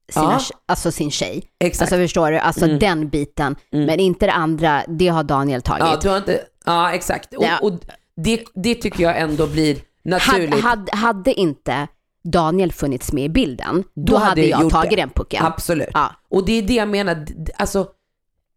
sina, 0.09 0.25
Ja. 0.25 0.39
alltså 0.65 0.91
sin 0.91 1.11
tjej. 1.11 1.43
Exakt. 1.59 1.81
Alltså 1.81 1.95
förstår 2.03 2.31
du, 2.31 2.37
alltså 2.37 2.65
Mm. 2.65 2.79
den 2.79 3.09
biten. 3.09 3.55
Mm. 3.73 3.85
Men 3.85 3.99
inte 3.99 4.25
det 4.25 4.31
andra, 4.31 4.83
det 4.87 5.07
har 5.07 5.23
Daniel 5.23 5.61
tagit. 5.61 5.83
ja, 5.85 5.99
du 6.01 6.09
har 6.09 6.17
inte, 6.17 6.39
ja 6.65 6.93
exakt. 6.93 7.33
Och, 7.33 7.43
Ja. 7.43 7.57
och 7.61 7.71
det, 8.17 8.43
det 8.55 8.75
tycker 8.75 9.03
jag 9.03 9.19
ändå 9.19 9.47
blir 9.47 9.77
naturligt. 10.05 10.49
hade, 10.53 10.61
hade, 10.67 10.97
hade 10.97 11.33
inte 11.33 11.87
Daniel 12.23 12.71
funnits 12.71 13.11
med 13.13 13.23
i 13.23 13.29
bilden, 13.29 13.83
då, 13.93 14.01
Då 14.13 14.15
hade, 14.17 14.27
hade 14.29 14.41
jag 14.45 14.69
tagit 14.69 14.89
det. 14.89 14.95
den 14.95 15.09
pucken. 15.09 15.45
Absolut. 15.45 15.89
Ja. 15.93 16.11
Och 16.29 16.45
det 16.45 16.51
är 16.53 16.61
det 16.61 16.73
jag 16.73 16.87
menar, 16.87 17.25
alltså 17.57 17.87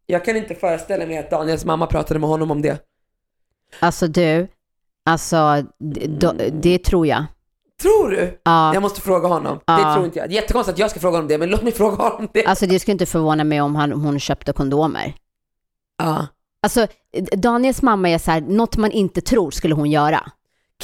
jag 0.07 0.25
kan 0.25 0.37
inte 0.37 0.55
föreställa 0.55 1.07
mig 1.07 1.19
att 1.19 1.31
Daniels 1.31 1.65
mamma 1.65 1.87
pratade 1.87 2.21
med 2.21 2.29
honom 2.29 2.51
om 2.51 2.63
det. 2.63 2.83
Alltså 3.81 4.07
du, 4.07 4.49
alltså 5.05 5.63
d- 5.79 6.07
då, 6.21 6.35
det 6.53 6.79
tror 6.79 7.07
jag. 7.07 7.25
Tror 7.83 8.11
du? 8.11 8.41
Ja, 8.45 8.75
Jag 8.75 8.81
måste 8.83 9.01
fråga 9.01 9.29
honom. 9.29 9.61
Ja. 9.67 9.77
Det 9.77 9.95
tror 9.95 10.05
inte 10.07 10.19
jag. 10.19 10.33
Jättekonstigt 10.33 10.75
att 10.75 10.79
jag 10.79 10.91
ska 10.91 11.01
fråga 11.01 11.17
honom 11.17 11.29
det, 11.29 11.39
men 11.39 11.49
låt 11.51 11.63
mig 11.63 11.73
fråga 11.73 11.97
honom 11.97 12.29
det. 12.33 12.45
alltså 12.47 12.67
det 12.67 12.79
skulle 12.81 12.93
inte 12.93 13.07
förvåna 13.07 13.45
mig 13.45 13.61
om 13.61 13.77
han, 13.77 13.93
hon 13.93 14.21
köpte 14.21 14.53
kondomer. 14.53 15.15
Ja. 15.99 16.27
Alltså, 16.63 16.87
Daniels 17.37 17.83
mamma 17.83 18.09
är 18.11 18.19
så 18.19 18.31
här, 18.31 18.41
något 18.41 18.77
man 18.77 18.91
inte 18.93 19.21
tror 19.21 19.51
skulle 19.51 19.75
hon 19.75 19.91
göra. 19.91 20.31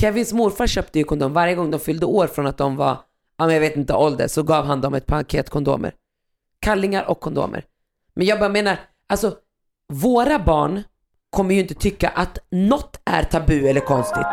Kevins 0.00 0.33
morfar 0.33 0.66
köpte 0.66 0.98
ju 0.98 1.04
kondom 1.04 1.33
varje 1.33 1.54
gång 1.54 1.70
de 1.70 1.80
fyllde 1.80 2.07
år 2.07 2.26
från 2.26 2.46
att 2.46 2.59
de 2.59 2.76
var, 2.76 3.00
ja 3.38 3.46
men 3.46 3.54
jag 3.54 3.61
vet 3.61 3.76
inte 3.76 3.94
ålder, 3.94 4.28
så 4.28 4.42
gav 4.42 4.64
han 4.64 4.80
dem 4.80 4.94
ett 4.94 5.07
paket 5.07 5.50
kondomer. 5.50 5.94
Kallingar 6.61 7.04
och 7.04 7.20
kondomer. 7.20 7.64
Men 8.14 8.26
jag 8.26 8.38
bara 8.38 8.48
menar, 8.48 8.80
alltså 9.09 9.37
våra 9.92 10.38
barn 10.38 10.83
kommer 11.30 11.54
ju 11.54 11.61
inte 11.61 11.74
tycka 11.74 12.09
att 12.09 12.38
något 12.50 13.00
är 13.04 13.22
tabu 13.22 13.68
eller 13.68 13.80
konstigt. 13.80 14.26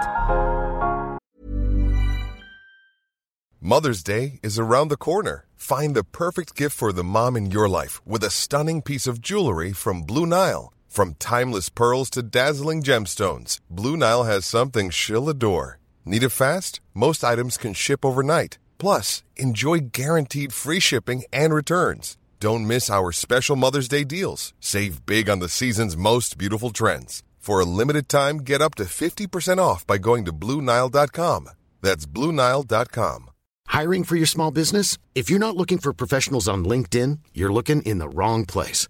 Mother's 3.59 4.05
Day 4.05 4.39
is 4.43 4.59
around 4.59 4.89
the 4.89 4.97
corner. 4.97 5.45
Find 5.57 5.95
the 5.95 6.03
perfect 6.03 6.59
gift 6.59 6.77
for 6.77 6.91
the 6.91 7.03
mom 7.03 7.37
in 7.37 7.51
your 7.51 7.67
life 7.81 8.01
with 8.05 8.25
a 8.25 8.29
stunning 8.29 8.81
piece 8.81 9.11
of 9.11 9.19
jewelry 9.19 9.73
from 9.73 10.05
Blue 10.05 10.25
Nile. 10.25 10.71
From 10.91 11.15
timeless 11.19 11.69
pearls 11.69 12.09
to 12.09 12.21
dazzling 12.21 12.83
gemstones, 12.83 13.59
Blue 13.69 13.95
Nile 13.95 14.23
has 14.25 14.45
something 14.45 14.89
she'll 14.89 15.29
adore. 15.29 15.79
Need 16.03 16.21
it 16.21 16.31
fast? 16.35 16.81
Most 16.93 17.23
items 17.23 17.55
can 17.55 17.71
ship 17.73 18.03
overnight. 18.03 18.57
Plus, 18.77 19.23
enjoy 19.37 19.91
guaranteed 19.93 20.51
free 20.51 20.81
shipping 20.81 21.23
and 21.31 21.53
returns. 21.53 22.17
Don't 22.41 22.67
miss 22.67 22.89
our 22.89 23.13
special 23.13 23.55
Mother's 23.55 23.87
Day 23.87 24.03
deals. 24.03 24.53
Save 24.59 25.05
big 25.05 25.29
on 25.29 25.39
the 25.39 25.47
season's 25.47 25.95
most 25.95 26.37
beautiful 26.37 26.71
trends. 26.71 27.23
For 27.37 27.61
a 27.61 27.71
limited 27.79 28.09
time, 28.09 28.39
get 28.39 28.61
up 28.61 28.75
to 28.75 28.83
50% 28.83 29.59
off 29.59 29.87
by 29.87 29.97
going 29.97 30.25
to 30.25 30.33
BlueNile.com. 30.33 31.49
That's 31.79 32.05
BlueNile.com. 32.05 33.29
Hiring 33.67 34.03
for 34.03 34.17
your 34.17 34.27
small 34.27 34.51
business? 34.51 34.97
If 35.15 35.29
you're 35.29 35.39
not 35.39 35.55
looking 35.55 35.77
for 35.77 35.93
professionals 35.93 36.49
on 36.49 36.65
LinkedIn, 36.65 37.19
you're 37.33 37.53
looking 37.53 37.81
in 37.83 37.99
the 37.99 38.09
wrong 38.09 38.45
place. 38.45 38.89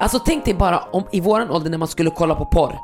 Alltså 0.00 0.18
tänk 0.18 0.44
dig 0.44 0.54
bara 0.54 0.78
om 0.78 1.04
i 1.12 1.20
våran 1.20 1.50
ålder 1.50 1.70
när 1.70 1.78
man 1.78 1.88
skulle 1.88 2.10
kolla 2.10 2.34
på 2.34 2.44
porr. 2.46 2.78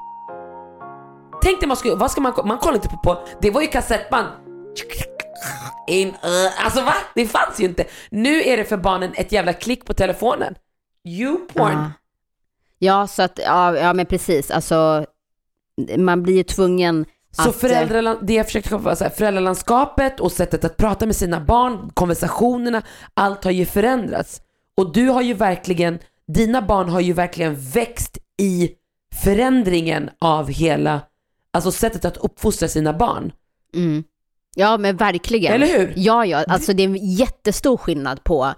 Tänk 1.43 1.61
dig 1.61 1.69
man 1.69 1.77
skulle, 1.77 1.95
vad 1.95 2.11
ska 2.11 2.21
man, 2.21 2.33
man 2.45 2.59
kollar 2.59 2.75
inte 2.75 2.89
på 2.89 2.97
porr, 2.97 3.19
det 3.41 3.51
var 3.51 3.61
ju 3.61 3.67
kassettband. 3.67 4.29
In, 5.89 6.09
uh, 6.09 6.65
alltså 6.65 6.81
va? 6.81 6.95
Det 7.15 7.27
fanns 7.27 7.61
ju 7.61 7.65
inte. 7.65 7.85
Nu 8.11 8.43
är 8.43 8.57
det 8.57 8.65
för 8.65 8.77
barnen 8.77 9.13
ett 9.15 9.33
jävla 9.33 9.53
klick 9.53 9.85
på 9.85 9.95
telefonen. 9.95 10.55
YouPorn. 11.05 11.73
Ja. 11.73 11.91
Ja, 12.79 13.07
så 13.07 13.23
att, 13.23 13.41
ja, 13.45 13.77
ja 13.77 13.93
men 13.93 14.07
precis, 14.07 14.51
alltså 14.51 15.07
man 15.97 16.23
blir 16.23 16.35
ju 16.37 16.43
tvungen 16.43 17.07
Så 17.31 17.43
att... 17.43 17.47
eh, 17.47 17.53
föräldraland, 17.53 18.19
det 18.23 18.35
jag 18.35 18.47
försökte 18.47 18.71
komma 18.71 18.97
så 18.97 19.05
här, 19.05 19.11
föräldralandskapet 19.11 20.21
och 20.21 20.33
sättet 20.33 20.65
att 20.65 20.77
prata 20.77 21.07
med 21.07 21.17
sina 21.17 21.41
barn, 21.41 21.91
konversationerna, 21.95 22.83
allt 23.15 23.45
har 23.45 23.51
ju 23.51 23.67
förändrats. 23.67 24.41
Och 24.77 24.93
du 24.93 25.09
har 25.09 25.23
ju 25.23 25.35
verkligen, 25.35 25.99
dina 26.33 26.63
barn 26.63 26.89
har 26.89 27.01
ju 27.01 27.13
verkligen 27.13 27.55
växt 27.61 28.19
i 28.43 28.71
förändringen 29.23 30.11
av 30.21 30.49
hela, 30.51 31.01
alltså 31.53 31.73
sättet 31.73 32.05
att 32.05 32.17
uppfostra 32.17 32.69
sina 32.69 32.93
barn. 32.93 33.33
Mm. 33.75 34.05
Ja, 34.57 34.77
men 34.79 34.97
verkligen. 34.97 35.53
Eller 35.53 35.79
hur? 35.79 35.93
Ja, 35.97 36.27
ja, 36.27 36.45
alltså 36.49 36.73
det 36.73 36.83
är 36.83 36.89
en 36.89 36.97
jättestor 37.15 37.77
skillnad 37.77 38.25
på 38.25 38.55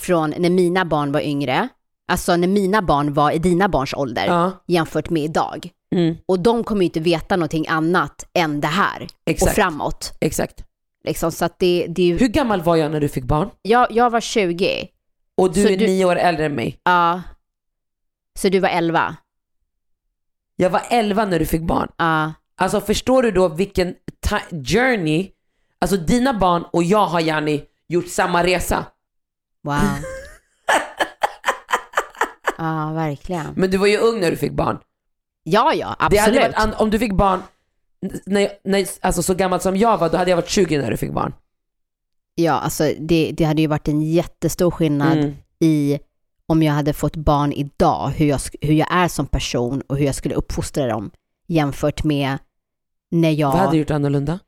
från 0.00 0.30
när 0.38 0.50
mina 0.50 0.84
barn 0.84 1.12
var 1.12 1.20
yngre, 1.20 1.68
alltså 2.08 2.36
när 2.36 2.48
mina 2.48 2.82
barn 2.82 3.14
var 3.14 3.30
i 3.30 3.38
dina 3.38 3.68
barns 3.68 3.94
ålder, 3.94 4.26
Ja. 4.26 4.64
jämfört 4.66 5.10
med 5.10 5.22
idag. 5.22 5.68
Mm, 5.94 6.14
Och 6.26 6.40
de 6.40 6.64
kommer 6.64 6.80
ju 6.80 6.84
inte 6.84 7.00
veta 7.00 7.36
någonting 7.36 7.68
annat 7.68 8.26
än 8.34 8.60
det 8.60 8.66
här 8.68 9.06
Exakt. 9.26 9.50
och 9.50 9.54
framåt. 9.56 10.12
exakt. 10.20 10.64
Liksom, 11.04 11.32
så 11.32 11.44
att 11.44 11.58
det, 11.58 11.86
det 11.88 12.02
är 12.02 12.06
ju, 12.06 12.18
Hur 12.18 12.28
gammal 12.28 12.62
var 12.62 12.76
jag 12.76 12.90
när 12.92 13.00
du 13.00 13.08
fick 13.08 13.24
barn? 13.24 13.48
jag, 13.62 13.86
jag 13.92 14.10
var 14.10 14.20
20, 14.20 14.88
Och 15.36 15.52
du 15.54 15.62
Så 15.62 15.68
är 15.68 15.76
du- 15.76 15.86
nio 15.86 16.04
år 16.04 16.16
äldre 16.16 16.46
än 16.46 16.54
mig. 16.54 16.80
ja. 16.84 17.22
Så 18.38 18.48
du 18.48 18.58
var 18.60 18.68
11? 18.68 19.16
Jag 20.56 20.70
var 20.70 20.82
11 20.90 21.24
när 21.24 21.38
du 21.38 21.46
fick 21.46 21.62
barn. 21.62 21.88
Ja. 21.96 22.32
Alltså 22.56 22.80
förstår 22.80 23.22
du 23.22 23.30
då 23.30 23.48
vilken 23.48 23.94
journey, 24.66 25.30
alltså 25.78 25.96
dina 25.96 26.34
barn 26.34 26.64
och 26.72 26.82
jag 26.84 27.06
har 27.06 27.20
Janni 27.20 27.64
gjort 27.88 28.08
samma 28.08 28.44
resa. 28.44 28.84
Wow. 29.62 29.74
Ja, 32.58 32.92
verkligen. 32.94 33.46
Men 33.56 33.70
du 33.70 33.76
var 33.78 33.86
ju 33.86 33.98
ung 33.98 34.20
när 34.20 34.30
du 34.30 34.36
fick 34.36 34.52
barn. 34.52 34.78
Ja, 35.42 35.74
ja, 35.74 35.96
Det 36.10 36.18
hade 36.18 36.38
absolut. 36.40 36.56
varit, 36.66 36.80
om 36.80 36.90
du 36.90 36.98
fick 36.98 37.12
barn, 37.12 37.42
när, 38.26 38.48
när, 38.64 38.86
alltså 39.00 39.22
så 39.22 39.34
gammal 39.34 39.60
som 39.60 39.76
jag 39.76 39.98
var, 39.98 40.08
då 40.10 40.16
hade 40.16 40.30
jag 40.30 40.36
varit 40.36 40.48
20 40.48 40.78
när 40.78 40.90
du 40.90 40.96
fick 40.96 41.12
barn. 41.12 41.34
Ja, 42.34 42.52
alltså 42.52 42.92
det, 42.98 43.32
det 43.36 43.44
hade 43.44 43.62
ju 43.62 43.68
varit 43.68 43.88
en 43.88 44.02
jättestor 44.02 44.70
skillnad 44.70 45.18
Mm. 45.18 45.34
i 45.60 45.98
om 46.46 46.62
jag 46.62 46.72
hade 46.72 46.92
fått 46.92 47.16
barn 47.16 47.52
idag, 47.52 48.08
hur 48.08 48.26
jag, 48.26 48.40
hur 48.60 48.74
jag 48.74 48.88
är 48.90 49.08
som 49.08 49.26
person 49.26 49.82
och 49.86 49.96
hur 49.98 50.06
jag 50.06 50.14
skulle 50.14 50.34
uppfostra 50.34 50.86
dem 50.86 51.10
jämfört 51.46 52.04
med 52.04 52.38
när 53.10 53.30
jag... 53.30 53.48
Vad 53.48 53.58
hade 53.58 53.72
du 53.72 53.78
gjort 53.78 53.90
annorlunda? 53.90 54.38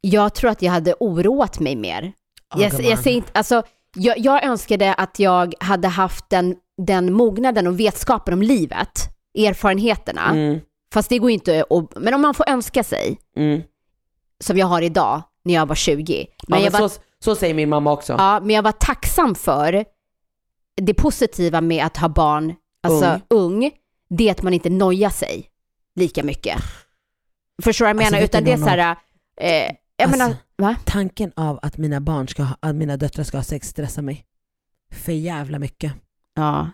Jag 0.00 0.34
tror 0.34 0.50
att 0.50 0.62
jag 0.62 0.72
hade 0.72 0.94
oroat 1.00 1.60
mig 1.60 1.76
mer. 1.76 2.12
Oh, 2.54 2.62
jag, 2.62 2.72
jag, 2.80 2.98
säger 2.98 3.16
inte, 3.16 3.30
alltså, 3.34 3.62
jag, 3.94 4.18
jag 4.18 4.44
önskade 4.44 4.94
att 4.94 5.18
jag 5.18 5.54
hade 5.60 5.88
haft 5.88 6.30
den, 6.30 6.56
den 6.76 7.12
mognaden 7.12 7.66
och 7.66 7.80
vetskapen 7.80 8.34
om 8.34 8.42
livet, 8.42 9.08
erfarenheterna. 9.38 10.30
Mm, 10.30 10.60
Fast 10.92 11.08
det 11.08 11.18
går 11.18 11.30
inte 11.30 11.64
att, 11.70 11.96
men 11.96 12.14
om 12.14 12.20
man 12.20 12.34
får 12.34 12.48
önska 12.48 12.84
sig, 12.84 13.18
mm. 13.36 13.62
som 14.44 14.58
jag 14.58 14.66
har 14.66 14.82
idag, 14.82 15.22
när 15.46 15.54
jag 15.54 15.66
var 15.66 15.74
20. 15.74 16.26
Men 16.48 16.58
ja, 16.58 16.64
jag, 16.64 16.72
men 16.72 16.80
var, 16.82 16.88
så, 16.88 17.00
så 17.18 17.34
säger 17.36 17.54
min 17.54 17.68
mamma 17.68 17.92
också. 17.92 18.12
ja, 18.12 18.40
men 18.40 18.50
jag 18.50 18.62
var 18.62 18.72
tacksam 18.72 19.34
för 19.34 19.84
det 20.76 20.94
positiva 20.94 21.60
med 21.60 21.86
att 21.86 21.96
ha 21.96 22.08
barn, 22.08 22.54
alltså 22.82 23.20
ung, 23.30 23.70
det 24.08 24.28
är 24.28 24.32
att 24.32 24.42
man 24.42 24.54
inte 24.54 24.70
nojar 24.70 25.10
sig 25.10 25.50
lika 25.94 26.22
mycket. 26.22 26.58
Förstår 27.62 27.86
du 27.86 27.92
vad 27.94 28.02
jag 28.02 28.06
Alltså, 28.06 28.12
menar? 28.14 28.22
vet 28.22 28.30
Utan 28.30 28.44
det 28.44 28.52
är 28.52 28.56
så 28.56 28.66
här, 28.66 28.96
eh, 29.40 29.50
jag 29.96 30.06
Alltså, 30.08 30.18
menar, 30.18 30.36
va? 30.56 30.76
Tanken 30.84 31.32
av 31.36 31.58
att 31.62 31.76
mina 31.78 32.00
barn 32.00 32.28
ska 32.28 32.42
ha, 32.42 32.56
att 32.60 32.74
mina 32.74 32.96
döttrar 32.96 33.24
ska 33.24 33.36
ha 33.38 33.44
sex 33.44 33.68
stressar 33.68 34.02
mig. 34.02 34.24
För 34.92 35.12
jävla 35.12 35.58
mycket. 35.58 35.92
Ja, 36.34 36.70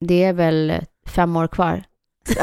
det 0.00 0.22
är 0.24 0.32
väl 0.32 0.84
fem 1.06 1.36
år 1.36 1.46
kvar. 1.48 1.82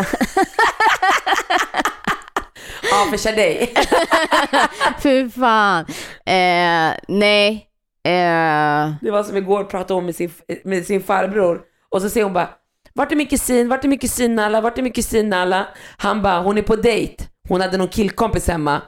Ja, 3.11 3.17
för 3.17 3.35
dig. 3.35 3.73
Fy 5.03 5.29
fan. 5.29 5.85
Eh, 6.25 6.97
nej. 7.07 7.67
Eh, 8.05 8.93
Det 9.01 9.11
var 9.11 9.23
som 9.23 9.37
igår 9.37 9.63
pratade 9.63 9.93
hon 9.93 10.05
med 10.05 10.15
sin, 10.15 10.31
med 10.63 10.85
sin 10.85 11.03
farbror 11.03 11.61
och 11.89 12.01
så 12.01 12.09
säger 12.09 12.23
hon 12.23 12.33
bara 12.33 12.49
vart 12.93 13.11
är 13.11 13.15
min 13.15 13.27
kusin, 13.27 13.69
vart 13.69 13.83
är 13.83 13.87
min 13.87 13.99
kusin 13.99 14.35
Nalla, 14.35 14.61
vart 14.61 14.77
är 14.77 14.81
min 14.81 14.91
kusin 14.93 15.29
Nalla? 15.29 15.67
Han 15.97 16.21
bara, 16.21 16.39
hon 16.41 16.57
är 16.57 16.61
på 16.61 16.75
dejt. 16.75 17.23
Hon 17.49 17.61
hade 17.61 17.77
någon 17.77 17.87
killkompis 17.87 18.47
hemma. 18.47 18.81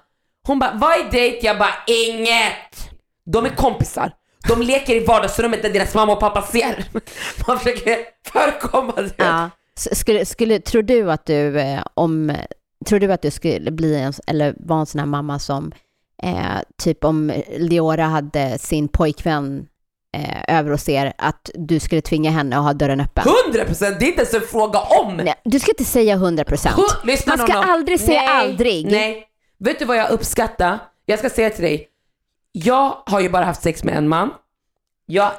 Hon 0.47 0.59
bara, 0.59 0.71
vad 0.75 0.91
är 0.91 1.11
dejt? 1.11 1.45
Jag 1.45 1.57
bara, 1.57 1.73
inget. 1.87 2.89
De 3.25 3.45
är 3.45 3.49
kompisar. 3.49 4.11
De 4.47 4.61
leker 4.61 4.95
i 4.95 5.05
vardagsrummet 5.05 5.61
där 5.61 5.69
deras 5.69 5.95
mamma 5.95 6.13
och 6.13 6.19
pappa 6.19 6.41
ser. 6.41 6.85
Man 7.47 7.57
försöker 7.59 7.97
förekomma 8.31 8.93
det. 8.95 9.11
ja. 9.17 9.49
Skulle, 9.91 10.25
skulle, 10.25 10.59
tror 10.59 10.81
du 10.81 11.11
att 11.11 11.25
du, 11.25 11.59
eh, 11.59 11.83
om, 11.93 12.35
tror 12.85 12.99
du 12.99 13.11
att 13.13 13.21
du 13.21 13.31
skulle 13.31 13.71
bli 13.71 13.95
en, 13.95 14.13
eller 14.27 14.55
vara 14.59 14.79
en 14.79 14.85
sån 14.85 14.99
här 14.99 15.05
mamma 15.05 15.39
som, 15.39 15.71
eh, 16.23 16.35
typ 16.83 17.03
om 17.03 17.31
Leora 17.57 18.03
hade 18.05 18.57
sin 18.59 18.87
pojkvän 18.87 19.65
eh, 20.17 20.57
över 20.59 20.71
hos 20.71 20.89
er, 20.89 21.13
att 21.17 21.49
du 21.53 21.79
skulle 21.79 22.01
tvinga 22.01 22.31
henne 22.31 22.57
att 22.57 22.63
ha 22.63 22.73
dörren 22.73 22.99
öppen? 23.01 23.23
100 23.47 23.65
procent, 23.65 23.99
det 23.99 24.05
är 24.05 24.07
inte 24.07 24.21
ens 24.21 24.33
en 24.33 24.41
fråga 24.41 24.79
om. 24.79 25.17
Nej, 25.17 25.33
du 25.45 25.59
ska 25.59 25.71
inte 25.71 25.83
säga 25.85 26.13
100 26.13 26.43
procent. 26.43 26.75
Hu- 26.75 27.05
Lyssna 27.07 27.35
Man 27.35 27.47
ska 27.47 27.53
någon. 27.61 27.69
aldrig 27.69 27.99
säga 27.99 28.21
Nej, 28.21 28.29
aldrig. 28.49 28.91
Nej. 28.91 29.23
Vet 29.59 29.79
du 29.79 29.85
vad 29.85 29.97
jag 29.97 30.09
uppskattar? 30.11 30.79
Jag 31.05 31.19
ska 31.19 31.29
säga 31.29 31.49
till 31.49 31.63
dig. 31.63 31.87
Jag 32.51 32.97
har 33.05 33.19
ju 33.19 33.29
bara 33.29 33.45
haft 33.45 33.61
sex 33.63 33.83
med 33.83 33.97
en 33.97 34.07
man. 34.07 34.29
Jag 35.05 35.31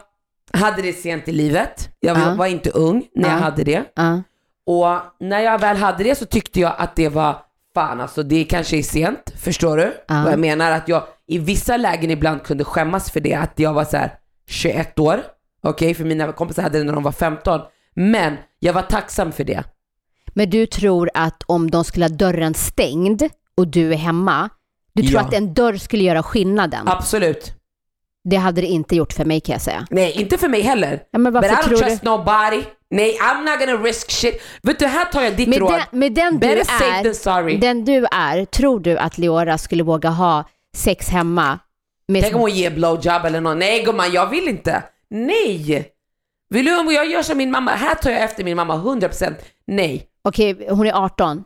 hade 0.53 0.83
det 0.83 0.93
sent 0.93 1.29
i 1.29 1.33
livet. 1.33 1.89
Jag 2.01 2.15
var, 2.15 2.23
Ja. 2.23 2.35
var 2.35 2.47
inte 2.47 2.71
ung 2.71 3.07
när 3.15 3.29
jag 3.29 3.39
Ja. 3.39 3.43
hade 3.43 3.65
det. 3.65 3.85
Ja. 3.95 4.23
Och 4.71 4.99
när 5.21 5.41
jag 5.41 5.59
väl 5.59 5.77
hade 5.77 6.05
det 6.05 6.15
så 6.15 6.27
tyckte 6.27 6.61
jag 6.61 6.73
att 6.79 6.97
det 6.97 7.09
var, 7.09 7.37
fan 7.75 8.01
alltså 8.01 8.23
det 8.23 8.45
kanske 8.45 8.77
är 8.77 8.83
sent. 8.83 9.33
Förstår 9.37 9.77
du? 9.77 9.83
Ja. 10.09 10.23
Vad 10.25 10.33
jag 10.33 10.39
menar? 10.39 10.71
Att 10.71 10.89
jag 10.89 11.03
i 11.27 11.39
vissa 11.39 11.77
lägen 11.77 12.11
ibland 12.11 12.43
kunde 12.43 12.65
skämmas 12.65 13.11
för 13.11 13.21
det. 13.21 13.35
Att 13.35 13.53
jag 13.57 13.73
var 13.73 13.85
så 13.85 13.97
här 13.97 14.15
21 14.49 14.99
år. 14.99 15.21
Okej, 15.63 15.95
för 15.95 16.05
mina 16.05 16.33
kompisar 16.33 16.63
hade 16.63 16.79
det 16.79 16.85
när 16.85 16.93
de 16.93 17.03
var 17.03 17.13
15. 17.13 17.61
Men 17.95 18.37
jag 18.59 18.73
var 18.73 18.83
tacksam 18.83 19.33
för 19.33 19.45
det. 19.45 19.65
Men 20.35 20.51
du 20.51 20.67
tror 20.67 21.11
att 21.15 21.43
om 21.47 21.71
de 21.71 21.85
skulle 21.85 22.05
ha 22.05 22.11
dörren 22.11 22.55
stängd 22.55 23.23
och 23.57 23.69
du 23.69 23.93
är 23.93 23.97
hemma, 23.97 24.49
du 24.93 25.03
tror 25.03 25.15
Ja. 25.21 25.27
att 25.27 25.35
en 25.35 25.55
dörr 25.55 25.77
skulle 25.77 26.05
göra 26.05 26.23
skillnaden? 26.23 26.89
Absolut. 26.89 27.53
Det 28.25 28.37
hade 28.37 28.61
det 28.61 28.67
inte 28.67 28.97
gjort 28.97 29.13
för 29.13 29.25
mig 29.25 29.41
kan 29.41 29.53
jag 29.53 29.63
säga. 29.63 29.87
Nej, 29.91 30.13
inte 30.13 30.39
för 30.39 30.49
mig 30.49 30.61
heller. 30.61 31.03
Ja, 31.11 31.19
men 31.19 31.33
But 31.33 31.45
I 31.45 31.49
varför 31.49 31.63
don't 31.63 31.69
tror 31.69 31.79
trust 31.79 32.03
du? 32.03 32.11
nobody. 32.11 32.63
Nej, 32.91 33.19
I'm 33.21 33.45
not 33.51 33.59
gonna 33.59 33.83
risk 33.85 34.11
shit. 34.11 34.43
Vet 34.63 34.79
du, 34.79 34.87
här 34.87 35.05
tar 35.05 35.23
jag 35.23 35.37
ditt 35.37 35.49
Med 35.49 35.59
råd. 35.59 35.73
den, 35.73 35.99
med 35.99 36.13
den 36.13 36.33
du 36.33 36.39
Better 36.39 36.65
safe 36.65 36.85
than 36.85 37.07
är, 37.07 37.13
sorry. 37.13 37.57
den 37.57 37.85
du 37.85 38.07
är, 38.11 38.45
tror 38.45 38.81
du 38.81 38.99
att 38.99 39.19
Leora 39.19 39.59
skulle 39.59 39.83
våga 39.83 40.09
ha 40.09 40.45
sex 40.77 41.09
hemma? 41.09 41.59
Med, 42.09 42.23
Tänk 42.23 42.35
om 42.35 42.41
hon 42.41 42.51
ger 42.51 42.71
blowjob 42.71 43.25
eller 43.25 43.41
något. 43.41 43.57
Nej 43.59 43.83
gumman, 43.85 44.13
jag 44.13 44.27
vill 44.27 44.49
inte. 44.49 44.83
Nej! 45.11 45.89
Vill 46.51 46.65
du 46.65 46.71
jag 46.71 47.07
gör 47.11 47.23
som 47.23 47.39
min 47.39 47.51
mamma? 47.51 47.71
Här 47.71 47.95
tar 47.95 48.11
jag 48.11 48.23
efter 48.23 48.45
min 48.45 48.57
mamma 48.57 48.75
100%. 48.77 49.35
Nej. 49.67 50.07
Okej, 50.23 50.67
hon 50.71 50.87
är 50.87 51.05
18. 51.05 51.45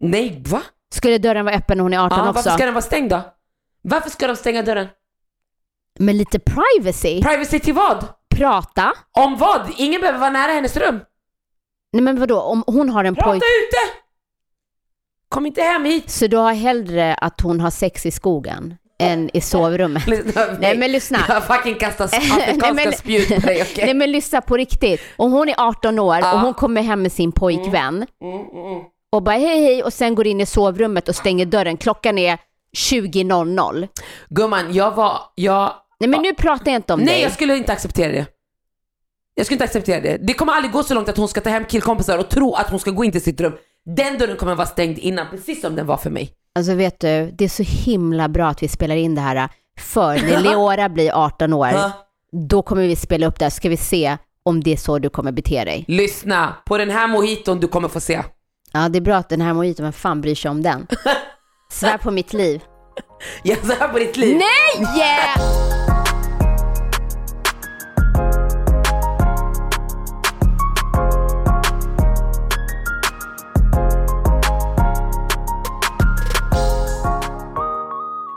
Nej, 0.00 0.42
va? 0.46 0.62
Skulle 0.94 1.18
dörren 1.18 1.44
vara 1.44 1.54
öppen 1.54 1.76
när 1.78 1.82
hon 1.82 1.92
är 1.92 1.98
18 1.98 2.18
Ja, 2.18 2.24
också? 2.30 2.32
varför 2.36 2.50
ska 2.50 2.64
den 2.64 2.74
vara 2.74 2.82
stängd 2.82 3.10
då? 3.10 3.20
Varför 3.82 4.10
ska 4.10 4.26
de 4.26 4.36
stänga 4.36 4.62
dörren? 4.62 4.86
Med 5.98 6.14
lite 6.14 6.38
privacy? 6.38 7.22
Privacy 7.22 7.58
till 7.58 7.74
vad? 7.74 8.04
Prata? 8.36 8.92
Om 9.12 9.36
vad? 9.36 9.70
Ingen 9.76 10.00
behöver 10.00 10.18
vara 10.18 10.30
nära 10.30 10.52
hennes 10.52 10.76
rum. 10.76 11.00
Nej 11.92 12.02
men 12.02 12.20
vadå, 12.20 12.40
om 12.40 12.64
hon 12.66 12.88
har 12.88 13.04
en 13.04 13.14
Prata 13.14 13.30
pojk... 13.30 13.42
ute! 13.42 13.96
Kom 15.28 15.46
inte 15.46 15.62
hem 15.62 15.84
hit. 15.84 16.10
Så 16.10 16.26
du 16.26 16.36
har 16.36 16.52
hellre 16.52 17.14
att 17.14 17.40
hon 17.40 17.60
har 17.60 17.70
sex 17.70 18.06
i 18.06 18.10
skogen 18.10 18.74
än 18.98 19.30
i 19.36 19.40
sovrummet? 19.40 20.06
Lyssna, 20.08 20.46
Nej 20.60 20.78
men 20.78 20.92
lyssna. 20.92 21.18
Jag 21.28 21.46
fucking 21.46 21.74
kastar 21.74 22.04
afrikanska 22.06 22.72
men- 22.74 22.92
spjut 22.92 23.28
på 23.28 23.40
dig, 23.40 23.62
okej? 23.62 23.84
Nej 23.84 23.94
men 23.94 24.12
lyssna 24.12 24.40
på 24.40 24.56
riktigt. 24.56 25.00
Om 25.16 25.32
hon 25.32 25.48
är 25.48 25.54
18 25.58 25.98
år 25.98 26.16
Ja. 26.18 26.32
och 26.34 26.40
hon 26.40 26.54
kommer 26.54 26.82
hem 26.82 27.02
med 27.02 27.12
sin 27.12 27.32
pojkvän 27.32 28.06
Mm, 28.22 28.34
mm, 28.40 28.66
mm. 28.66 28.82
och 29.12 29.22
bara 29.22 29.36
hej 29.36 29.62
hej 29.62 29.82
och 29.82 29.92
sen 29.92 30.14
går 30.14 30.26
in 30.26 30.40
i 30.40 30.46
sovrummet 30.46 31.08
och 31.08 31.16
stänger 31.16 31.46
dörren. 31.46 31.76
Klockan 31.76 32.18
är 32.18 32.38
20.00. 32.76 33.88
Gumman, 34.28 34.74
jag 34.74 34.94
var, 34.94 35.18
jag... 35.34 35.72
Nej 36.00 36.10
men 36.10 36.22
nu 36.22 36.34
pratar 36.34 36.72
jag 36.72 36.78
inte 36.78 36.92
om 36.92 37.00
Nej, 37.00 37.08
dig. 37.08 37.22
jag 37.22 37.32
skulle 37.32 37.56
inte 37.56 37.72
acceptera 37.72 38.12
det. 38.12 38.26
Jag 39.34 39.46
skulle 39.46 39.54
inte 39.54 39.64
acceptera 39.64 40.00
det. 40.00 40.18
Det 40.22 40.34
kommer 40.34 40.52
aldrig 40.52 40.72
gå 40.72 40.82
så 40.82 40.94
långt 40.94 41.08
att 41.08 41.16
hon 41.16 41.28
ska 41.28 41.40
ta 41.40 41.50
hem 41.50 41.64
killkompisar 41.64 42.18
och 42.18 42.28
tro 42.28 42.54
att 42.54 42.70
hon 42.70 42.78
ska 42.80 42.90
gå 42.90 43.04
in 43.04 43.12
till 43.12 43.22
sitt 43.22 43.40
rum. 43.40 43.52
Den 43.96 44.18
dörren 44.18 44.36
kommer 44.36 44.54
vara 44.54 44.66
stängd 44.66 44.98
innan, 44.98 45.26
precis 45.30 45.60
som 45.60 45.76
den 45.76 45.86
var 45.86 45.96
för 45.96 46.10
mig. 46.10 46.32
Alltså 46.54 46.74
vet 46.74 47.00
du, 47.00 47.30
det 47.38 47.44
är 47.44 47.48
så 47.48 47.62
himla 47.62 48.28
bra 48.28 48.48
att 48.48 48.62
vi 48.62 48.68
spelar 48.68 48.96
in 48.96 49.14
det 49.14 49.20
här. 49.20 49.48
För 49.78 50.14
när 50.14 50.40
Leora 50.42 50.88
blir 50.88 51.10
18 51.14 51.52
år, 51.52 51.70
då 52.48 52.62
kommer 52.62 52.82
vi 52.82 52.96
spela 52.96 53.26
upp 53.26 53.38
det 53.38 53.44
här. 53.44 53.50
Ska 53.50 53.68
vi 53.68 53.76
se 53.76 54.16
om 54.42 54.62
det 54.62 54.72
är 54.72 54.76
så 54.76 54.98
du 54.98 55.08
kommer 55.08 55.32
bete 55.32 55.64
dig. 55.64 55.84
Lyssna, 55.88 56.56
på 56.66 56.78
den 56.78 56.90
här 56.90 57.08
mojiton 57.08 57.60
du 57.60 57.68
kommer 57.68 57.88
få 57.88 58.00
se. 58.00 58.22
Ja, 58.72 58.88
det 58.88 58.98
är 58.98 59.00
bra 59.00 59.16
att 59.16 59.28
den 59.28 59.40
här 59.40 59.54
mojiton, 59.54 59.82
vem 59.84 59.92
fan 59.92 60.20
bryr 60.20 60.34
sig 60.34 60.50
om 60.50 60.62
den? 60.62 60.86
Svär 61.72 61.98
på 61.98 62.10
mitt 62.10 62.32
liv. 62.32 62.62
Jag 63.42 63.58
svär 63.58 63.88
på 63.88 63.98
ditt 63.98 64.16
liv. 64.16 64.36
Nej! 64.38 64.98
Yeah! 64.98 65.66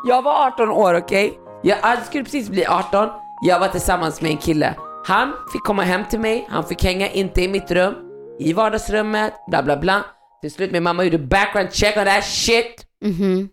Jag 0.05 0.21
var 0.21 0.47
18 0.47 0.69
år, 0.69 0.93
okej? 0.97 1.39
Jag 1.63 1.77
jag 1.83 2.05
skulle 2.05 2.23
precis 2.23 2.49
bli 2.49 2.65
18. 2.65 3.09
Jag 3.41 3.59
var 3.59 3.67
tillsammans 3.67 4.21
med 4.21 4.31
en 4.31 4.37
kille. 4.37 4.75
Han 5.05 5.33
fick 5.51 5.63
komma 5.63 5.83
hem 5.83 6.01
till 6.09 6.19
mig, 6.19 6.47
han 6.49 6.63
fick 6.63 6.83
hänga 6.83 7.09
inte 7.09 7.41
i 7.41 7.47
mitt 7.47 7.71
rum, 7.71 7.93
i 8.39 8.53
vardagsrummet, 8.53 9.33
bla 9.47 9.63
bla 9.63 9.77
bla. 9.77 10.05
Till 10.41 10.51
slut 10.51 10.71
min 10.71 10.83
mamma 10.83 11.03
gjorde 11.03 11.17
background 11.17 11.73
check 11.73 11.97
on 11.97 12.05
that 12.05 12.23
shit. 12.23 12.85
Mhm. 13.05 13.49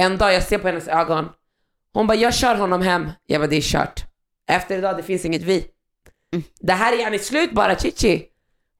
En 0.00 0.18
dag 0.18 0.34
jag 0.34 0.42
ser 0.42 0.58
på 0.58 0.66
hennes 0.68 0.88
ögon. 0.88 1.28
Hon 1.92 2.06
bara, 2.06 2.14
jag 2.18 2.34
kör 2.34 2.54
honom 2.54 2.82
hem. 2.82 3.10
Jag 3.26 3.40
bara, 3.40 3.46
det 3.46 3.56
är 3.56 3.60
kört. 3.60 4.04
Efter 4.50 4.78
idag, 4.78 4.96
det 4.96 5.02
finns 5.02 5.24
inget 5.24 5.42
vi. 5.42 5.66
Det 6.60 6.72
här 6.72 6.92
är 6.92 6.96
yani 7.00 7.18
slut 7.18 7.52
bara, 7.52 7.76
chichi. 7.78 8.26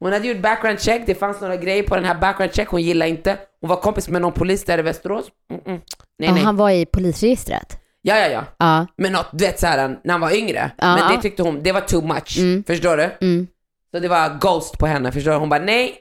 Hon 0.00 0.12
hade 0.12 0.28
gjort 0.28 0.42
background 0.42 0.80
check, 0.80 1.02
det 1.06 1.14
fanns 1.14 1.40
några 1.40 1.56
grejer 1.56 1.82
på 1.82 1.94
den 1.96 2.04
här 2.04 2.14
background 2.14 2.54
check 2.54 2.68
hon 2.68 2.82
gillade 2.82 3.08
inte. 3.10 3.38
Hon 3.60 3.70
var 3.70 3.76
kompis 3.76 4.08
med 4.08 4.22
någon 4.22 4.32
polis 4.32 4.64
där 4.64 4.78
i 4.78 4.82
Västerås. 4.82 5.24
Mm-mm. 5.52 5.60
Nej, 5.66 5.80
Ja, 6.28 6.32
nej. 6.34 6.42
han 6.42 6.56
var 6.56 6.70
i 6.70 6.86
polisregistret. 6.86 7.78
Ja, 8.02 8.18
ja, 8.18 8.26
ja. 8.28 8.44
Ja. 8.58 8.86
Men 8.96 9.12
något, 9.12 9.26
du 9.32 9.44
vet 9.44 9.60
såhär, 9.60 9.98
när 10.04 10.12
han 10.12 10.20
var 10.20 10.36
yngre. 10.36 10.70
Ja, 10.78 10.96
Men 10.96 11.16
det 11.16 11.22
tyckte 11.22 11.42
hon, 11.42 11.62
det 11.62 11.72
var 11.72 11.80
too 11.80 12.02
much. 12.06 12.38
Mm. 12.38 12.64
Förstår 12.66 12.96
du? 12.96 13.10
Mm. 13.20 13.46
Så 13.90 13.98
det 13.98 14.08
var 14.08 14.38
ghost 14.40 14.78
på 14.78 14.86
henne, 14.86 15.12
förstår 15.12 15.30
du? 15.30 15.36
Hon 15.36 15.48
bara 15.48 15.60
nej. 15.60 15.96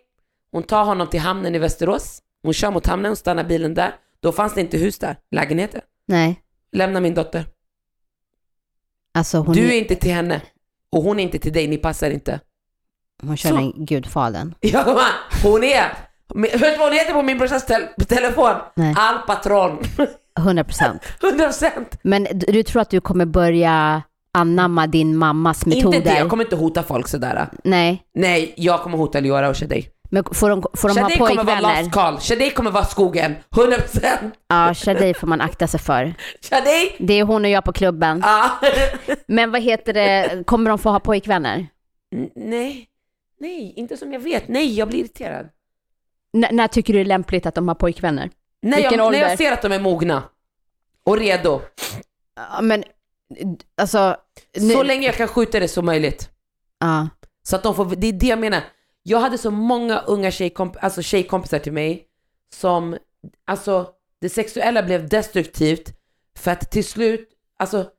Hon 0.51 0.63
tar 0.63 0.84
honom 0.86 1.07
till 1.07 1.20
hamnen 1.20 1.55
i 1.55 1.59
Västerås. 1.59 2.22
Hon 2.43 2.53
kör 2.53 2.72
mot 2.72 2.88
hamnen 2.88 3.11
och 3.11 3.18
stannar 3.18 3.43
bilen 3.43 3.74
där. 3.74 3.95
Då 4.26 4.32
fanns 4.32 4.53
det 4.53 4.61
inte 4.61 4.78
hus 4.78 4.99
där, 4.99 5.15
lägenheter. 5.32 5.82
Nej, 6.07 6.41
Lämna 6.71 6.99
min 6.99 7.13
dotter. 7.13 7.45
alltså 9.13 9.38
hon, 9.38 9.55
Du 9.55 9.67
är 9.73 9.78
inte 9.78 9.95
till 9.95 10.13
henne. 10.13 10.41
Och 10.91 11.03
hon 11.03 11.19
är 11.19 11.23
inte 11.23 11.39
till 11.39 11.53
dig, 11.53 11.67
ni 11.67 11.78
passar 11.78 12.09
inte. 12.09 12.39
hon 13.23 13.38
kör 13.38 13.49
Så. 13.49 13.55
den 13.55 13.86
gudfadern. 13.86 14.55
Ja, 14.61 14.84
man, 14.86 15.51
hon 15.51 15.63
är... 15.63 15.84
Vet 16.36 16.51
du 16.61 16.78
vad 16.78 16.80
hon 16.89 16.93
heter 16.93 17.13
på 17.13 17.21
min 17.21 17.38
brorsas 17.38 17.65
tel- 17.65 18.05
telefon? 18.07 18.53
Nej. 18.76 18.93
Alpatron. 18.97 19.80
100 20.39 20.63
procent. 20.69 21.01
100%. 21.21 21.69
Men 22.01 22.23
du, 22.34 22.51
du 22.51 22.63
tror 22.63 22.82
att 22.82 22.89
du 22.89 23.01
kommer 23.01 23.26
börja 23.26 24.03
anamma 24.34 24.88
din 24.88 25.17
mammas 25.17 25.65
metoder? 25.65 25.97
Inte 25.97 26.09
det, 26.13 26.19
jag 26.19 26.30
kommer 26.30 26.43
inte 26.43 26.55
hota 26.55 26.84
folk 26.84 27.07
sådär. 27.07 27.47
Nej, 27.63 28.03
Nej, 28.13 28.53
jag 28.57 28.82
kommer 28.82 28.97
hota 28.97 29.19
Liora 29.19 29.49
och 29.49 29.57
Shadej. 29.57 29.89
Men 30.10 30.24
får 30.32 30.49
de, 30.49 30.64
får 30.74 30.88
de 30.89 30.97
ha 30.97 31.03
Shadej 31.10 31.18
kommer 31.18 31.43
vara 31.43 31.45
pojkvänner? 31.45 31.84
lost 31.84 31.91
call. 32.39 32.51
Kommer 32.51 32.72
vara 32.72 32.86
skogen. 32.86 33.36
100%. 33.51 34.32
Ja, 34.47 34.74
Shadej 34.74 35.14
får 35.14 35.28
man 35.28 35.41
akta 35.41 35.68
sig 35.68 35.80
för. 35.80 36.14
Shadej! 36.41 36.95
Det 36.99 37.14
är 37.14 37.24
hon 37.24 37.45
och 37.45 37.51
jag 37.51 37.64
på 37.66 37.74
klubben. 37.74 38.22
Ja. 38.24 38.51
Men 39.28 39.51
vad 39.51 39.62
heter 39.62 39.93
det, 39.93 40.43
kommer 40.47 40.70
de 40.70 40.80
få 40.80 40.89
ha 40.89 40.99
pojkvänner? 40.99 41.68
N- 42.16 42.30
Nej. 42.36 42.89
Nej, 43.39 43.74
inte 43.76 43.97
som 43.97 44.14
jag 44.14 44.20
vet. 44.20 44.47
Nej, 44.47 44.74
jag 44.78 44.88
blir 44.88 44.99
irriterad. 44.99 45.49
N- 46.34 46.45
när 46.51 46.68
tycker 46.68 46.93
du 46.93 46.99
det 46.99 47.03
är 47.03 47.08
lämpligt 47.08 47.45
att 47.45 47.56
de 47.56 47.68
har 47.68 47.76
pojkvänner? 47.76 48.30
När 48.62 48.78
Vilken 48.78 48.99
jag, 48.99 49.12
när 49.12 49.20
jag 49.20 49.38
ser 49.38 49.51
att 49.51 49.62
de 49.62 49.72
är 49.72 49.80
mogna 49.80 50.24
och 51.06 51.18
redo. 51.18 51.62
Ja, 52.36 52.62
men 52.62 52.84
alltså... 53.82 54.18
nu- 54.58 54.74
Så 54.74 54.84
länge 54.84 55.06
jag 55.06 55.16
kan 55.16 55.28
skjuta 55.28 55.60
det 55.60 55.68
som 55.68 55.86
möjligt. 55.86 56.30
Ja. 56.80 57.08
Så 57.43 57.56
att 57.56 57.64
de 57.64 57.76
får, 57.76 57.86
det 57.86 58.08
är 58.08 58.14
det 58.14 58.28
jag 58.28 58.39
menar. 58.39 58.62
Jag 59.08 59.20
hade 59.20 59.38
så 59.38 59.51
många 59.51 59.99
unga 59.99 60.32
tjejkomp 60.32 60.84
alltså 60.84 61.01
tjejkompisar 61.01 61.60
till 61.60 61.74
mig 61.74 62.06
som, 62.53 62.97
alltså 63.45 63.89
det 64.22 64.30
sexuella 64.30 64.84
blev 64.84 65.10
destruktivt 65.10 65.93
för 66.38 66.51
att 66.51 66.72
till 66.72 66.86
slut, 66.86 67.30
alltså 67.58 67.89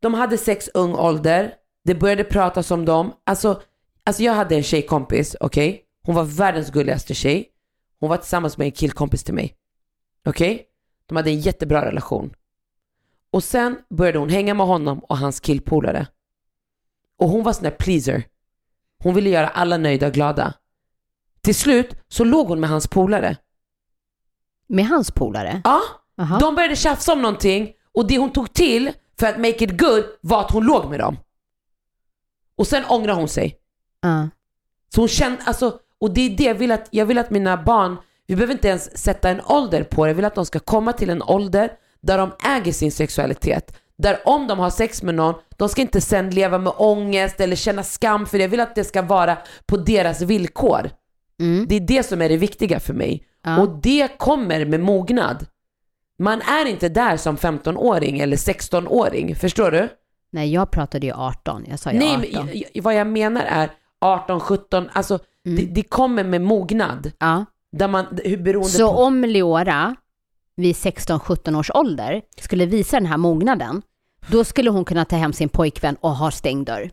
de 0.00 0.14
hade 0.14 0.38
sex 0.38 0.68
ung 0.74 0.94
ålder, 0.94 1.54
det 1.84 1.94
började 1.94 2.24
pratas 2.24 2.70
om 2.70 2.84
dem, 2.84 3.12
alltså, 3.24 3.62
alltså 4.04 4.22
jag 4.22 4.32
hade 4.32 4.56
en 4.56 4.62
tjejkompis, 4.62 5.36
okej? 5.40 5.82
Hon 6.02 6.14
var 6.14 6.24
världens 6.24 6.70
gulligaste 6.70 7.14
tjej. 7.14 7.48
Hon 8.00 8.08
var 8.08 8.16
tillsammans 8.16 8.58
med 8.58 8.64
en 8.64 8.72
killkompis 8.72 9.24
till 9.24 9.34
mig. 9.34 9.56
Okej? 10.24 10.66
De 11.06 11.16
hade 11.16 11.30
en 11.30 11.40
jättebra 11.40 11.84
relation. 11.84 12.34
Och 13.30 13.44
sen 13.44 13.78
började 13.90 14.18
hon 14.18 14.28
hänga 14.28 14.54
med 14.54 14.66
honom 14.66 14.98
och 14.98 15.18
hans 15.18 15.40
killpolare. 15.40 16.06
Och 17.18 17.28
hon 17.28 17.42
var 17.42 17.52
sån 17.52 17.62
där 17.64 17.70
pleaser. 17.70 18.24
Hon 19.02 19.14
ville 19.14 19.30
göra 19.30 19.48
alla 19.48 19.76
nöjda 19.76 20.06
och 20.06 20.12
glada. 20.12 20.54
Till 21.40 21.54
slut 21.54 21.94
så 22.08 22.24
låg 22.24 22.48
hon 22.48 22.60
med 22.60 22.70
hans 22.70 22.86
polare. 22.88 23.36
Med 24.68 24.86
hans 24.86 25.10
polare? 25.10 25.60
Ja, 25.64 25.80
Jaha. 26.16 26.38
de 26.38 26.54
började 26.54 26.76
tjafsa 26.76 27.12
om 27.12 27.22
någonting 27.22 27.72
och 27.94 28.06
det 28.06 28.18
hon 28.18 28.32
tog 28.32 28.52
till 28.52 28.92
för 29.18 29.26
att 29.26 29.36
make 29.38 29.64
it 29.64 29.80
good 29.80 30.04
var 30.20 30.40
att 30.40 30.50
hon 30.50 30.64
låg 30.64 30.90
med 30.90 31.00
dem. 31.00 31.16
Och 32.56 32.66
sen 32.66 32.84
ångrade 32.88 33.18
hon 33.20 33.28
sig. 33.28 33.58
Ja. 34.00 34.28
Så 34.94 35.00
hon 35.00 35.08
kände, 35.08 35.42
alltså, 35.44 35.78
och 36.00 36.14
det 36.14 36.20
är 36.20 36.36
det 36.36 36.44
jag 36.44 36.54
vill 36.54 36.72
att, 36.72 36.88
jag 36.90 37.06
vill 37.06 37.18
att 37.18 37.30
mina 37.30 37.56
barn, 37.56 37.96
vi 38.26 38.36
behöver 38.36 38.54
inte 38.54 38.68
ens 38.68 38.98
sätta 38.98 39.30
en 39.30 39.40
ålder 39.44 39.82
på 39.84 40.04
det, 40.04 40.10
jag 40.10 40.14
vill 40.14 40.24
att 40.24 40.34
de 40.34 40.46
ska 40.46 40.58
komma 40.58 40.92
till 40.92 41.10
en 41.10 41.22
ålder 41.22 41.72
där 42.00 42.18
de 42.18 42.32
äger 42.44 42.72
sin 42.72 42.92
sexualitet. 42.92 43.78
Där 43.98 44.18
om 44.24 44.46
de 44.46 44.58
har 44.58 44.70
sex 44.70 45.02
med 45.02 45.14
någon, 45.14 45.34
de 45.56 45.68
ska 45.68 45.80
inte 45.82 46.00
sen 46.00 46.30
leva 46.30 46.58
med 46.58 46.72
ångest 46.76 47.40
eller 47.40 47.56
känna 47.56 47.82
skam 47.82 48.26
för 48.26 48.38
det. 48.38 48.44
Jag 48.44 48.48
vill 48.48 48.60
att 48.60 48.74
det 48.74 48.84
ska 48.84 49.02
vara 49.02 49.38
på 49.66 49.76
deras 49.76 50.20
villkor. 50.22 50.90
Mm. 51.40 51.66
Det 51.68 51.76
är 51.76 51.80
det 51.80 52.02
som 52.02 52.22
är 52.22 52.28
det 52.28 52.36
viktiga 52.36 52.80
för 52.80 52.94
mig. 52.94 53.22
Ja. 53.44 53.60
Och 53.60 53.68
det 53.82 54.18
kommer 54.18 54.64
med 54.64 54.80
mognad. 54.80 55.46
Man 56.18 56.40
är 56.42 56.66
inte 56.66 56.88
där 56.88 57.16
som 57.16 57.36
15-åring 57.36 58.18
eller 58.20 58.36
16-åring, 58.36 59.34
förstår 59.36 59.70
du? 59.70 59.88
Nej, 60.32 60.52
jag 60.52 60.70
pratade 60.70 61.06
ju 61.06 61.12
18. 61.12 61.64
Jag 61.68 61.78
sa 61.78 61.92
ju 61.92 61.98
Nej, 61.98 62.16
18. 62.34 62.46
men, 62.46 62.62
jag- 62.74 62.82
vad 62.82 62.94
jag 62.94 63.06
menar 63.06 63.42
är 63.48 63.70
18, 64.00 64.40
17, 64.40 64.88
alltså 64.92 65.18
det, 65.44 65.62
det 65.74 65.82
kommer 65.82 66.24
med 66.24 66.40
mognad. 66.42 67.12
Ja. 67.18 67.44
Där 67.72 67.88
man, 67.88 68.06
hur 68.24 68.36
beroende 68.36 68.68
Så 68.70 68.92
på... 68.92 69.02
om 69.02 69.24
Leora 69.24 69.96
vid 70.56 70.74
16-17 70.74 71.58
års 71.58 71.70
ålder 71.74 72.22
skulle 72.40 72.66
visa 72.66 72.96
den 72.96 73.06
här 73.06 73.16
mognaden, 73.16 73.82
då 74.28 74.44
skulle 74.44 74.70
hon 74.70 74.84
kunna 74.84 75.04
ta 75.04 75.16
hem 75.16 75.32
sin 75.32 75.48
pojkvän 75.48 75.96
och 76.00 76.10
ha 76.10 76.30
stängd 76.30 76.66
dörr. 76.66 76.90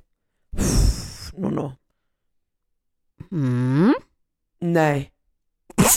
No, 1.37 1.49
no. 1.49 1.73
Mm. 3.31 3.93
Nej. 4.59 5.11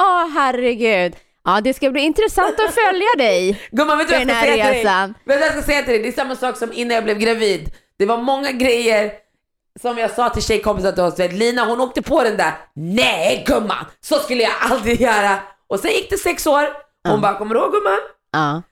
Åh 0.00 0.28
herregud. 0.34 1.16
Ja, 1.44 1.60
det 1.60 1.74
ska 1.74 1.90
bli 1.90 2.00
intressant 2.00 2.60
att 2.60 2.74
följa 2.74 3.06
dig 3.18 3.60
Gumman, 3.70 3.98
vet 3.98 4.08
du 4.08 4.12
vad 4.14 4.22
jag 4.22 4.28
ska 4.28 4.40
säga 4.40 4.72
till 4.72 4.84
dig? 4.84 5.06
Vet 5.06 5.14
du 5.24 5.38
vad 5.38 5.40
jag 5.40 5.52
ska 5.52 5.62
säga 5.62 5.82
till 5.82 5.92
dig? 5.92 6.02
Det 6.02 6.08
är 6.08 6.12
samma 6.12 6.36
sak 6.36 6.56
som 6.56 6.72
innan 6.72 6.94
jag 6.94 7.04
blev 7.04 7.18
gravid. 7.18 7.70
Det 7.98 8.06
var 8.06 8.18
många 8.22 8.52
grejer 8.52 9.12
som 9.80 9.98
jag 9.98 10.10
sa 10.10 10.28
till 10.30 10.42
tjejkompisar 10.42 10.92
till 10.92 11.02
oss. 11.02 11.18
Lina 11.32 11.64
hon 11.64 11.80
åkte 11.80 12.02
på 12.02 12.22
den 12.22 12.36
där. 12.36 12.52
Nej 12.74 13.44
gumman, 13.46 13.84
så 14.00 14.14
skulle 14.18 14.42
jag 14.42 14.52
aldrig 14.60 15.00
göra. 15.00 15.38
Och 15.66 15.80
sen 15.80 15.90
gick 15.90 16.10
det 16.10 16.18
sex 16.18 16.46
år. 16.46 16.62
Hon 16.62 17.14
Ja. 17.14 17.16
bara, 17.16 17.38
kommer 17.38 17.54
du 17.54 17.60
ihåg 17.60 17.72
gumman? 17.72 17.98
Ja. 18.32 18.62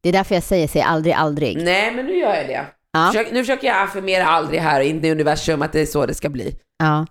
Det 0.00 0.08
är 0.08 0.12
därför 0.12 0.34
jag 0.34 0.44
säger 0.44 0.68
säg 0.68 0.82
aldrig 0.82 1.14
aldrig. 1.14 1.56
Nej 1.64 1.94
men 1.94 2.06
nu 2.06 2.16
gör 2.16 2.34
jag 2.34 2.46
det. 2.46 2.66
Ja. 2.92 3.06
Försök, 3.12 3.32
nu 3.32 3.42
försöker 3.42 3.66
jag 3.66 3.82
affirmera 3.82 4.26
aldrig 4.26 4.60
här 4.60 4.80
in 4.80 5.04
i 5.04 5.10
universum 5.10 5.62
att 5.62 5.72
det 5.72 5.80
är 5.80 5.86
så 5.86 6.06
det 6.06 6.14
ska 6.14 6.28
bli. 6.28 6.56
Ja. 6.78 7.06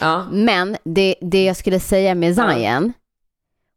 Ja. 0.00 0.26
Men 0.30 0.76
det, 0.84 1.14
det 1.20 1.44
jag 1.44 1.56
skulle 1.56 1.80
säga 1.80 2.14
med. 2.14 2.34
Zion 2.34 2.92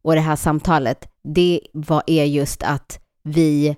och 0.04 0.14
det 0.16 0.20
här 0.22 0.36
samtalet, 0.36 1.06
det 1.24 1.62
var, 1.74 2.04
är 2.08 2.24
just 2.26 2.64
att 2.64 3.00
vi 3.24 3.76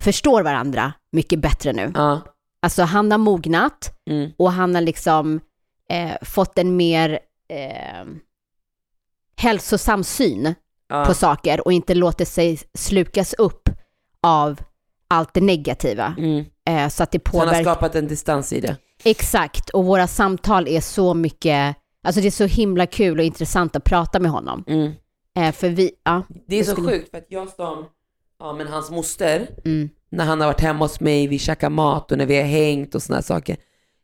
förstår 0.00 0.42
varandra 0.42 0.92
mycket 1.12 1.38
bättre 1.38 1.72
nu. 1.72 1.92
Ja. 1.94 2.20
Alltså 2.64 2.82
han 2.82 3.10
har 3.10 3.18
mognat 3.18 3.90
Mm. 4.10 4.30
och 4.38 4.52
han 4.52 4.74
har 4.74 4.82
liksom 4.82 5.40
eh, 5.90 6.10
fått 6.22 6.58
en 6.58 6.76
mer 6.76 7.18
eh, 7.48 8.04
hälsosam 9.36 10.04
syn 10.04 10.54
Ja. 10.88 11.04
på 11.04 11.14
saker 11.14 11.64
och 11.66 11.72
inte 11.72 11.94
låter 11.94 12.24
sig 12.24 12.58
slukas 12.74 13.32
upp 13.34 13.68
av 14.22 14.60
allt 15.08 15.34
det 15.34 15.40
negativa. 15.40 16.14
Mm. 16.18 16.44
Eh, 16.68 16.88
så 16.88 17.02
att 17.02 17.10
det 17.10 17.20
Så 17.30 17.38
han 17.38 17.40
har 17.40 17.46
påverkar... 17.54 17.70
skapat 17.74 17.94
en 17.94 18.08
distans 18.08 18.52
i 18.52 18.60
det. 18.60 18.76
Exakt, 19.04 19.70
och 19.70 19.84
våra 19.84 20.06
samtal 20.06 20.68
är 20.68 20.80
så 20.80 21.14
mycket, 21.14 21.76
alltså 22.04 22.20
det 22.20 22.26
är 22.26 22.30
så 22.30 22.44
himla 22.44 22.86
kul 22.86 23.18
och 23.18 23.24
intressant 23.24 23.76
att 23.76 23.84
prata 23.84 24.20
med 24.20 24.30
honom. 24.30 24.64
Mm. 24.66 24.92
Eh, 25.36 25.52
för 25.52 25.68
vi, 25.68 25.90
ja, 26.04 26.22
Det 26.48 26.56
är 26.56 26.64
så 26.64 26.72
skulle- 26.72 26.88
sjukt 26.90 27.10
för 27.10 27.18
att 27.18 27.26
jag 27.28 27.48
som, 27.48 27.84
ja 28.38 28.52
men 28.52 28.66
hans 28.68 28.90
moster, 28.90 29.48
mm, 29.64 29.88
när 30.10 30.24
han 30.24 30.40
har 30.40 30.48
varit 30.48 30.60
hemma 30.60 30.84
hos 30.84 31.00
mig, 31.00 31.26
vi 31.26 31.38
käkar 31.38 31.70
mat 31.70 32.12
och 32.12 32.18
när 32.18 32.26
vi 32.26 32.36
har 32.36 32.44
hängt 32.44 32.94
och 32.94 33.02
sådana 33.02 33.22
saker. 33.22 33.56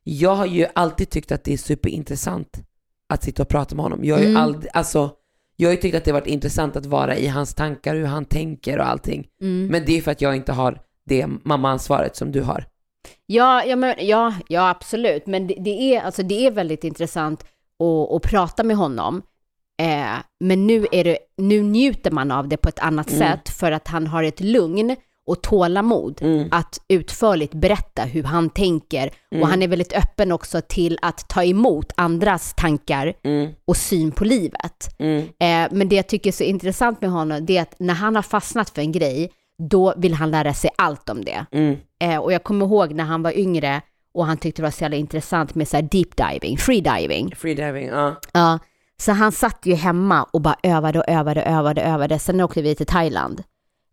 Jag 0.04 0.34
har 0.34 0.46
ju 0.46 0.66
alltid 0.74 1.10
tyckt 1.10 1.32
att 1.32 1.44
det 1.44 1.52
är 1.52 1.56
superintressant 1.56 2.60
att 3.08 3.22
sitta 3.22 3.42
och 3.42 3.48
prata 3.48 3.74
med 3.74 3.82
honom. 3.82 4.04
Jag 4.04 4.14
har 4.16 4.22
ju 4.22 4.28
Mm. 4.28 4.42
aldrig, 4.42 4.70
alltså, 4.74 5.10
jag 5.56 5.68
har 5.68 5.74
ju 5.74 5.80
tyckt 5.80 5.96
att 5.96 6.04
det 6.04 6.10
har 6.10 6.20
varit 6.20 6.26
intressant 6.28 6.76
att 6.76 6.86
vara 6.86 7.16
i 7.16 7.26
hans 7.26 7.54
tankar, 7.54 7.94
hur 7.94 8.04
han 8.06 8.24
tänker 8.24 8.78
och 8.78 8.86
allting. 8.88 9.26
mm. 9.40 9.66
Men 9.66 9.84
det 9.86 9.98
är 9.98 10.02
för 10.02 10.10
att 10.10 10.20
jag 10.20 10.36
inte 10.36 10.52
har 10.52 10.80
det 11.06 11.26
mammaansvaret 11.44 12.16
som 12.16 12.32
du 12.32 12.42
har. 12.42 12.64
Ja, 13.26 13.64
ja, 13.64 13.76
men, 13.76 13.94
ja, 13.98 14.34
ja 14.48 14.68
absolut, 14.70 15.26
men 15.26 15.46
det, 15.46 15.54
det, 15.60 15.94
är, 15.94 16.00
alltså, 16.00 16.22
det 16.22 16.46
är 16.46 16.50
väldigt 16.50 16.84
intressant 16.84 17.42
att, 17.78 18.12
att 18.16 18.22
prata 18.22 18.62
med 18.64 18.76
honom. 18.76 19.22
Eh, 19.80 20.16
men 20.40 20.66
nu, 20.66 20.86
är 20.92 21.04
det, 21.04 21.18
nu 21.36 21.62
njuter 21.62 22.10
man 22.10 22.30
av 22.30 22.48
det 22.48 22.56
på 22.56 22.68
ett 22.68 22.78
annat 22.78 23.10
Mm. 23.10 23.18
sätt 23.18 23.48
för 23.48 23.72
att 23.72 23.88
han 23.88 24.06
har 24.06 24.22
ett 24.22 24.40
lugn 24.40 24.96
och 25.26 25.42
tålamod 25.42 26.18
Mm. 26.22 26.48
att 26.50 26.80
utförligt 26.88 27.54
berätta 27.54 28.02
hur 28.02 28.22
han 28.22 28.50
tänker. 28.50 29.10
Mm. 29.32 29.42
Och 29.42 29.48
han 29.48 29.62
är 29.62 29.68
väldigt 29.68 29.92
öppen 29.92 30.32
också 30.32 30.60
till 30.68 30.98
att 31.02 31.28
ta 31.28 31.44
emot 31.44 31.92
andras 31.96 32.54
tankar 32.56 33.14
Mm. 33.24 33.50
och 33.64 33.76
syn 33.76 34.12
på 34.12 34.24
livet. 34.24 34.94
Mm. 34.98 35.18
Eh, 35.20 35.68
men 35.78 35.88
det 35.88 35.96
jag 35.96 36.06
tycker 36.08 36.30
är 36.30 36.32
så 36.32 36.44
intressant 36.44 37.00
med 37.00 37.10
honom, 37.10 37.46
det 37.46 37.56
är 37.56 37.62
att 37.62 37.74
när 37.78 37.94
han 37.94 38.16
har 38.16 38.22
fastnat 38.22 38.70
för 38.70 38.82
en 38.82 38.92
grej, 38.92 39.30
då 39.70 39.94
vill 39.96 40.14
han 40.14 40.30
lära 40.30 40.54
sig 40.54 40.70
allt 40.78 41.08
om 41.08 41.24
det. 41.24 41.46
Mm. 41.52 41.76
Eh, 42.02 42.16
och 42.18 42.32
jag 42.32 42.42
kommer 42.44 42.66
ihåg 42.66 42.92
när 42.94 43.04
han 43.04 43.22
var 43.22 43.38
yngre 43.38 43.80
och 44.14 44.26
han 44.26 44.36
tyckte 44.36 44.62
det 44.62 44.66
var 44.66 44.70
så 44.70 44.84
jävla 44.84 44.96
intressant 44.96 45.54
med 45.54 45.68
så 45.68 45.76
deep 45.80 46.16
diving, 46.16 46.58
free 46.58 46.80
diving. 46.80 47.34
Freediving, 47.36 47.86
ja. 47.88 48.14
Ja, 48.32 48.58
så 49.01 49.12
han 49.12 49.32
satt 49.32 49.59
ju 49.66 49.74
hemma 49.74 50.22
och 50.22 50.40
bara 50.40 50.57
övade 50.62 50.98
och 50.98 51.09
övade 51.09 51.40
och 51.42 51.48
övade 51.48 51.82
och 51.82 51.88
övade. 51.88 52.18
Sen 52.18 52.40
åkte 52.40 52.62
vi 52.62 52.74
till 52.74 52.86
Thailand. 52.86 53.42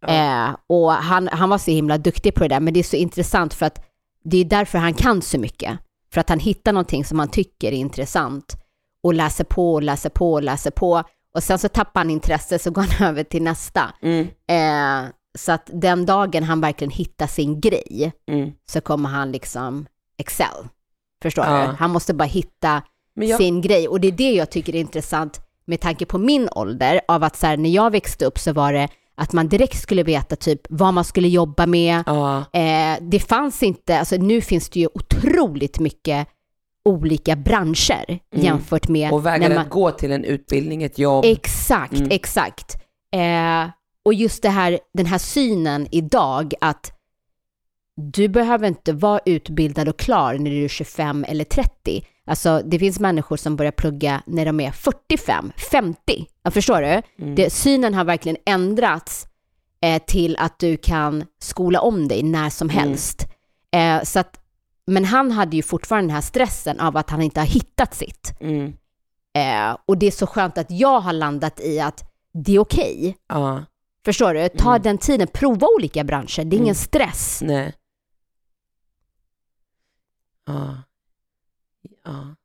Eh, 0.07 0.55
och 0.67 0.91
han, 0.93 1.27
han 1.31 1.49
var 1.49 1.57
så 1.57 1.71
himla 1.71 1.97
duktig 1.97 2.33
på 2.35 2.43
det 2.43 2.47
där, 2.49 2.59
men 2.59 2.73
det 2.73 2.79
är 2.79 2.83
så 2.83 2.95
intressant 2.95 3.53
för 3.53 3.65
att 3.65 3.85
det 4.23 4.37
är 4.37 4.45
därför 4.45 4.77
han 4.77 4.93
kan 4.93 5.21
så 5.21 5.39
mycket. 5.39 5.79
För 6.13 6.21
att 6.21 6.29
han 6.29 6.39
hittar 6.39 6.73
någonting 6.73 7.05
som 7.05 7.19
han 7.19 7.27
tycker 7.29 7.67
är 7.67 7.71
intressant 7.77 8.55
och 9.03 9.13
läser 9.13 9.43
på 9.43 9.73
och 9.73 9.83
läser 9.83 10.09
på 10.09 10.33
och 10.33 10.43
läser 10.43 10.71
på. 10.71 11.03
Och 11.35 11.43
sen 11.43 11.59
så 11.59 11.69
tappar 11.69 11.99
han 12.01 12.09
intresse 12.09 12.59
så 12.59 12.71
går 12.71 12.81
han 12.81 13.07
över 13.09 13.23
till 13.23 13.43
nästa. 13.43 13.93
Mm. 14.01 14.27
Eh, 14.47 15.09
så 15.37 15.51
att 15.51 15.69
den 15.73 16.05
dagen 16.05 16.43
han 16.43 16.61
verkligen 16.61 16.91
hittar 16.91 17.27
sin 17.27 17.61
grej 17.61 18.11
Mm. 18.31 18.51
så 18.69 18.81
kommer 18.81 19.09
han 19.09 19.31
liksom 19.31 19.85
excel. 20.17 20.67
Förstår 21.21 21.45
Ja. 21.45 21.67
du? 21.67 21.73
Han 21.73 21.89
måste 21.91 22.13
bara 22.13 22.23
hitta 22.25 22.81
jag, 23.25 23.37
sin 23.37 23.61
grej. 23.61 23.87
Och 23.87 23.99
det 24.01 24.07
är 24.07 24.11
det 24.11 24.31
jag 24.31 24.49
tycker 24.49 24.75
är 24.75 24.79
intressant 24.79 25.41
med 25.65 25.81
tanke 25.81 26.05
på 26.05 26.17
min 26.17 26.49
ålder, 26.55 27.01
av 27.07 27.23
att 27.23 27.35
så 27.35 27.47
här, 27.47 27.57
när 27.57 27.69
jag 27.69 27.91
växte 27.91 28.25
upp 28.25 28.39
så 28.39 28.53
var 28.53 28.73
det 28.73 28.87
att 29.15 29.33
man 29.33 29.47
direkt 29.47 29.81
skulle 29.81 30.03
veta 30.03 30.35
typ 30.35 30.61
vad 30.69 30.93
man 30.93 31.03
skulle 31.05 31.27
jobba 31.27 31.65
med. 31.65 32.03
ja. 32.05 32.37
Eh, 32.53 32.97
det 33.01 33.19
fanns 33.19 33.63
inte, 33.63 33.99
alltså 33.99 34.15
nu 34.15 34.41
finns 34.41 34.69
det 34.69 34.79
ju 34.79 34.87
otroligt 34.93 35.79
mycket 35.79 36.27
olika 36.85 37.35
branscher 37.35 38.19
jämfört 38.35 38.87
med 38.87 39.11
och 39.11 39.25
vägen 39.25 39.49
när 39.49 39.55
man... 39.57 39.65
att 39.65 39.71
gå 39.71 39.91
till 39.91 40.11
en 40.11 40.23
utbildning, 40.23 40.83
ett 40.83 40.99
jobb. 40.99 41.25
Exakt, 41.25 41.93
Mm. 41.93 42.07
exakt. 42.11 42.75
Eh, 43.13 43.69
och 44.05 44.13
just 44.13 44.43
det 44.43 44.49
här, 44.49 44.79
den 44.93 45.05
här 45.05 45.17
synen 45.17 45.87
idag 45.91 46.53
att 46.61 46.91
du 47.95 48.27
behöver 48.27 48.67
inte 48.67 48.93
vara 48.93 49.19
utbildad 49.25 49.89
och 49.89 49.99
klar 49.99 50.33
när 50.33 50.51
du 50.51 50.63
är 50.63 50.67
25 50.67 51.25
eller 51.27 51.43
30. 51.43 52.05
Alltså 52.27 52.61
det 52.65 52.79
finns 52.79 52.99
människor 52.99 53.37
som 53.37 53.55
börjar 53.55 53.71
plugga 53.71 54.23
när 54.25 54.45
de 54.45 54.59
är 54.59 54.71
45, 54.71 55.51
50. 55.71 56.25
Jag 56.43 56.53
förstår 56.53 56.81
du? 56.81 57.01
Mm. 57.23 57.35
Det, 57.35 57.49
synen 57.53 57.93
har 57.93 58.03
verkligen 58.05 58.37
ändrats 58.45 59.27
eh, 59.81 60.01
till 60.07 60.37
att 60.39 60.59
du 60.59 60.77
kan 60.77 61.25
skola 61.39 61.81
om 61.81 62.07
dig 62.07 62.23
när 62.23 62.49
som 62.49 62.69
Mm. 62.69 62.79
helst. 62.83 63.25
Eh, 63.71 64.03
så 64.03 64.19
att, 64.19 64.39
men 64.87 65.05
han 65.05 65.31
hade 65.31 65.55
ju 65.55 65.63
fortfarande 65.63 66.07
den 66.07 66.15
här 66.15 66.21
stressen 66.21 66.79
av 66.79 66.97
att 66.97 67.09
han 67.09 67.21
inte 67.21 67.39
har 67.39 67.47
hittat 67.47 67.95
sitt. 67.95 68.33
Mm. 68.39 68.73
Eh, 69.33 69.77
och 69.85 69.97
det 69.97 70.05
är 70.07 70.11
så 70.11 70.27
skönt 70.27 70.57
att 70.57 70.71
jag 70.71 70.99
har 70.99 71.13
landat 71.13 71.59
i 71.59 71.79
att 71.79 72.11
det 72.33 72.55
är 72.55 72.59
okej. 72.59 73.17
Ja, 73.29 73.63
Förstår 74.05 74.33
du? 74.33 74.49
Ta 74.49 74.69
Mm. 74.69 74.81
den 74.81 74.97
tiden, 74.97 75.27
prova 75.33 75.67
olika 75.77 76.03
branscher. 76.03 76.43
Det 76.45 76.55
är 76.55 76.57
ingen 76.57 76.63
Mm. 76.63 76.75
stress. 76.75 77.39
nej. 77.43 77.73
Ja. 80.45 80.75
Ja. 82.07 82.35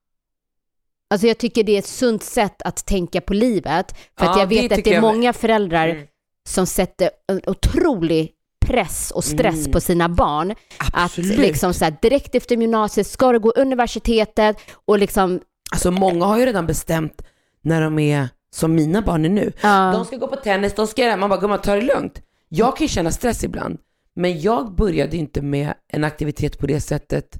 Alltså 1.11 1.27
jag 1.27 1.39
tycker 1.39 1.65
det 1.65 1.73
är 1.75 1.79
ett 1.79 1.87
sunt 1.87 2.23
sätt 2.23 2.63
att 2.63 2.87
tänka 2.87 3.21
på 3.21 3.35
livet. 3.35 3.95
För 4.19 4.27
att 4.27 4.37
Ja, 4.37 4.39
jag 4.39 4.49
det 4.49 4.55
vet 4.63 4.73
att 4.73 4.77
tycker 4.77 4.91
det 4.91 4.97
är 4.97 5.03
jag- 5.03 5.15
många 5.15 5.33
föräldrar 5.33 5.89
Mm. 5.89 6.07
som 6.49 6.67
sätter 6.67 7.11
en 7.29 7.41
otrolig 7.47 8.33
press 8.67 9.11
och 9.11 9.25
stress 9.25 9.59
Mm. 9.61 9.73
på 9.73 9.81
sina 9.81 10.09
barn. 10.09 10.55
Absolut. 10.93 11.31
Att 11.33 11.39
liksom 11.39 11.75
så 11.75 11.85
här, 11.85 11.97
direkt 12.03 12.35
efter 12.35 12.57
gymnasiet 12.57 13.07
ska 13.07 13.33
du 13.33 13.39
gå 13.41 13.51
universitetet 13.51 14.57
och 14.87 14.99
liksom, 14.99 15.41
Alltså 15.73 15.91
många 15.91 16.25
har 16.27 16.39
ju 16.39 16.47
redan 16.47 16.67
bestämt 16.67 17.23
när 17.63 17.81
de 17.81 17.99
är 17.99 18.29
som 18.55 18.75
mina 18.75 19.03
barn 19.03 19.25
är 19.25 19.29
nu. 19.29 19.53
ja, 19.63 19.93
De 19.93 20.05
ska 20.05 20.17
gå 20.17 20.27
på 20.29 20.37
tennis, 20.37 20.75
de 20.75 20.87
ska 20.87 21.03
göra 21.03 21.11
det. 21.13 21.17
Man 21.21 21.31
bara, 21.31 21.41
gumman 21.41 21.61
ta 21.61 21.75
det 21.75 21.81
lugnt. 21.83 22.23
Jag 22.49 22.77
kan 22.77 22.85
ju 22.85 22.89
känna 22.89 23.11
stress 23.11 23.45
ibland. 23.45 23.79
Men 24.15 24.41
jag 24.41 24.75
började 24.75 25.17
inte 25.17 25.43
med 25.43 25.75
en 25.89 26.05
aktivitet 26.05 26.59
på 26.59 26.67
det 26.67 26.81
sättet. 26.81 27.39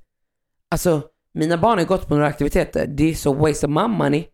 Alltså, 0.71 1.03
mina 1.35 1.57
barn 1.59 1.79
har 1.79 1.87
gått 1.87 2.09
på 2.09 2.15
några 2.15 2.27
aktiviteter. 2.29 2.87
Det 2.87 3.11
är 3.11 3.15
så 3.15 3.33
waste 3.35 3.67
of 3.67 3.71
my 3.73 3.89
money. 3.89 4.25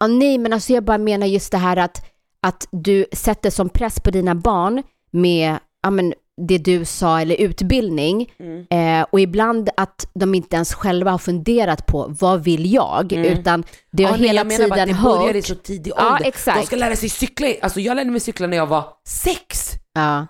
ja, 0.00 0.06
nej 0.06 0.38
men 0.38 0.52
alltså 0.52 0.72
jag 0.72 0.84
bara 0.84 0.98
menar 0.98 1.26
just 1.26 1.52
det 1.52 1.58
här 1.58 1.76
att, 1.76 2.04
att 2.42 2.68
du 2.70 3.06
sätter 3.12 3.50
som 3.50 3.68
press 3.68 4.00
på 4.00 4.10
dina 4.10 4.34
barn 4.34 4.82
med, 5.10 5.58
ja 5.82 5.90
men 5.90 6.14
det 6.48 6.58
du 6.58 6.84
sa 6.84 7.20
eller 7.20 7.34
utbildning. 7.40 8.32
Eh, 8.70 9.06
och 9.10 9.20
ibland 9.20 9.70
att 9.76 10.10
de 10.14 10.34
inte 10.34 10.56
ens 10.56 10.74
själva 10.74 11.10
har 11.10 11.18
funderat 11.18 11.86
på 11.86 12.06
vad 12.20 12.44
vill 12.44 12.72
jag, 12.72 13.12
utan 13.12 13.64
det 13.90 14.04
har 14.04 14.14
Mm. 14.14 14.16
Ja, 14.16 14.16
nej, 14.20 14.26
hela 14.28 14.40
jag 14.40 14.46
menar 14.46 14.68
bara 14.68 14.76
tiden 14.86 14.96
att 14.96 15.02
det 15.02 15.08
börjar 15.18 15.34
i 15.34 15.36
hört. 15.36 15.44
så 15.46 15.54
tidig 15.54 15.92
Ja, 15.96 16.12
ålder. 16.12 16.28
exakt. 16.28 16.60
De 16.60 16.66
ska 16.66 16.76
lära 16.76 16.96
sig 16.96 17.08
cykla. 17.08 17.48
Alltså 17.62 17.80
jag 17.80 17.94
lärde 17.96 18.10
mig 18.10 18.20
cykla 18.20 18.46
när 18.46 18.56
jag 18.56 18.66
var 18.66 18.84
sex. 19.06 19.70
Ja. 19.94 20.26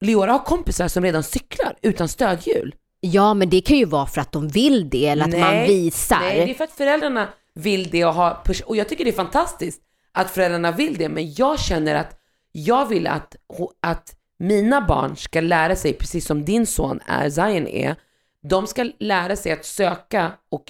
Leora 0.00 0.32
har 0.32 0.38
kompisar 0.38 0.88
som 0.88 1.02
redan 1.04 1.22
cyklar 1.22 1.76
utan 1.82 2.08
stödhjul. 2.08 2.74
Ja, 3.00 3.34
men 3.34 3.50
det 3.50 3.60
kan 3.60 3.76
ju 3.76 3.84
vara 3.84 4.06
för 4.06 4.20
att 4.20 4.32
de 4.32 4.48
vill 4.48 4.90
det 4.90 5.06
eller 5.06 5.24
att 5.24 5.30
man 5.30 5.40
Nej, 5.40 5.68
visar. 5.68 6.20
Nej, 6.20 6.46
det 6.46 6.50
är 6.50 6.54
för 6.54 6.64
att 6.64 6.72
föräldrarna 6.72 7.28
vill 7.54 7.90
det 7.90 8.04
och 8.04 8.14
ha, 8.14 8.42
pers- 8.44 8.62
och 8.62 8.76
jag 8.76 8.88
tycker 8.88 9.04
det 9.04 9.10
är 9.10 9.16
fantastiskt 9.16 9.82
att 10.12 10.30
föräldrarna 10.30 10.72
vill 10.72 10.98
det, 10.98 11.08
men 11.08 11.34
jag 11.34 11.60
känner 11.60 11.94
att 11.94 12.16
jag 12.52 12.86
vill 12.86 13.06
att, 13.06 13.36
att 13.80 14.14
mina 14.38 14.80
barn 14.80 15.16
ska 15.16 15.40
lära 15.40 15.76
sig, 15.76 15.92
precis 15.92 16.26
som 16.26 16.44
din 16.44 16.66
son 16.66 17.00
är, 17.06 17.30
Zion 17.30 17.66
är, 17.66 17.96
de 18.42 18.66
ska 18.66 18.90
lära 18.98 19.36
sig 19.36 19.52
att 19.52 19.64
söka 19.64 20.32
och 20.50 20.64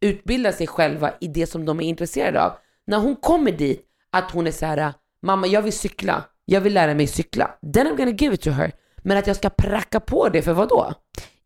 utbilda 0.00 0.52
sig 0.52 0.66
själva 0.66 1.12
i 1.20 1.28
det 1.28 1.46
som 1.46 1.64
de 1.64 1.80
är 1.80 1.84
intresserade 1.84 2.42
av. 2.42 2.52
När 2.86 2.98
hon 2.98 3.16
kommer 3.16 3.52
dit, 3.52 3.86
att 4.10 4.30
hon 4.30 4.46
är 4.46 4.50
så 4.50 4.66
här, 4.66 4.92
mamma 5.22 5.46
jag 5.46 5.62
vill 5.62 5.72
cykla, 5.72 6.24
jag 6.44 6.60
vill 6.60 6.74
lära 6.74 6.94
mig 6.94 7.06
cykla, 7.06 7.50
then 7.74 7.86
I'm 7.86 7.96
gonna 7.96 8.10
give 8.10 8.34
it 8.34 8.40
to 8.40 8.50
her. 8.50 8.72
Men 8.96 9.16
att 9.16 9.26
jag 9.26 9.36
ska 9.36 9.50
pracka 9.50 10.00
på 10.00 10.28
det, 10.28 10.42
för 10.42 10.52
vad 10.52 10.68
då? 10.68 10.94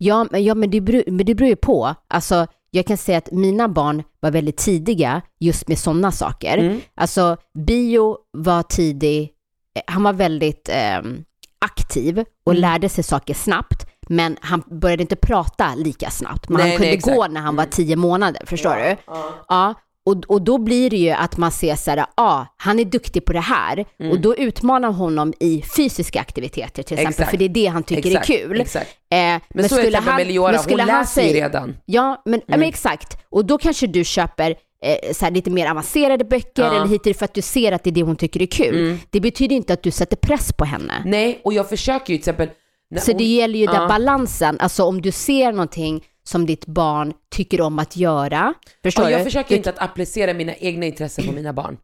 Ja, 0.05 0.27
men, 0.31 0.45
ja, 0.45 0.55
men, 0.55 0.71
det 0.71 0.81
beror, 0.81 1.03
men 1.07 1.27
det 1.27 1.35
beror 1.35 1.49
ju 1.49 1.57
på. 1.57 1.95
Alltså, 2.09 2.47
jag 2.71 2.87
kan 2.87 2.97
säga 2.97 3.19
att 3.19 3.31
mina 3.33 3.69
barn 3.69 4.03
var 4.21 4.31
väldigt 4.31 4.57
tidiga 4.57 5.23
just 5.41 5.69
med 5.69 5.79
sådana 5.79 6.13
saker. 6.13 6.59
Mm. 6.59 6.81
Alltså 6.95 7.37
bio 7.67 8.17
var 8.33 8.63
tidig, 8.63 9.23
eh, 9.75 9.83
han 9.87 10.03
var 10.03 10.13
väldigt 10.13 10.69
eh, 10.69 11.01
aktiv 11.59 12.25
och 12.47 12.53
Mm. 12.53 12.61
lärde 12.61 12.89
sig 12.89 13.05
saker 13.05 13.35
snabbt. 13.35 13.87
Men 14.09 14.37
han 14.41 14.63
började 14.71 15.03
inte 15.03 15.17
prata 15.17 15.75
lika 15.75 16.11
snabbt. 16.11 16.49
Men 16.49 16.59
Nej, 16.61 16.69
han 16.71 16.77
kunde 16.79 16.93
nej, 17.07 17.17
gå 17.17 17.27
när 17.27 17.41
han 17.41 17.57
var 17.57 17.65
Mm. 17.65 17.71
tio 17.71 17.97
månader, 17.97 18.43
förstår 18.47 18.75
du? 18.75 18.97
Ja. 19.07 19.25
Ja, 19.49 19.75
och, 20.07 20.17
och 20.29 20.43
då 20.43 20.59
blir 20.59 20.91
det 20.91 20.97
ju 20.97 21.11
att 21.11 21.37
man 21.37 21.51
ser 21.53 21.75
så 21.77 21.91
här, 21.91 21.97
ja, 21.97 22.07
ah, 22.17 22.47
han 22.57 22.79
är 22.79 22.85
duktig 22.85 23.25
på 23.25 23.33
det 23.33 23.41
här. 23.41 23.85
Och 24.11 24.21
då 24.21 24.37
utmanar 24.37 24.93
honom 24.93 25.33
i 25.41 25.63
fysiska 25.77 26.21
aktiviteter 26.21 26.83
till 26.83 26.99
exempel, 26.99 27.01
Mm. 27.05 27.09
Exakt. 27.11 27.31
för 27.31 27.37
det 27.37 27.45
är 27.45 27.49
det 27.49 27.67
han 27.67 27.83
tycker 27.83 28.09
Exakt, 28.11 28.31
är 28.31 28.39
kul. 28.39 28.61
Exakt. 28.61 28.91
Eh, 29.13 29.19
Men, 29.55 29.69
så 29.69 29.79
är 29.79 29.91
det 29.91 30.01
till 30.03 30.13
med 30.17 30.27
Leora, 30.27 30.59
hon 30.69 30.77
läser 30.77 31.23
ju 31.23 31.33
redan. 31.33 31.77
Ja, 31.85 32.23
men, 32.25 32.35
Mm. 32.35 32.61
men 32.61 32.63
exakt. 32.69 33.19
Och 33.31 33.45
då 33.45 33.59
kanske 33.59 33.87
du 33.87 34.05
köper 34.05 34.51
eh, 34.85 35.13
så 35.13 35.25
här, 35.25 35.33
lite 35.33 35.51
mer 35.51 35.71
avancerade 35.71 36.25
böcker 36.25 36.63
Ja. 36.63 36.75
eller 36.75 36.87
hit 36.87 37.19
för 37.19 37.25
att 37.25 37.35
du 37.35 37.43
ser 37.43 37.73
att 37.73 37.85
det 37.85 37.91
är 37.91 37.95
det 37.95 38.03
hon 38.03 38.17
tycker 38.17 38.43
är 38.43 38.47
kul. 38.47 38.79
Mm. 38.79 38.99
Det 39.11 39.21
betyder 39.21 39.57
inte 39.57 39.73
att 39.73 39.83
du 39.83 39.91
sätter 39.91 40.17
press 40.17 40.53
på 40.53 40.65
henne. 40.65 41.03
Nej, 41.05 41.41
och 41.45 41.53
jag 41.53 41.69
försöker 41.69 42.13
ju 42.13 42.19
till 42.19 42.31
exempel... 42.31 42.49
Så 42.99 43.11
hon- 43.11 43.19
det 43.19 43.25
gäller 43.25 43.59
ju 43.59 43.67
den 43.67 43.75
Ja. 43.83 43.89
balansen, 43.89 44.57
alltså 44.61 44.85
om 44.85 45.03
du 45.03 45.13
ser 45.13 45.53
någonting 45.53 46.05
som 46.25 46.47
ditt 46.47 46.67
barn 46.67 47.13
tycker 47.31 47.61
om 47.61 47.79
att 47.79 47.97
göra, 47.97 48.55
förstår 48.83 49.05
du? 49.05 49.11
jag 49.11 49.25
försöker 49.25 49.49
du 49.49 49.57
inte 49.57 49.71
att 49.71 49.79
applicera 49.79 50.35
mina 50.35 50.55
egna 50.55 50.87
intressen 50.87 51.27
på 51.27 51.33
mina 51.33 51.53
barn. 51.53 51.79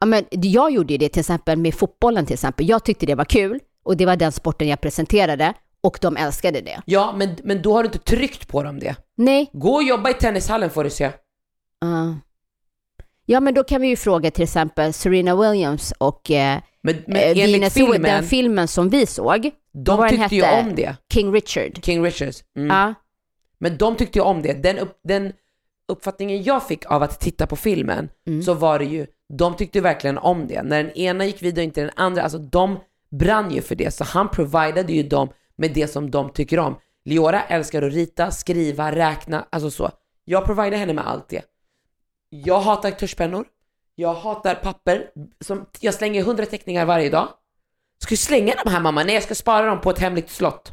Ja, 0.00 0.06
men 0.06 0.24
jag 0.30 0.70
gjorde 0.70 0.92
ju 0.92 0.98
det 0.98 1.08
till 1.08 1.20
exempel 1.20 1.58
med 1.58 1.74
fotbollen 1.74 2.26
till 2.26 2.34
exempel. 2.34 2.68
Jag 2.68 2.84
tyckte 2.84 3.06
det 3.06 3.14
var 3.14 3.24
kul 3.24 3.60
och 3.82 3.96
det 3.96 4.06
var 4.06 4.16
den 4.16 4.32
sporten 4.32 4.68
jag 4.68 4.80
presenterade 4.80 5.54
och 5.80 5.98
de 6.00 6.16
älskade 6.16 6.60
det. 6.60 6.82
Ja, 6.84 7.14
men, 7.16 7.36
men 7.44 7.62
då 7.62 7.72
har 7.72 7.82
du 7.82 7.86
inte 7.86 7.98
tryckt 7.98 8.48
på 8.48 8.62
dem 8.62 8.78
det. 8.78 8.96
Nej. 9.14 9.50
Gå 9.52 9.74
och 9.74 9.82
jobba 9.82 10.10
i 10.10 10.14
tennishallen 10.14 10.70
får 10.70 10.84
du 10.84 10.90
se. 10.90 11.06
Uh. 11.84 12.14
Ja, 13.30 13.40
men 13.40 13.54
då 13.54 13.64
kan 13.64 13.80
vi 13.80 13.88
ju 13.88 13.96
fråga 13.96 14.30
till 14.30 14.44
exempel 14.44 14.92
Serena 14.92 15.36
Williams 15.36 15.92
och 15.98 16.30
eh, 16.30 16.60
Men, 16.82 16.96
men 17.06 17.62
eh, 17.62 17.70
filmen, 17.70 18.02
den 18.02 18.24
filmen 18.24 18.68
som 18.68 18.88
vi 18.88 19.06
såg. 19.06 19.50
De 19.84 20.08
tyckte 20.08 20.36
ju 20.36 20.42
om 20.42 20.74
det. 20.74 20.96
King 21.12 21.32
Richard. 21.32 21.84
King 21.84 22.04
Richards. 22.04 22.44
Mm. 22.56 22.68
Ja. 22.76 22.94
Men 23.58 23.76
de 23.78 23.96
tyckte 23.96 24.18
ju 24.18 24.22
om 24.24 24.42
det. 24.42 24.52
Den, 24.62 24.78
upp, 24.78 24.98
den 25.04 25.32
uppfattningen 25.88 26.42
jag 26.42 26.66
fick 26.68 26.86
av 26.86 27.02
att 27.02 27.20
titta 27.20 27.46
på 27.46 27.56
filmen 27.56 28.08
Mm. 28.26 28.42
så 28.42 28.54
var 28.54 28.78
det 28.78 28.84
ju, 28.84 29.06
de 29.28 29.56
tyckte 29.56 29.80
verkligen 29.80 30.18
om 30.18 30.46
det. 30.46 30.62
När 30.62 30.82
den 30.84 30.92
ena 30.92 31.24
gick 31.24 31.42
vidare 31.42 31.60
och 31.60 31.64
inte 31.64 31.80
den 31.80 31.90
andra, 31.96 32.22
alltså 32.22 32.38
de 32.38 32.78
brann 33.10 33.50
ju 33.50 33.60
för 33.62 33.74
det. 33.74 33.90
Så 33.90 34.04
han 34.04 34.28
providade 34.28 34.92
ju 34.92 35.02
dem 35.02 35.28
med 35.56 35.74
det 35.74 35.88
som 35.88 36.10
de 36.10 36.30
tycker 36.32 36.58
om. 36.58 36.76
Leora 37.04 37.42
älskar 37.42 37.82
att 37.82 37.92
rita, 37.92 38.30
skriva, 38.30 38.92
räkna, 38.94 39.46
alltså 39.50 39.70
så. 39.70 39.90
Jag 40.24 40.44
providar 40.46 40.78
henne 40.78 40.92
med 40.92 41.08
allt 41.08 41.28
det. 41.28 41.42
Jag 42.30 42.60
hatar 42.60 42.90
tuschpennor. 42.90 43.44
Jag 43.94 44.14
hatar 44.14 44.54
papper. 44.54 45.10
Som, 45.40 45.66
jag 45.80 45.94
slänger 45.94 46.22
hundra 46.22 46.46
teckningar 46.46 46.84
varje 46.86 47.10
dag. 47.10 47.28
Ska 48.02 48.12
du 48.12 48.16
slänga 48.16 48.54
de 48.64 48.70
här 48.70 48.80
mamma? 48.80 49.02
Nej, 49.04 49.14
jag 49.14 49.22
ska 49.22 49.34
spara 49.34 49.66
dem 49.66 49.80
på 49.80 49.90
ett 49.90 49.98
hemligt 49.98 50.30
slott. 50.30 50.72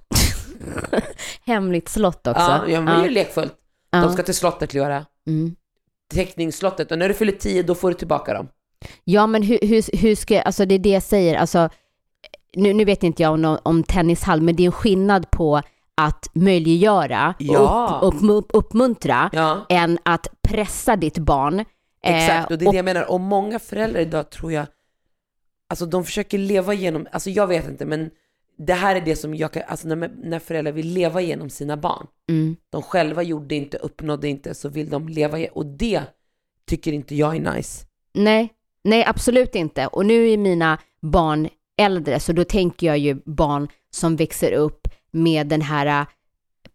Hemligt 1.46 1.90
slott 1.90 2.28
också. 2.28 2.42
Ja, 2.42 2.68
ja 2.68 2.82
men 2.82 2.96
det 2.96 3.02
är 3.02 3.04
ju 3.06 3.10
lekfullt. 3.14 3.54
De 3.90 4.14
ska 4.14 4.24
till 4.24 4.34
slottet, 4.36 4.74
Leora. 4.74 5.06
Mm. 5.28 5.56
Teckningsslottet. 6.14 6.92
Och 6.92 6.98
när 6.98 7.08
du 7.08 7.14
fyller 7.14 7.32
tio, 7.32 7.64
då 7.64 7.76
får 7.76 7.90
du 7.90 7.94
tillbaka 7.98 8.34
dem. 8.34 8.48
Ja, 9.04 9.28
men 9.28 9.42
hur, 9.44 9.60
hur, 9.62 9.98
hur 9.98 10.16
ska, 10.16 10.42
alltså 10.42 10.66
det 10.66 10.76
är 10.76 10.80
det 10.80 10.90
jag 10.90 11.04
säger, 11.04 11.36
alltså 11.36 11.70
nu, 12.56 12.74
nu 12.74 12.86
vet 12.86 13.04
inte 13.04 13.24
jag 13.24 13.34
om, 13.34 13.58
om 13.64 13.84
tennishall, 13.84 14.42
men 14.42 14.56
det 14.56 14.64
är 14.64 14.66
en 14.66 14.72
skillnad 14.72 15.32
på 15.32 15.62
att 15.98 16.30
möjliggöra 16.34 17.34
Ja. 17.40 18.00
och 18.02 18.08
upp, 18.08 18.30
upp, 18.30 18.50
uppmuntra 18.54 19.30
Ja, 19.34 19.66
än 19.70 19.98
att 20.06 20.28
pressa 20.48 20.96
ditt 20.96 21.18
barn. 21.18 21.66
exakt. 22.04 22.52
Eh, 22.52 22.54
Och 22.54 22.58
det 22.60 22.66
är 22.66 22.72
det 22.72 22.76
jag 22.78 22.86
menar. 22.86 23.12
Och 23.12 23.20
många 23.20 23.60
föräldrar 23.60 24.00
idag 24.02 24.30
tror 24.30 24.52
jag, 24.52 24.66
alltså 25.70 25.86
de 25.86 26.04
försöker 26.06 26.38
leva 26.38 26.74
igenom, 26.74 27.08
alltså 27.12 27.30
jag 27.30 27.48
vet 27.48 27.68
inte, 27.68 27.86
men 27.86 28.10
det 28.58 28.74
här 28.74 28.96
är 28.96 29.02
det 29.02 29.16
som 29.16 29.36
jag 29.36 29.54
kan, 29.54 29.64
alltså 29.68 29.88
när, 29.88 30.12
när 30.24 30.40
föräldrar 30.40 30.72
vill 30.72 30.94
leva 30.94 31.22
genom 31.22 31.50
sina 31.50 31.78
barn. 31.78 32.08
mm. 32.30 32.56
De 32.70 32.82
själva 32.82 33.24
gjorde 33.24 33.56
inte, 33.56 33.78
uppnådde 33.78 34.28
inte, 34.28 34.54
så 34.54 34.70
vill 34.70 34.90
de 34.90 35.10
leva 35.10 35.40
ge- 35.40 35.48
Och 35.50 35.66
det 35.66 36.02
tycker 36.68 36.92
inte 36.94 37.16
jag 37.16 37.36
är 37.36 37.54
nice. 37.56 37.86
Nej, 38.14 38.54
nej 38.84 39.04
absolut 39.08 39.56
inte. 39.56 39.88
Och 39.88 40.06
nu 40.06 40.30
är 40.30 40.38
mina 40.38 40.78
barn 41.02 41.50
äldre, 41.78 42.20
så 42.20 42.34
då 42.34 42.44
tänker 42.44 42.88
jag 42.88 42.98
ju 42.98 43.16
barn 43.26 43.68
som 43.92 44.16
växer 44.16 44.52
upp 44.52 44.88
med 45.12 45.48
den 45.48 45.62
här 45.62 46.02
äh, 46.02 46.08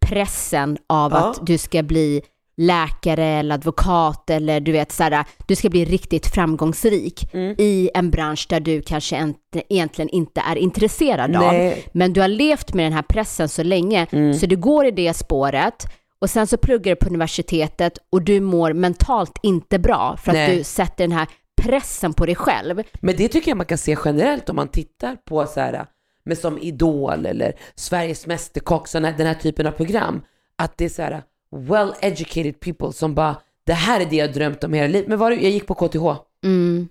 pressen 0.01 0.79
av 0.87 1.13
Ja. 1.13 1.31
att 1.31 1.47
du 1.47 1.59
ska 1.59 1.83
bli 1.83 2.23
läkare 2.61 3.25
eller 3.25 3.55
advokat 3.55 4.31
eller 4.31 4.61
du 4.61 4.73
vet 4.73 4.93
så 4.93 5.03
här, 5.03 5.25
du 5.47 5.57
ska 5.57 5.69
bli 5.71 5.85
riktigt 5.85 6.27
framgångsrik 6.27 7.35
Mm. 7.35 7.55
i 7.59 7.91
en 7.95 8.11
bransch 8.11 8.47
där 8.49 8.61
du 8.61 8.83
kanske 8.83 9.23
inte, 9.23 9.63
egentligen 9.69 10.09
inte 10.09 10.41
är 10.41 10.57
intresserad 10.57 11.37
av. 11.37 11.43
Nej. 11.43 11.85
Men 11.93 12.13
du 12.13 12.21
har 12.21 12.29
levt 12.29 12.75
med 12.75 12.85
den 12.87 12.93
här 12.93 13.03
pressen 13.03 13.49
så 13.49 13.63
länge 13.63 14.07
Mm. 14.13 14.35
så 14.35 14.47
du 14.47 14.57
går 14.57 14.87
i 14.87 14.91
det 14.91 15.15
spåret 15.15 15.87
och 16.21 16.31
sen 16.31 16.47
så 16.47 16.57
pluggar 16.57 16.93
du 16.93 16.97
på 16.97 17.07
universitetet 17.09 17.99
och 18.13 18.23
du 18.23 18.41
mår 18.41 18.73
mentalt 18.73 19.39
inte 19.43 19.79
bra 19.79 20.17
för 20.17 20.31
att 20.31 20.37
Nej. 20.37 20.57
du 20.57 20.65
sätter 20.65 21.05
den 21.05 21.13
här 21.13 21.29
pressen 21.63 22.13
på 22.13 22.27
dig 22.27 22.35
själv. 22.35 22.83
Men 23.01 23.17
det 23.17 23.29
tycker 23.29 23.51
jag 23.51 23.57
man 23.57 23.67
kan 23.67 23.79
se 23.79 23.97
generellt 24.05 24.49
om 24.49 24.57
man 24.57 24.69
tittar 24.69 25.17
på 25.17 25.47
så 25.47 25.61
här, 25.61 25.87
med 26.25 26.39
som 26.39 26.59
Idol 26.59 27.27
eller 27.27 27.53
Sveriges 27.75 28.27
Mästerkock, 28.27 28.93
den 28.93 29.05
här 29.05 29.35
typen 29.35 29.67
av 29.67 29.71
program. 29.71 30.23
Att 30.57 30.79
det 30.79 30.85
är 30.85 30.89
så 30.89 31.03
här 31.03 31.23
well 31.57 31.95
educated 32.01 32.61
people 32.61 32.93
som 32.93 33.15
bara, 33.15 33.37
det 33.65 33.73
här 33.73 34.01
är 34.01 34.05
det 34.07 34.17
jag 34.17 34.33
drömt 34.33 34.65
om 34.65 34.73
hela 34.73 34.87
livet. 34.89 35.09
Men 35.09 35.19
var 35.19 35.31
det, 35.31 35.37
jag 35.37 35.51
gick 35.51 35.67
på 35.67 35.75
KTH 35.75 36.07
Mm. 36.45 36.89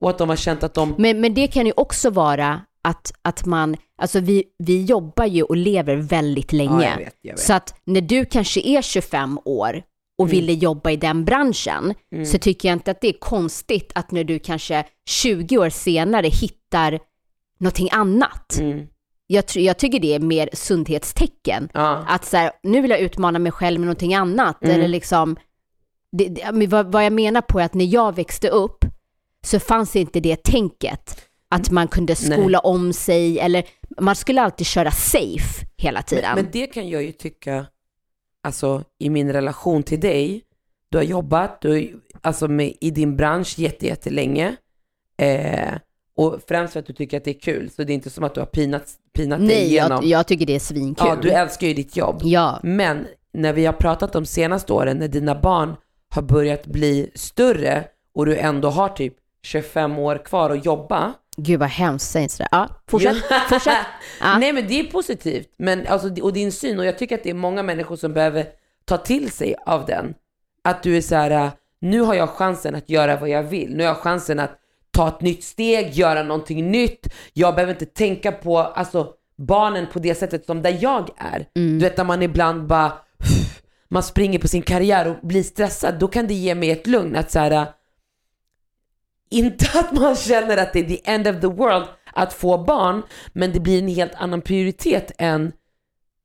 och 0.00 0.10
att 0.10 0.18
de 0.18 0.28
har 0.28 0.36
känt 0.36 0.62
att 0.62 0.74
de, 0.74 0.94
Men, 0.98 1.20
men 1.20 1.34
det 1.34 1.46
kan 1.46 1.66
ju 1.66 1.72
också 1.76 2.10
vara 2.10 2.60
att, 2.82 3.12
att 3.22 3.46
man, 3.46 3.76
alltså 3.96 4.20
vi, 4.20 4.44
vi 4.58 4.84
jobbar 4.84 5.26
ju 5.26 5.42
och 5.42 5.56
lever 5.56 5.96
väldigt 5.96 6.52
länge. 6.52 6.82
ja 6.84 6.90
jag 6.90 6.96
vet, 6.98 7.16
jag 7.22 7.32
vet. 7.32 7.40
Så 7.40 7.52
att 7.52 7.80
när 7.84 8.00
du 8.00 8.24
kanske 8.24 8.60
är 8.60 8.82
25 8.82 9.38
år 9.44 9.82
och 10.18 10.24
Mm. 10.24 10.30
ville 10.36 10.52
jobba 10.52 10.90
i 10.90 10.96
den 10.96 11.24
branschen 11.24 11.94
Mm. 12.12 12.26
så 12.26 12.38
tycker 12.38 12.68
jag 12.68 12.76
inte 12.76 12.90
att 12.90 13.00
det 13.00 13.08
är 13.08 13.18
konstigt 13.18 13.92
att 13.94 14.10
när 14.10 14.24
du 14.24 14.38
kanske 14.38 14.84
20 15.08 15.58
år 15.58 15.68
senare 15.68 16.26
hittar 16.28 16.98
någonting 17.58 17.88
annat. 17.92 18.58
Mm. 18.60 18.86
Jag, 19.26 19.44
jag 19.54 19.78
tycker 19.78 20.00
det 20.00 20.14
är 20.14 20.20
mer 20.20 20.48
sundhetstecken. 20.52 21.68
Ja. 21.74 22.04
Att 22.08 22.24
så 22.24 22.36
här, 22.36 22.52
nu 22.62 22.80
vill 22.80 22.90
jag 22.90 23.00
utmana 23.00 23.38
mig 23.38 23.52
själv 23.52 23.80
med 23.80 23.86
någonting 23.86 24.14
annat. 24.14 24.64
Mm. 24.64 24.76
Eller 24.76 24.88
liksom, 24.88 25.36
det, 26.12 26.28
det, 26.28 26.66
vad, 26.66 26.92
vad 26.92 27.04
jag 27.04 27.12
menar 27.12 27.40
på 27.40 27.60
är 27.60 27.64
att 27.64 27.74
när 27.74 27.94
jag 27.94 28.16
växte 28.16 28.48
upp 28.48 28.84
så 29.44 29.60
fanns 29.60 29.96
inte 29.96 30.20
det 30.20 30.44
tänket. 30.44 31.28
Att 31.48 31.70
man 31.70 31.88
kunde 31.88 32.16
skola 32.16 32.58
om 32.58 32.92
sig 32.92 33.38
eller 33.38 33.64
man 34.00 34.16
skulle 34.16 34.42
alltid 34.42 34.66
köra 34.66 34.90
safe 34.90 35.66
hela 35.76 36.02
tiden. 36.02 36.34
Men, 36.34 36.44
men 36.44 36.52
det 36.52 36.66
kan 36.66 36.88
jag 36.88 37.02
ju 37.02 37.12
tycka, 37.12 37.66
alltså 38.42 38.84
i 38.98 39.10
min 39.10 39.32
relation 39.32 39.82
till 39.82 40.00
dig, 40.00 40.42
du 40.88 40.98
har 40.98 41.04
jobbat 41.04 41.60
du, 41.60 42.00
alltså 42.20 42.48
med, 42.48 42.72
i 42.80 42.90
din 42.90 43.16
bransch 43.16 43.58
jätte, 43.58 43.86
jättelänge. 43.86 44.56
Eh, 45.16 45.72
och 46.16 46.40
främst 46.48 46.72
för 46.72 46.80
att 46.80 46.86
du 46.86 46.92
tycker 46.92 47.16
att 47.16 47.24
det 47.24 47.30
är 47.30 47.40
kul, 47.40 47.70
så 47.70 47.84
det 47.84 47.92
är 47.92 47.94
inte 47.94 48.10
som 48.10 48.24
att 48.24 48.34
du 48.34 48.40
har 48.40 48.46
pinat, 48.46 48.84
pinat 49.16 49.38
dig 49.38 49.48
Nej, 49.48 49.64
igenom. 49.66 49.90
jag, 50.02 50.04
jag 50.04 50.26
tycker 50.26 50.46
det 50.46 50.54
är 50.54 50.58
svinkul. 50.60 51.06
Ja, 51.08 51.16
du 51.22 51.30
älskar 51.30 51.66
ju 51.66 51.74
ditt 51.74 51.96
jobb. 51.96 52.20
Ja, 52.22 52.60
Men 52.62 53.06
när 53.32 53.52
vi 53.52 53.66
har 53.66 53.72
pratat 53.72 54.12
de 54.12 54.26
senaste 54.26 54.72
åren, 54.72 54.96
när 54.98 55.08
dina 55.08 55.34
barn 55.34 55.76
har 56.14 56.22
börjat 56.22 56.66
bli 56.66 57.10
större 57.14 57.84
och 58.14 58.26
du 58.26 58.36
ändå 58.36 58.68
har 58.70 58.88
typ 58.88 59.14
25 59.44 59.98
år 59.98 60.24
kvar 60.24 60.50
att 60.50 60.64
jobba. 60.64 61.12
gud 61.36 61.60
vad 61.60 61.68
hemskt, 61.68 62.10
säg 62.10 62.22
inte 62.22 62.34
sådär. 62.34 62.48
Ja, 62.52 62.68
fortsätt, 62.88 63.16
fortsätt. 63.48 63.76
Ja. 64.20 64.38
Nej 64.38 64.52
men 64.52 64.66
det 64.68 64.80
är 64.80 64.84
positivt. 64.84 65.48
Men, 65.58 65.86
alltså, 65.86 66.22
och 66.22 66.32
din 66.32 66.52
syn, 66.52 66.78
och 66.78 66.84
jag 66.84 66.98
tycker 66.98 67.14
att 67.14 67.22
det 67.22 67.30
är 67.30 67.34
många 67.34 67.62
människor 67.62 67.96
som 67.96 68.12
behöver 68.12 68.46
ta 68.84 68.96
till 68.96 69.30
sig 69.30 69.54
av 69.66 69.86
den. 69.86 70.14
Att 70.64 70.82
du 70.82 70.96
är 70.96 71.00
så 71.00 71.14
här, 71.14 71.30
äh, 71.30 71.48
nu 71.80 72.00
har 72.00 72.14
jag 72.14 72.28
chansen 72.30 72.74
att 72.74 72.88
göra 72.90 73.16
vad 73.16 73.28
jag 73.28 73.42
vill. 73.42 73.76
Nu 73.76 73.82
har 73.82 73.88
jag 73.88 73.96
chansen 73.96 74.40
att 74.40 74.58
ta 74.92 75.08
ett 75.08 75.20
nytt 75.20 75.44
steg, 75.44 75.90
göra 75.90 76.22
någonting 76.22 76.70
nytt. 76.70 77.06
Jag 77.32 77.54
behöver 77.54 77.72
inte 77.72 77.86
tänka 77.86 78.32
på 78.32 78.58
alltså, 78.58 79.12
barnen 79.38 79.86
på 79.92 79.98
det 79.98 80.14
sättet 80.14 80.46
som 80.46 80.62
där 80.62 80.78
jag 80.80 81.08
är. 81.16 81.46
Du 81.54 81.78
vet 81.78 81.96
när 81.96 82.04
man 82.04 82.22
ibland 82.22 82.66
bara, 82.66 82.92
man 83.88 84.02
springer 84.02 84.38
på 84.38 84.48
sin 84.48 84.62
karriär 84.62 85.08
och 85.08 85.26
blir 85.26 85.42
stressad. 85.42 85.98
Då 85.98 86.08
kan 86.08 86.26
det 86.26 86.34
ge 86.34 86.54
mig 86.54 86.70
ett 86.70 86.86
lugn 86.86 87.16
att 87.16 87.30
så 87.30 87.38
här, 87.38 87.66
inte 89.30 89.78
att 89.78 89.92
man 89.92 90.16
känner 90.16 90.56
att 90.56 90.72
det 90.72 90.78
är 90.78 90.84
the 90.84 91.10
end 91.10 91.28
of 91.28 91.40
the 91.40 91.46
world 91.46 91.86
att 92.12 92.32
få 92.32 92.58
barn, 92.58 93.02
men 93.32 93.52
det 93.52 93.60
blir 93.60 93.78
en 93.78 93.88
helt 93.88 94.14
annan 94.14 94.40
prioritet 94.40 95.12
än 95.18 95.52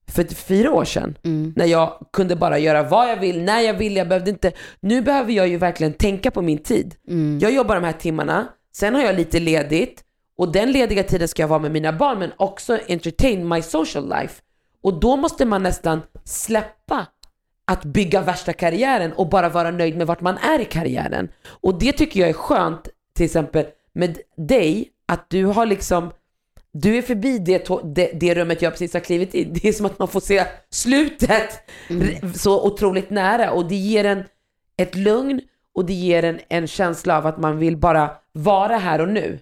för 0.08 0.24
fyra 0.24 0.72
år 0.72 0.86
sedan. 0.86 1.18
Mm. 1.24 1.54
När 1.56 1.66
jag 1.66 2.00
kunde 2.14 2.36
bara 2.36 2.60
göra 2.60 2.84
vad 2.84 3.10
jag 3.10 3.18
vill, 3.18 3.44
när 3.44 3.62
jag 3.62 3.74
vill, 3.74 3.96
jag 3.96 4.08
behövde 4.08 4.32
inte. 4.32 4.52
Nu 4.80 5.02
behöver 5.02 5.34
jag 5.34 5.48
ju 5.48 5.58
verkligen 5.58 5.94
tänka 5.94 6.32
på 6.32 6.42
min 6.42 6.58
tid. 6.58 6.96
Mm. 7.08 7.40
Jag 7.40 7.52
jobbar 7.52 7.76
de 7.76 7.84
här 7.84 7.94
timmarna, 7.94 8.48
sen 8.80 8.96
har 8.96 9.02
jag 9.02 9.16
lite 9.16 9.40
ledigt 9.40 10.04
och 10.38 10.52
den 10.52 10.72
lediga 10.72 11.04
tiden 11.04 11.28
ska 11.28 11.44
jag 11.44 11.48
vara 11.48 11.60
med 11.60 11.72
mina 11.72 11.94
barn 11.94 12.20
men 12.20 12.32
också 12.38 12.80
entertain 12.88 13.48
my 13.48 13.62
social 13.62 14.10
life. 14.10 14.42
Och 14.82 15.00
då 15.00 15.16
måste 15.16 15.46
man 15.46 15.64
nästan 15.64 16.02
släppa 16.24 17.06
att 17.66 17.86
bygga 17.86 18.22
värsta 18.22 18.54
karriären 18.54 19.14
och 19.14 19.30
bara 19.30 19.50
vara 19.50 19.72
nöjd 19.72 19.98
med 19.98 20.08
vart 20.08 20.22
man 20.22 20.38
är 20.38 20.60
i 20.60 20.66
karriären. 20.66 21.30
Och 21.48 21.80
det 21.80 21.92
tycker 21.92 22.20
jag 22.20 22.30
är 22.30 22.34
skönt, 22.34 22.88
till 23.16 23.26
exempel 23.26 23.66
med 23.94 24.18
dig, 24.38 24.90
att 25.06 25.30
du 25.30 25.46
har 25.46 25.66
liksom, 25.66 26.12
du 26.72 26.98
är 26.98 27.02
förbi 27.02 27.40
det, 27.40 27.68
det, 27.96 28.12
det 28.14 28.36
rummet 28.36 28.62
jag 28.62 28.74
precis 28.74 28.94
har 28.94 29.00
klivit 29.00 29.36
i. 29.36 29.44
Det 29.44 29.68
är 29.68 29.74
som 29.74 29.86
att 29.86 30.00
man 30.00 30.08
får 30.08 30.20
se 30.20 30.44
slutet 30.70 31.70
r- 31.90 32.32
så 32.36 32.66
otroligt 32.66 33.10
nära 33.10 33.52
och 33.52 33.68
det 33.68 33.76
ger 33.76 34.06
en 34.06 34.24
ett 34.78 34.96
lugn 34.96 35.42
och 35.76 35.86
det 35.86 35.94
ger 35.94 36.24
en, 36.24 36.40
en 36.50 36.68
känsla 36.68 37.18
av 37.18 37.28
att 37.28 37.38
man 37.38 37.58
vill 37.58 37.78
bara 37.78 38.12
vara 38.38 38.78
här 38.78 39.02
och 39.02 39.10
nu. 39.10 39.40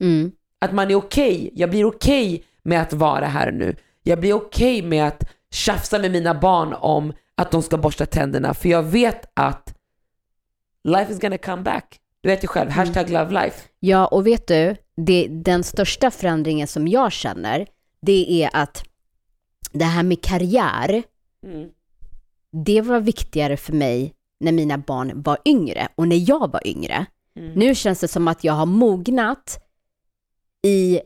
Mm. 0.00 0.32
Att 0.58 0.72
man 0.74 0.90
är 0.90 0.94
okej, 0.94 1.50
jag 1.54 1.70
blir 1.70 1.84
okej 1.84 2.44
med 2.62 2.82
att 2.82 2.92
vara 2.92 3.26
här 3.26 3.46
och 3.48 3.54
nu. 3.54 3.76
Jag 4.02 4.20
blir 4.20 4.32
okej 4.32 4.82
med 4.82 5.06
att 5.08 5.24
tjafsa 5.50 5.98
med 5.98 6.10
mina 6.10 6.34
barn 6.34 6.72
om 6.72 7.12
att 7.34 7.50
de 7.50 7.62
ska 7.62 7.76
borsta 7.78 8.06
tänderna 8.06 8.54
för 8.54 8.68
jag 8.68 8.82
vet 8.82 9.30
att 9.34 9.74
life 10.84 11.12
is 11.12 11.20
gonna 11.20 11.38
come 11.38 11.62
back. 11.62 11.98
Du 12.20 12.28
vet 12.28 12.44
ju 12.44 12.48
själv, 12.48 12.70
hashtag 12.70 13.10
love 13.10 13.44
life. 13.44 13.68
Ja, 13.80 14.06
och 14.06 14.26
vet 14.26 14.46
du, 14.46 14.76
det, 14.96 15.26
den 15.30 15.64
största 15.64 16.10
förändringen 16.10 16.68
som 16.68 16.88
jag 16.88 17.12
känner, 17.12 17.66
det 18.02 18.42
är 18.44 18.50
att 18.52 18.84
det 19.72 19.84
här 19.84 20.02
med 20.02 20.22
karriär, 20.22 21.02
Mm. 21.46 21.68
det 22.66 22.80
var 22.80 23.00
viktigare 23.00 23.56
för 23.56 23.72
mig 23.72 24.14
när 24.40 24.52
mina 24.52 24.78
barn 24.78 25.22
var 25.22 25.38
yngre 25.44 25.88
och 25.94 26.08
när 26.08 26.28
jag 26.30 26.52
var 26.52 26.66
yngre. 26.66 27.06
Mm. 27.36 27.52
Nu 27.52 27.74
känns 27.74 28.00
det 28.00 28.08
som 28.08 28.28
att 28.28 28.44
jag 28.44 28.52
har 28.52 28.66
mognat 28.66 29.58
i, 30.66 31.00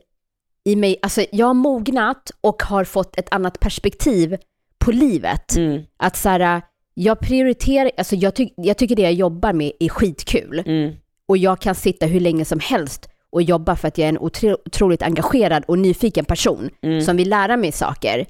i 0.63 0.75
mig, 0.75 0.97
alltså 1.01 1.25
jag 1.31 1.47
har 1.47 1.53
mognat 1.53 2.31
och 2.41 2.63
har 2.63 2.83
fått 2.83 3.17
ett 3.17 3.33
annat 3.33 3.59
perspektiv 3.59 4.37
på 4.77 4.91
livet. 4.91 5.55
Mm. 5.55 5.83
Att 5.97 6.17
så 6.17 6.29
här, 6.29 6.61
jag 6.93 7.19
prioriterar, 7.19 7.91
alltså 7.97 8.15
jag, 8.15 8.35
ty, 8.35 8.49
jag 8.55 8.77
tycker 8.77 8.95
det 8.95 9.01
jag 9.01 9.13
jobbar 9.13 9.53
med 9.53 9.71
är 9.79 9.89
skitkul. 9.89 10.63
Mm. 10.65 10.95
Och 11.27 11.37
jag 11.37 11.61
kan 11.61 11.75
sitta 11.75 12.05
hur 12.05 12.19
länge 12.19 12.45
som 12.45 12.59
helst 12.59 13.09
och 13.29 13.41
jobba 13.41 13.75
för 13.75 13.87
att 13.87 13.97
jag 13.97 14.05
är 14.05 14.09
en 14.09 14.17
otro, 14.17 14.57
otroligt 14.65 15.01
engagerad 15.01 15.63
och 15.67 15.79
nyfiken 15.79 16.25
person 16.25 16.69
Mm. 16.81 17.01
som 17.01 17.17
vill 17.17 17.29
lära 17.29 17.57
mig 17.57 17.71
saker. 17.71 18.25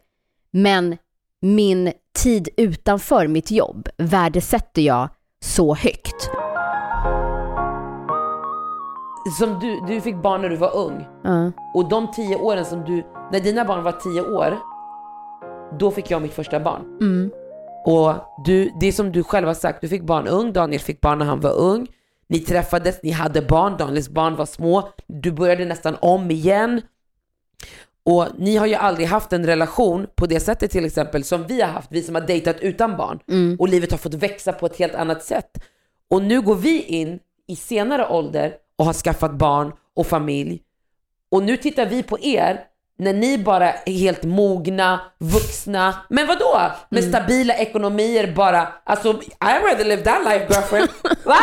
Men 0.52 0.98
min 1.42 1.94
tid 2.20 2.50
utanför 2.58 3.28
mitt 3.28 3.52
jobb 3.52 3.90
värdesätter 3.98 4.82
jag 4.82 5.10
så 5.40 5.76
högt. 5.76 6.30
Som 9.32 9.60
du, 9.60 9.82
du 9.88 10.02
fick 10.02 10.16
barn 10.16 10.42
när 10.42 10.50
du 10.50 10.56
var 10.56 10.76
ung. 10.76 11.08
Ja. 11.24 11.52
Och 11.74 11.90
de 11.90 12.12
tio 12.12 12.36
åren 12.36 12.66
som 12.66 12.84
du, 12.84 13.04
när 13.32 13.40
dina 13.40 13.66
barn 13.66 13.84
var 13.84 13.92
tio 13.92 14.22
år, 14.22 14.58
då 15.80 15.92
fick 15.92 16.12
jag 16.12 16.22
mitt 16.22 16.34
första 16.34 16.60
barn. 16.60 16.98
Mm. 17.02 17.32
Och 17.86 18.14
du, 18.46 18.72
det 18.80 18.88
är 18.88 18.92
som 18.92 19.12
du 19.12 19.24
själv 19.24 19.48
har 19.48 19.54
sagt, 19.54 19.82
du 19.82 19.88
fick 19.88 20.04
barn 20.04 20.28
ung, 20.28 20.54
Daniel 20.54 20.82
fick 20.82 21.02
barn 21.02 21.20
när 21.20 21.26
han 21.26 21.40
var 21.40 21.54
ung. 21.54 21.88
Ni 22.30 22.40
träffades, 22.40 23.00
ni 23.04 23.12
hade 23.12 23.42
barn, 23.42 23.78
Daniels 23.78 24.10
barn 24.10 24.36
var 24.36 24.46
små. 24.46 24.90
Du 25.08 25.32
började 25.32 25.66
nästan 25.66 25.98
om 26.02 26.32
igen. 26.32 26.82
Och 28.04 28.26
ni 28.38 28.56
har 28.56 28.66
ju 28.66 28.76
aldrig 28.76 29.08
haft 29.08 29.34
en 29.34 29.46
relation 29.46 30.08
på 30.16 30.26
det 30.26 30.40
sättet 30.40 30.72
till 30.72 30.86
exempel 30.86 31.24
som 31.24 31.44
vi 31.44 31.62
har 31.62 31.70
haft, 31.70 31.92
vi 31.92 32.02
som 32.02 32.16
har 32.16 32.22
dejtat 32.22 32.60
utan 32.62 32.98
barn. 32.98 33.20
Och 33.60 33.70
livet 33.70 33.92
har 33.92 33.98
fått 33.98 34.14
växa 34.14 34.54
på 34.54 34.66
ett 34.66 34.78
helt 34.78 34.96
annat 34.96 35.24
sätt. 35.24 35.64
Och 36.10 36.22
nu 36.22 36.42
går 36.42 36.56
vi 36.56 36.82
in 36.82 37.20
i 37.48 37.56
senare 37.56 38.08
ålder 38.08 38.54
och 38.78 38.86
har 38.86 38.94
skaffat 38.94 39.32
barn 39.32 39.74
och 39.96 40.08
familj. 40.08 40.62
Och 41.32 41.44
nu 41.44 41.58
tittar 41.58 41.86
vi 41.86 42.04
på 42.04 42.20
er 42.20 42.60
när 43.00 43.14
ni 43.14 43.38
bara 43.38 43.74
är 43.74 43.94
helt 43.94 44.24
mogna, 44.24 45.00
vuxna, 45.20 45.96
men 46.10 46.28
vad 46.28 46.40
då? 46.40 46.72
Med 46.90 47.04
stabila 47.04 47.54
ekonomier 47.54 48.34
bara, 48.36 48.68
alltså 48.84 49.10
I 49.24 49.70
rather 49.72 49.86
live 49.86 50.04
that 50.04 50.24
life 50.26 50.46
girlfriend. 50.54 50.90
Va? 51.26 51.36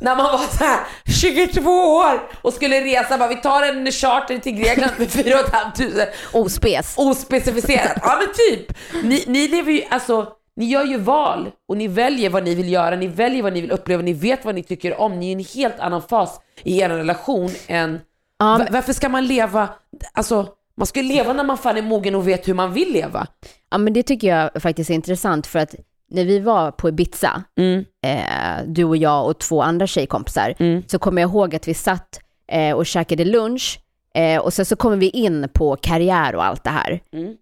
När 0.00 0.16
man 0.16 0.24
var 0.24 0.38
så 0.38 0.64
här 0.64 0.80
22 1.20 1.70
år 1.70 2.28
och 2.42 2.52
skulle 2.52 2.80
resa, 2.84 3.18
bara 3.18 3.28
vi 3.28 3.36
tar 3.36 3.62
en 3.62 3.92
charter 3.92 4.38
till 4.38 4.52
Grekland 4.52 4.90
för 4.92 5.04
4 5.04 5.38
500 5.74 6.04
Ospes. 6.32 6.94
ospecificerat. 6.98 7.98
Ja 8.02 8.18
men 8.20 8.28
typ. 8.34 8.78
Ni, 9.04 9.24
ni 9.26 9.48
lever 9.48 9.72
ju, 9.72 9.82
alltså, 9.90 10.32
ni 10.56 10.64
gör 10.64 10.84
ju 10.84 10.98
val 10.98 11.50
och 11.68 11.76
ni 11.76 11.88
väljer 11.88 12.30
vad 12.30 12.44
ni 12.44 12.54
vill 12.54 12.72
göra, 12.72 12.96
ni 12.96 13.06
väljer 13.06 13.42
vad 13.42 13.52
ni 13.52 13.60
vill 13.60 13.70
uppleva, 13.70 14.02
ni 14.02 14.12
vet 14.12 14.44
vad 14.44 14.54
ni 14.54 14.62
tycker 14.62 15.00
om. 15.00 15.20
Ni 15.20 15.26
är 15.26 15.30
i 15.30 15.32
en 15.32 15.44
helt 15.54 15.80
annan 15.80 16.02
fas 16.02 16.40
i 16.62 16.80
er 16.80 16.88
relation 16.88 17.50
än... 17.66 18.00
Va- 18.40 18.66
varför 18.70 18.92
ska 18.92 19.08
man 19.08 19.26
leva, 19.26 19.68
alltså 20.12 20.46
man 20.76 20.86
ska 20.86 21.00
ju 21.00 21.08
leva 21.08 21.32
när 21.32 21.44
man 21.44 21.58
fan 21.58 21.76
är 21.76 21.82
mogen 21.82 22.14
och 22.14 22.28
vet 22.28 22.48
hur 22.48 22.54
man 22.54 22.72
vill 22.72 22.92
leva. 22.92 23.26
Ja, 23.70 23.78
men 23.78 23.92
det 23.92 24.02
tycker 24.02 24.28
jag 24.36 24.62
faktiskt 24.62 24.90
är 24.90 24.94
intressant 24.94 25.46
för 25.46 25.58
att 25.58 25.74
när 26.10 26.24
vi 26.24 26.38
var 26.38 26.70
på 26.70 26.88
Ibiza, 26.88 27.42
Mm. 27.58 27.84
eh, 28.04 28.64
du 28.66 28.84
och 28.84 28.96
jag 28.96 29.26
och 29.26 29.38
två 29.38 29.62
andra 29.62 29.86
tjejkompisar, 29.86 30.54
Mm. 30.58 30.82
så 30.86 30.98
kommer 30.98 31.22
jag 31.22 31.30
ihåg 31.30 31.54
att 31.54 31.68
vi 31.68 31.74
satt 31.74 32.20
eh, 32.52 32.76
och 32.76 32.86
käkade 32.86 33.24
lunch 33.24 33.80
eh, 34.14 34.40
och 34.40 34.52
sen 34.52 34.64
så 34.66 34.76
kommer 34.76 34.96
vi 34.96 35.08
in 35.10 35.48
på 35.54 35.76
karriär 35.76 36.34
och 36.34 36.44
allt 36.44 36.64
det 36.64 36.70
här. 36.70 37.00
Mm. 37.12 37.34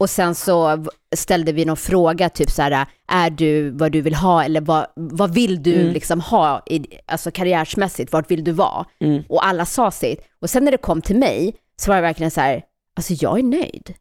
Och 0.00 0.10
sen 0.10 0.34
så 0.34 0.84
ställde 1.16 1.52
vi 1.52 1.64
någon 1.64 1.76
fråga, 1.76 2.28
typ 2.28 2.50
så 2.50 2.62
här, 2.62 2.86
är 3.08 3.30
du 3.30 3.70
vad 3.70 3.92
du 3.92 4.00
vill 4.00 4.14
ha 4.14 4.44
eller 4.44 4.60
vad, 4.60 4.86
vad 4.96 5.34
vill 5.34 5.62
du 5.62 5.80
Mm. 5.80 5.92
liksom 5.92 6.20
ha, 6.20 6.62
i, 6.66 6.86
alltså 7.06 7.30
karriärsmässigt, 7.30 8.12
vart 8.12 8.30
vill 8.30 8.44
du 8.44 8.52
vara? 8.52 8.84
Mm. 9.00 9.22
Och 9.28 9.46
alla 9.46 9.64
sa 9.66 9.90
sitt. 9.90 10.20
Och 10.40 10.50
sen 10.50 10.64
när 10.64 10.72
det 10.72 10.78
kom 10.78 11.02
till 11.02 11.16
mig 11.18 11.54
så 11.76 11.90
var 11.90 11.96
jag 11.96 12.02
verkligen 12.02 12.30
så 12.30 12.40
här, 12.40 12.62
alltså 12.96 13.12
jag 13.14 13.38
är 13.38 13.42
nöjd. 13.42 13.94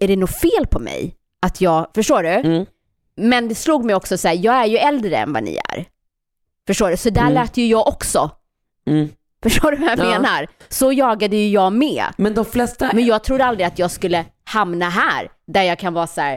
Är 0.00 0.08
det 0.08 0.16
något 0.16 0.40
fel 0.40 0.66
på 0.70 0.78
mig? 0.78 1.14
Att 1.42 1.60
jag, 1.60 1.86
förstår 1.94 2.22
du? 2.22 2.28
Mm. 2.28 2.66
Men 3.16 3.48
det 3.48 3.54
slog 3.54 3.84
mig 3.84 3.94
också 3.94 4.18
så 4.18 4.28
här, 4.28 4.34
jag 4.34 4.54
är 4.54 4.66
ju 4.66 4.76
äldre 4.76 5.16
än 5.16 5.32
vad 5.32 5.42
ni 5.42 5.58
är. 5.68 5.84
Förstår 6.66 6.90
du? 6.90 6.96
Så 6.96 7.10
där 7.10 7.20
Mm. 7.22 7.34
lät 7.34 7.56
ju 7.56 7.66
jag 7.66 7.88
också. 7.88 8.30
Förstår 9.42 9.70
du 9.70 9.76
vad 9.76 9.88
jag 9.88 9.98
Ja. 9.98 10.04
menar? 10.04 10.46
Så 10.68 10.92
jagade 10.92 11.36
ju 11.36 11.48
jag 11.48 11.72
med. 11.72 12.04
Men 12.18 12.34
de 12.34 12.44
flesta... 12.44 12.90
Men 12.94 13.06
jag 13.06 13.24
trodde 13.24 13.44
aldrig 13.44 13.66
att 13.66 13.78
jag 13.78 13.90
skulle 13.90 14.24
hamna 14.44 14.88
här, 14.88 15.30
där 15.46 15.62
jag 15.62 15.78
kan 15.78 15.94
vara 15.94 16.06
så 16.06 16.20
här, 16.20 16.34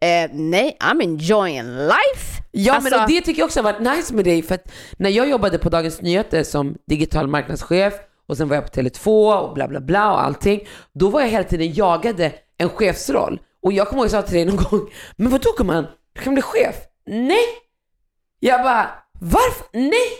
eh, 0.00 0.30
nej, 0.32 0.76
I'm 0.80 1.02
enjoying 1.02 1.64
life. 1.76 2.42
Ja 2.50 2.74
Alltså- 2.74 2.90
men 2.90 3.00
och 3.02 3.08
det 3.08 3.20
tycker 3.20 3.40
jag 3.40 3.46
också 3.46 3.58
har 3.62 3.72
varit 3.72 3.96
nice 3.96 4.14
med 4.14 4.24
dig 4.24 4.42
för 4.42 4.54
att 4.54 4.72
när 4.96 5.10
jag 5.10 5.28
jobbade 5.28 5.58
på 5.58 5.68
Dagens 5.68 6.00
Nyheter 6.02 6.42
som 6.42 6.76
digital 6.86 7.26
marknadschef 7.28 7.94
och 8.28 8.36
sen 8.36 8.48
var 8.48 8.56
jag 8.56 8.72
på 8.72 8.80
Tele2 8.80 9.38
och 9.40 9.54
bla 9.54 9.68
bla 9.68 9.80
bla 9.80 10.12
och 10.12 10.22
allting. 10.24 10.60
Då 10.94 11.08
var 11.08 11.20
jag 11.20 11.28
hela 11.28 11.44
tiden 11.44 11.72
jagade 11.72 12.32
en 12.58 12.68
chefsroll. 12.68 13.40
Och 13.62 13.72
jag 13.72 13.88
kommer 13.88 14.02
ihåg 14.02 14.06
att 14.06 14.12
jag 14.12 14.22
sa 14.24 14.28
till 14.28 14.36
dig 14.36 14.44
någon 14.44 14.56
gång, 14.64 14.90
men 15.16 15.30
vadå 15.30 15.54
gumman, 15.58 15.86
du 16.12 16.20
kan 16.22 16.34
bli 16.34 16.42
chef? 16.42 16.76
Nej! 17.06 17.44
Jag 18.40 18.62
bara, 18.62 18.90
varför? 19.20 19.66
Nej! 19.72 20.10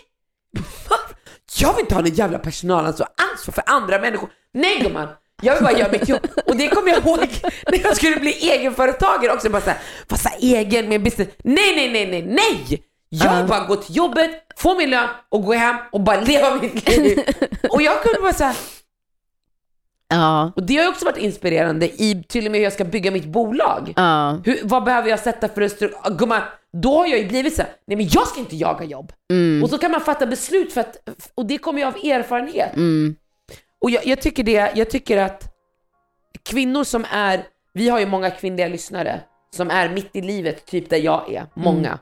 Jag 1.58 1.72
vill 1.72 1.80
inte 1.80 1.94
ha 1.94 2.02
någon 2.02 2.14
jävla 2.14 2.38
personalansvar, 2.38 3.08
ansvar 3.32 3.52
för 3.52 3.62
andra 3.66 3.98
människor. 3.98 4.30
Nej 4.54 4.80
gumman! 4.80 5.08
Jag 5.42 5.54
vill 5.54 5.62
bara 5.64 5.78
göra 5.78 5.92
mitt 5.92 6.08
jobb. 6.08 6.20
Och 6.46 6.56
det 6.56 6.68
kommer 6.68 6.88
jag 6.92 6.98
ihåg 7.06 7.18
när 7.66 7.78
jag 7.82 7.96
skulle 7.96 8.16
bli 8.16 8.32
egenföretagare 8.50 9.32
också. 9.32 9.50
Bara 9.50 9.62
såhär, 9.62 9.78
så 10.16 10.28
här, 10.28 10.38
egen 10.40 10.88
med 10.88 11.02
business. 11.02 11.28
Nej, 11.44 11.76
nej, 11.76 11.92
nej, 11.92 12.06
nej, 12.06 12.22
nej! 12.22 12.82
Jag 13.08 13.36
vill 13.36 13.46
bara 13.46 13.66
gå 13.66 13.76
till 13.76 13.96
jobbet, 13.96 14.30
få 14.56 14.74
min 14.78 14.90
lön 14.90 15.08
och 15.28 15.42
gå 15.44 15.52
hem 15.52 15.76
och 15.92 16.00
bara 16.00 16.20
leva 16.20 16.54
mitt 16.54 16.88
liv. 16.98 17.18
Och 17.70 17.82
jag 17.82 18.02
kunde 18.02 18.20
bara 18.20 18.32
säga, 18.32 18.54
Ja, 20.08 20.52
och 20.56 20.62
det 20.62 20.76
har 20.76 20.82
ju 20.84 20.88
också 20.90 21.04
varit 21.04 21.16
inspirerande 21.16 21.86
i 22.02 22.24
till 22.28 22.46
och 22.46 22.50
med 22.52 22.58
hur 22.58 22.64
jag 22.64 22.72
ska 22.72 22.84
bygga 22.84 23.10
mitt 23.10 23.24
bolag. 23.26 23.92
ja, 23.96 24.40
Hur, 24.44 24.60
vad 24.62 24.84
behöver 24.84 25.08
jag 25.08 25.18
sätta 25.20 25.48
för 25.48 25.62
stru- 25.62 25.92
Ah, 26.02 26.08
Gumman, 26.10 26.42
då 26.72 26.96
har 26.98 27.06
jag 27.06 27.18
ju 27.18 27.28
blivit 27.28 27.54
så 27.56 27.62
här, 27.62 27.70
nej 27.86 27.96
men 27.96 28.08
jag 28.10 28.28
ska 28.28 28.40
inte 28.40 28.56
jaga 28.56 28.84
jobb. 28.84 29.12
mm, 29.30 29.62
Och 29.62 29.70
så 29.70 29.78
kan 29.78 29.90
man 29.90 30.00
fatta 30.00 30.26
beslut 30.26 30.72
för 30.72 30.80
att, 30.80 30.96
och 31.34 31.46
det 31.46 31.58
kommer 31.58 31.78
ju 31.80 31.84
av 31.86 31.96
erfarenhet. 31.96 32.76
mm, 32.76 33.16
Och 33.80 33.90
jag, 33.90 34.06
jag 34.06 34.20
tycker 34.20 34.42
det, 34.44 34.72
jag 34.74 34.90
tycker 34.90 35.16
att 35.18 35.44
kvinnor 36.42 36.84
som 36.84 37.04
är, 37.12 37.44
vi 37.74 37.88
har 37.88 38.00
ju 38.00 38.06
många 38.06 38.30
kvinnliga 38.30 38.68
lyssnare 38.68 39.20
som 39.56 39.70
är 39.70 39.88
mitt 39.88 40.16
i 40.16 40.20
livet, 40.20 40.66
typ 40.66 40.90
där 40.90 40.96
jag 40.98 41.32
är, 41.32 41.46
många. 41.54 41.98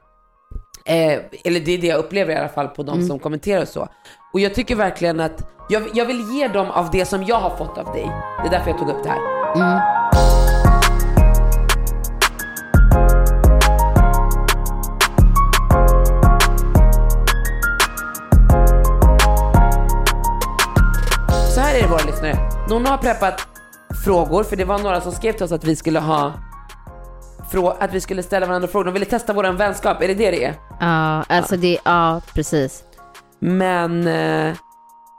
Eh, 0.87 1.19
eller 1.45 1.61
det 1.61 1.73
är 1.73 1.79
det 1.79 1.87
jag 1.87 1.99
upplever 1.99 2.33
i 2.33 2.37
alla 2.37 2.49
fall 2.49 2.69
på 2.69 2.83
de 2.83 3.07
som 3.07 3.19
kommenterar 3.19 3.63
och 3.63 3.69
så. 3.69 3.89
Och 4.33 4.41
jag 4.41 4.55
tycker 4.55 4.75
verkligen 4.77 5.21
att, 5.21 5.51
jag, 5.69 5.83
jag 5.95 6.07
vill 6.07 6.21
ge 6.31 6.49
dem 6.49 6.71
av 6.71 6.91
det 6.91 7.05
som 7.07 7.25
jag 7.25 7.37
har 7.37 7.57
fått 7.57 7.79
av 7.79 7.93
dig. 7.93 8.11
Det 8.43 8.47
är 8.49 8.51
därför 8.51 8.71
jag 8.71 8.79
tog 8.79 8.89
upp 8.89 9.03
det 9.03 9.09
här. 9.09 9.55
mm. 9.57 10.40
Någon 22.71 22.87
har 22.87 22.99
preppat 22.99 23.49
frågor, 24.05 24.45
för 24.45 24.57
det 24.57 24.65
var 24.65 24.79
några 24.79 25.01
som 25.01 25.13
skrev 25.13 25.33
till 25.33 25.45
oss 25.45 25.53
att 25.53 25.65
vi 25.65 25.77
skulle 25.77 26.01
ha 26.01 26.33
att 27.79 27.95
vi 27.95 28.01
skulle 28.01 28.23
ställa 28.23 28.47
varandra 28.47 28.69
frågor. 28.69 28.85
De 28.85 28.95
ville 28.95 29.07
testa 29.07 29.33
vår 29.33 29.53
vänskap, 29.53 30.03
är 30.03 30.09
det 30.09 30.15
det 30.15 30.31
det 30.31 30.45
är? 30.45 30.55
ja, 30.81 31.25
alltså 31.29 31.57
det, 31.57 31.79
ja, 31.85 32.21
precis. 32.35 32.85
Men 33.39 34.07
eh, 34.07 34.57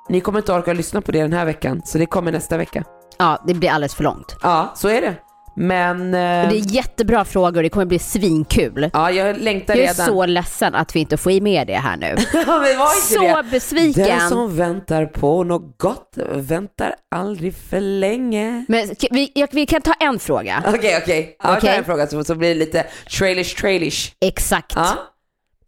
ni 0.10 0.22
kommer 0.22 0.40
inte 0.40 0.54
orka 0.54 0.74
lyssna 0.74 1.02
på 1.02 1.12
det 1.12 1.22
den 1.22 1.34
här 1.34 1.46
veckan, 1.46 1.82
så 1.86 1.98
det 1.98 2.06
kommer 2.06 2.32
nästa 2.32 2.58
vecka. 2.58 2.84
Ja, 3.18 3.42
det 3.48 3.54
blir 3.54 3.70
alldeles 3.70 3.96
för 3.96 4.04
långt. 4.04 4.36
Ja, 4.42 4.72
så 4.76 4.88
är 4.90 5.02
det. 5.02 5.16
Men 5.56 6.14
eh, 6.14 6.50
Det 6.50 6.56
är 6.58 6.74
jättebra 6.74 7.26
frågor, 7.26 7.64
det 7.64 7.70
kommer 7.70 7.86
bli 7.86 8.00
svinkul. 8.00 8.90
ja, 8.94 9.12
jag 9.12 9.38
längtar 9.38 9.76
Jag 9.76 9.84
är 9.84 9.88
redan. 9.94 10.06
så 10.08 10.26
ledsen 10.26 10.76
att 10.76 10.96
vi 10.96 11.00
inte 11.00 11.18
får 11.18 11.32
i 11.32 11.42
med 11.42 11.68
det 11.68 11.76
här 11.76 11.98
nu. 11.98 12.16
Ja, 12.78 12.88
Så 13.10 13.22
det. 13.22 13.44
besviken. 13.52 14.04
Den 14.04 14.30
som 14.30 14.56
väntar 14.58 15.06
på 15.06 15.44
något 15.44 15.78
gott 15.78 16.18
väntar 16.36 16.96
aldrig 17.16 17.56
för 17.56 17.82
länge. 17.82 18.66
Men 18.68 18.90
vi, 19.12 19.32
jag, 19.36 19.48
vi 19.52 19.66
kan 19.66 19.82
ta 19.82 19.94
en 19.94 20.20
fråga. 20.20 20.64
Okej, 20.68 20.98
okej. 21.02 21.36
Ja, 21.44 21.50
jag 21.50 21.62
tar 21.62 21.68
Okej. 21.68 21.78
en 21.78 21.84
fråga 21.86 22.08
så, 22.08 22.24
så 22.24 22.36
blir 22.36 22.50
det 22.50 22.56
lite 22.56 22.86
trailish 23.20 23.56
trailish. 23.62 24.12
Exakt. 24.26 24.74
Ja. 24.76 24.94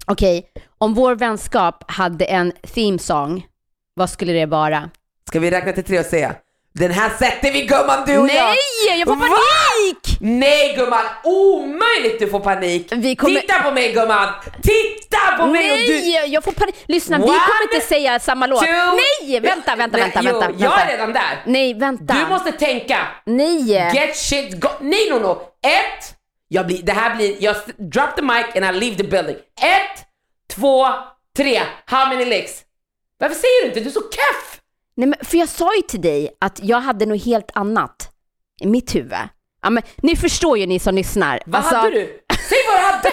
Okej, 0.06 0.46
om 0.78 0.94
vår 0.94 1.16
vänskap 1.16 1.84
hade 1.92 2.26
en 2.26 2.52
theme 2.74 3.00
song, 3.00 3.46
vad 3.94 4.10
skulle 4.10 4.34
det 4.34 4.46
vara? 4.46 4.90
Ska 5.28 5.40
vi 5.40 5.52
räkna 5.52 5.72
till 5.72 5.84
tre 5.84 6.00
och 6.00 6.06
säga? 6.06 6.36
Den 6.76 6.92
här 6.92 7.10
sätter 7.20 7.52
vi 7.52 7.62
gumman 7.66 8.04
du 8.06 8.18
och 8.18 8.30
jag. 8.30 8.46
Nej, 8.46 9.00
jag 9.00 9.08
får 9.08 9.16
Va? 9.16 9.28
panik! 9.28 10.18
Nej 10.22 10.76
gumman, 10.76 11.06
omöjligt 11.24 12.20
du 12.20 12.28
får 12.28 12.40
panik. 12.40 12.88
Vi 12.92 13.16
kommer- 13.16 13.40
Titta 13.42 13.64
på 13.64 13.72
mig 13.72 13.92
gumman, 13.94 14.30
titta 14.64 15.38
på 15.38 15.46
mig 15.48 15.72
och 15.72 15.78
du... 15.78 15.94
Nej, 15.94 16.28
jag 16.34 16.44
får 16.44 16.52
panik. 16.52 16.76
Lyssna, 16.88 17.18
vi 17.18 17.24
One, 17.24 17.32
kommer 17.34 17.74
inte 17.74 17.88
säga 17.88 18.20
samma 18.20 18.48
låt. 18.48 18.64
two- 18.64 19.00
Nej, 19.30 19.40
vänta, 19.40 19.76
vänta, 19.76 19.98
Nej, 19.98 20.12
vänta, 20.14 20.20
jo, 20.24 20.40
vänta. 20.40 20.64
Jag 20.64 20.82
är 20.82 20.88
redan 20.88 21.14
där. 21.14 21.44
Nej, 21.46 21.74
vänta. 21.74 22.14
Du 22.14 22.26
måste 22.28 22.52
tänka. 22.52 23.08
Nej. 23.26 23.92
Get 23.94 24.18
shit 24.18 24.60
go... 24.62 24.68
Nej, 24.82 25.10
no, 25.10 25.20
no. 25.20 25.42
Ett. 25.68 26.16
Jag 26.48 26.68
blir, 26.68 26.84
det 26.84 26.92
här 26.94 27.16
blir, 27.16 27.36
jag 27.40 27.56
drop 27.78 28.16
the 28.16 28.22
mic 28.22 28.46
and 28.56 28.66
I 28.76 28.80
leave 28.80 28.96
the 28.98 29.04
building. 29.04 29.36
Ett, 29.62 30.06
två, 30.56 30.88
tre. 31.38 31.62
How 31.86 32.06
many 32.06 32.26
licks? 32.26 32.52
Varför 33.20 33.36
säger 33.36 33.62
du 33.62 33.68
inte? 33.68 33.80
Du 33.80 33.86
är 33.90 33.92
så 33.94 34.02
keff. 34.02 34.60
Nej, 34.96 35.08
men 35.08 35.16
för 35.22 35.38
jag 35.38 35.50
sa 35.50 35.76
ju 35.76 35.82
till 35.82 36.02
dig 36.02 36.30
att 36.42 36.60
jag 36.64 36.82
hade 36.82 37.06
något 37.06 37.26
helt 37.26 37.52
annat 37.54 38.10
i 38.62 38.68
mitt 38.68 38.96
huvud. 38.96 39.14
Ja, 39.62 39.70
men, 39.70 39.84
ni 39.98 40.16
förstår 40.16 40.58
ju 40.58 40.66
ni 40.66 40.80
som 40.80 40.96
lyssnar. 40.96 41.40
Vad 41.46 41.56
Alltså- 41.62 41.76
hade 41.76 41.90
du? 41.90 42.20
Säg 42.50 42.58
vad 42.72 42.80
du 42.80 42.84
hade. 42.86 43.12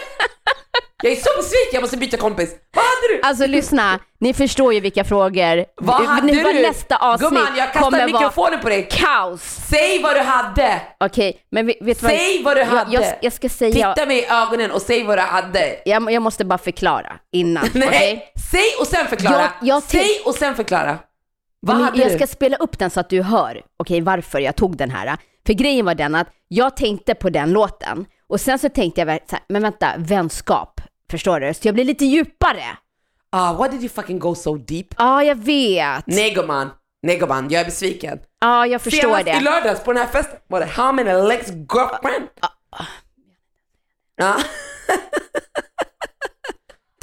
Jag 1.03 1.13
är 1.13 1.17
så 1.17 1.31
besviken, 1.37 1.71
jag 1.73 1.81
måste 1.81 1.97
byta 1.97 2.17
kompis. 2.17 2.51
Vad 2.75 2.85
hade 2.85 3.15
du? 3.17 3.21
Alltså 3.29 3.47
lyssna, 3.47 3.99
ni 4.19 4.35
förstår 4.35 4.75
ju 4.75 4.81
vilka 4.81 5.05
frågor. 5.05 5.65
Vad 5.77 6.05
hade 6.07 6.27
nu, 6.27 6.43
du? 6.43 6.53
Nästa 6.63 6.97
avsnitt 6.97 7.29
Gumman, 7.31 7.57
jag 7.57 7.73
kastar 7.73 8.07
mikrofonen 8.07 8.61
på 8.61 8.69
dig. 8.69 8.89
kaos. 8.91 9.43
Säg 9.71 10.03
vad 10.03 10.17
du 10.17 10.21
hade. 10.21 10.81
Okej, 11.01 11.41
men 11.51 11.67
vet, 11.67 11.79
du 11.81 11.85
vad? 11.95 12.11
Säg 12.11 12.43
vad 12.43 12.57
du 12.57 12.63
hade. 12.63 12.95
Jag, 12.95 13.05
jag 13.23 13.33
ska 13.33 13.49
säga, 13.49 13.95
Titta 13.95 14.07
mig 14.07 14.19
i 14.19 14.27
ögonen 14.27 14.71
och 14.71 14.83
säg 14.83 15.05
vad 15.05 15.19
du 15.19 15.23
hade. 15.23 15.77
jag, 15.85 16.13
jag 16.13 16.23
måste 16.23 16.45
bara 16.45 16.59
förklara 16.59 17.13
innan. 17.33 17.69
Nej, 17.75 17.89
okej? 17.89 18.33
säg 18.51 18.67
och 18.81 18.87
sen 18.87 19.07
förklara. 19.07 19.49
Jag- 19.63 19.83
säg 19.83 20.21
och 20.25 20.35
sen 20.35 20.55
förklara. 20.57 20.99
Vad 21.61 21.97
jag 21.97 22.13
ska 22.13 22.27
spela 22.27 22.57
upp 22.57 22.79
den 22.79 22.91
så 22.91 23.01
att 23.01 23.11
du 23.11 23.23
hör, 23.23 23.63
okej, 23.77 24.01
varför 24.01 24.39
jag 24.39 24.57
tog 24.57 24.77
den 24.77 24.91
här. 24.91 25.17
För 25.47 25.53
grejen 25.53 25.87
var 25.87 25.95
den 25.95 26.15
att 26.15 26.29
jag 26.49 26.77
tänkte 26.77 27.15
på 27.15 27.31
den 27.31 27.53
låten 27.53 28.07
och 28.29 28.41
sen 28.41 28.59
så 28.59 28.69
tänkte 28.69 29.01
jag, 29.01 29.09
så 29.31 29.37
här, 29.37 29.45
men 29.49 29.63
vänta, 29.63 29.93
vänskap, 29.99 30.81
förstår 31.11 31.41
du? 31.41 31.55
Så 31.55 31.69
jag 31.69 31.75
blev 31.75 31.87
lite 31.87 32.05
djupare. 32.05 32.63
Ah, 33.31 33.63
why 33.63 33.69
did 33.71 33.81
you 33.81 33.89
fucking 33.89 34.19
go 34.19 34.35
so 34.35 34.57
deep? 34.57 34.87
Ja, 34.99 35.23
jag 35.23 35.35
vet. 35.35 36.07
Nej 36.07 36.31
gumman, 36.35 36.71
nej 37.03 37.19
gumman, 37.19 37.49
jag 37.51 37.61
är 37.61 37.65
besviken. 37.65 38.19
Ja, 38.41 38.67
jag 38.67 38.83
förstår 38.83 39.01
Senast 39.01 39.21
i 39.27 39.31
det. 39.31 39.41
lördags 39.41 39.85
på 39.85 39.93
den 39.93 40.03
här 40.03 40.09
festen 40.09 40.39
var 40.49 40.61
det 40.61 40.67
How 40.67 40.93
many 40.93 41.29
legs 41.29 41.49
girlfriend? 41.51 42.29
Ja. 44.17 44.37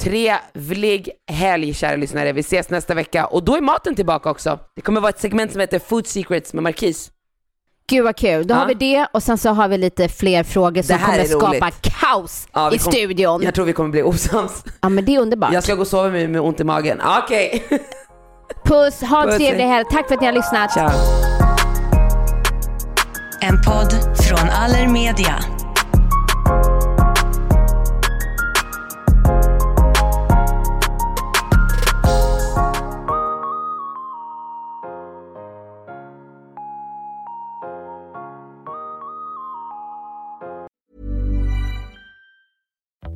Trevlig 0.02 1.10
helg 1.30 1.74
kära 1.74 1.96
lyssnare, 1.96 2.32
vi 2.32 2.40
ses 2.40 2.70
nästa 2.70 2.94
vecka 2.94 3.26
och 3.26 3.44
då 3.44 3.56
är 3.56 3.60
maten 3.60 3.94
tillbaka 3.94 4.30
också. 4.30 4.58
Det 4.76 4.80
kommer 4.82 5.00
vara 5.00 5.10
ett 5.10 5.20
segment 5.20 5.52
som 5.52 5.60
heter 5.60 5.78
Food 5.78 6.06
Secrets 6.06 6.54
med 6.54 6.62
Marquis. 6.62 7.10
Gud 7.90 8.04
vad 8.04 8.16
kul. 8.16 8.46
Då 8.46 8.54
Ja. 8.54 8.58
har 8.58 8.66
vi 8.66 8.74
det 8.74 9.06
och 9.12 9.22
sen 9.22 9.38
så 9.38 9.50
har 9.50 9.68
vi 9.68 9.78
lite 9.78 10.08
fler 10.08 10.42
frågor 10.44 10.82
som 10.82 10.98
kommer 10.98 11.24
skapa 11.24 11.70
kaos 11.70 12.48
Ja, 12.52 12.72
i 12.74 12.78
kom- 12.78 12.92
studion. 12.92 13.42
Jag 13.42 13.54
tror 13.54 13.64
vi 13.64 13.72
kommer 13.72 13.90
bli 13.90 14.02
osams. 14.02 14.64
Ja, 14.80 14.88
men 14.88 15.04
det 15.04 15.14
är 15.14 15.20
underbart. 15.20 15.52
Jag 15.52 15.62
ska 15.64 15.74
gå 15.74 15.80
och 15.80 15.86
sova 15.86 16.08
med, 16.08 16.30
med 16.30 16.40
ont 16.40 16.60
i 16.60 16.64
magen. 16.64 17.00
Okej. 17.24 17.64
Puss, 18.64 19.00
ha 19.00 19.30
en 19.30 19.38
trevlig 19.38 19.64
helg. 19.64 19.84
Tack 19.90 20.08
för 20.08 20.14
att 20.14 20.20
ni 20.20 20.26
har 20.26 20.34
lyssnat. 20.34 20.72
Ciao. 20.72 20.90
En 23.40 23.56
podd 23.62 24.16
från 24.28 24.48
Allermedia. 24.50 25.34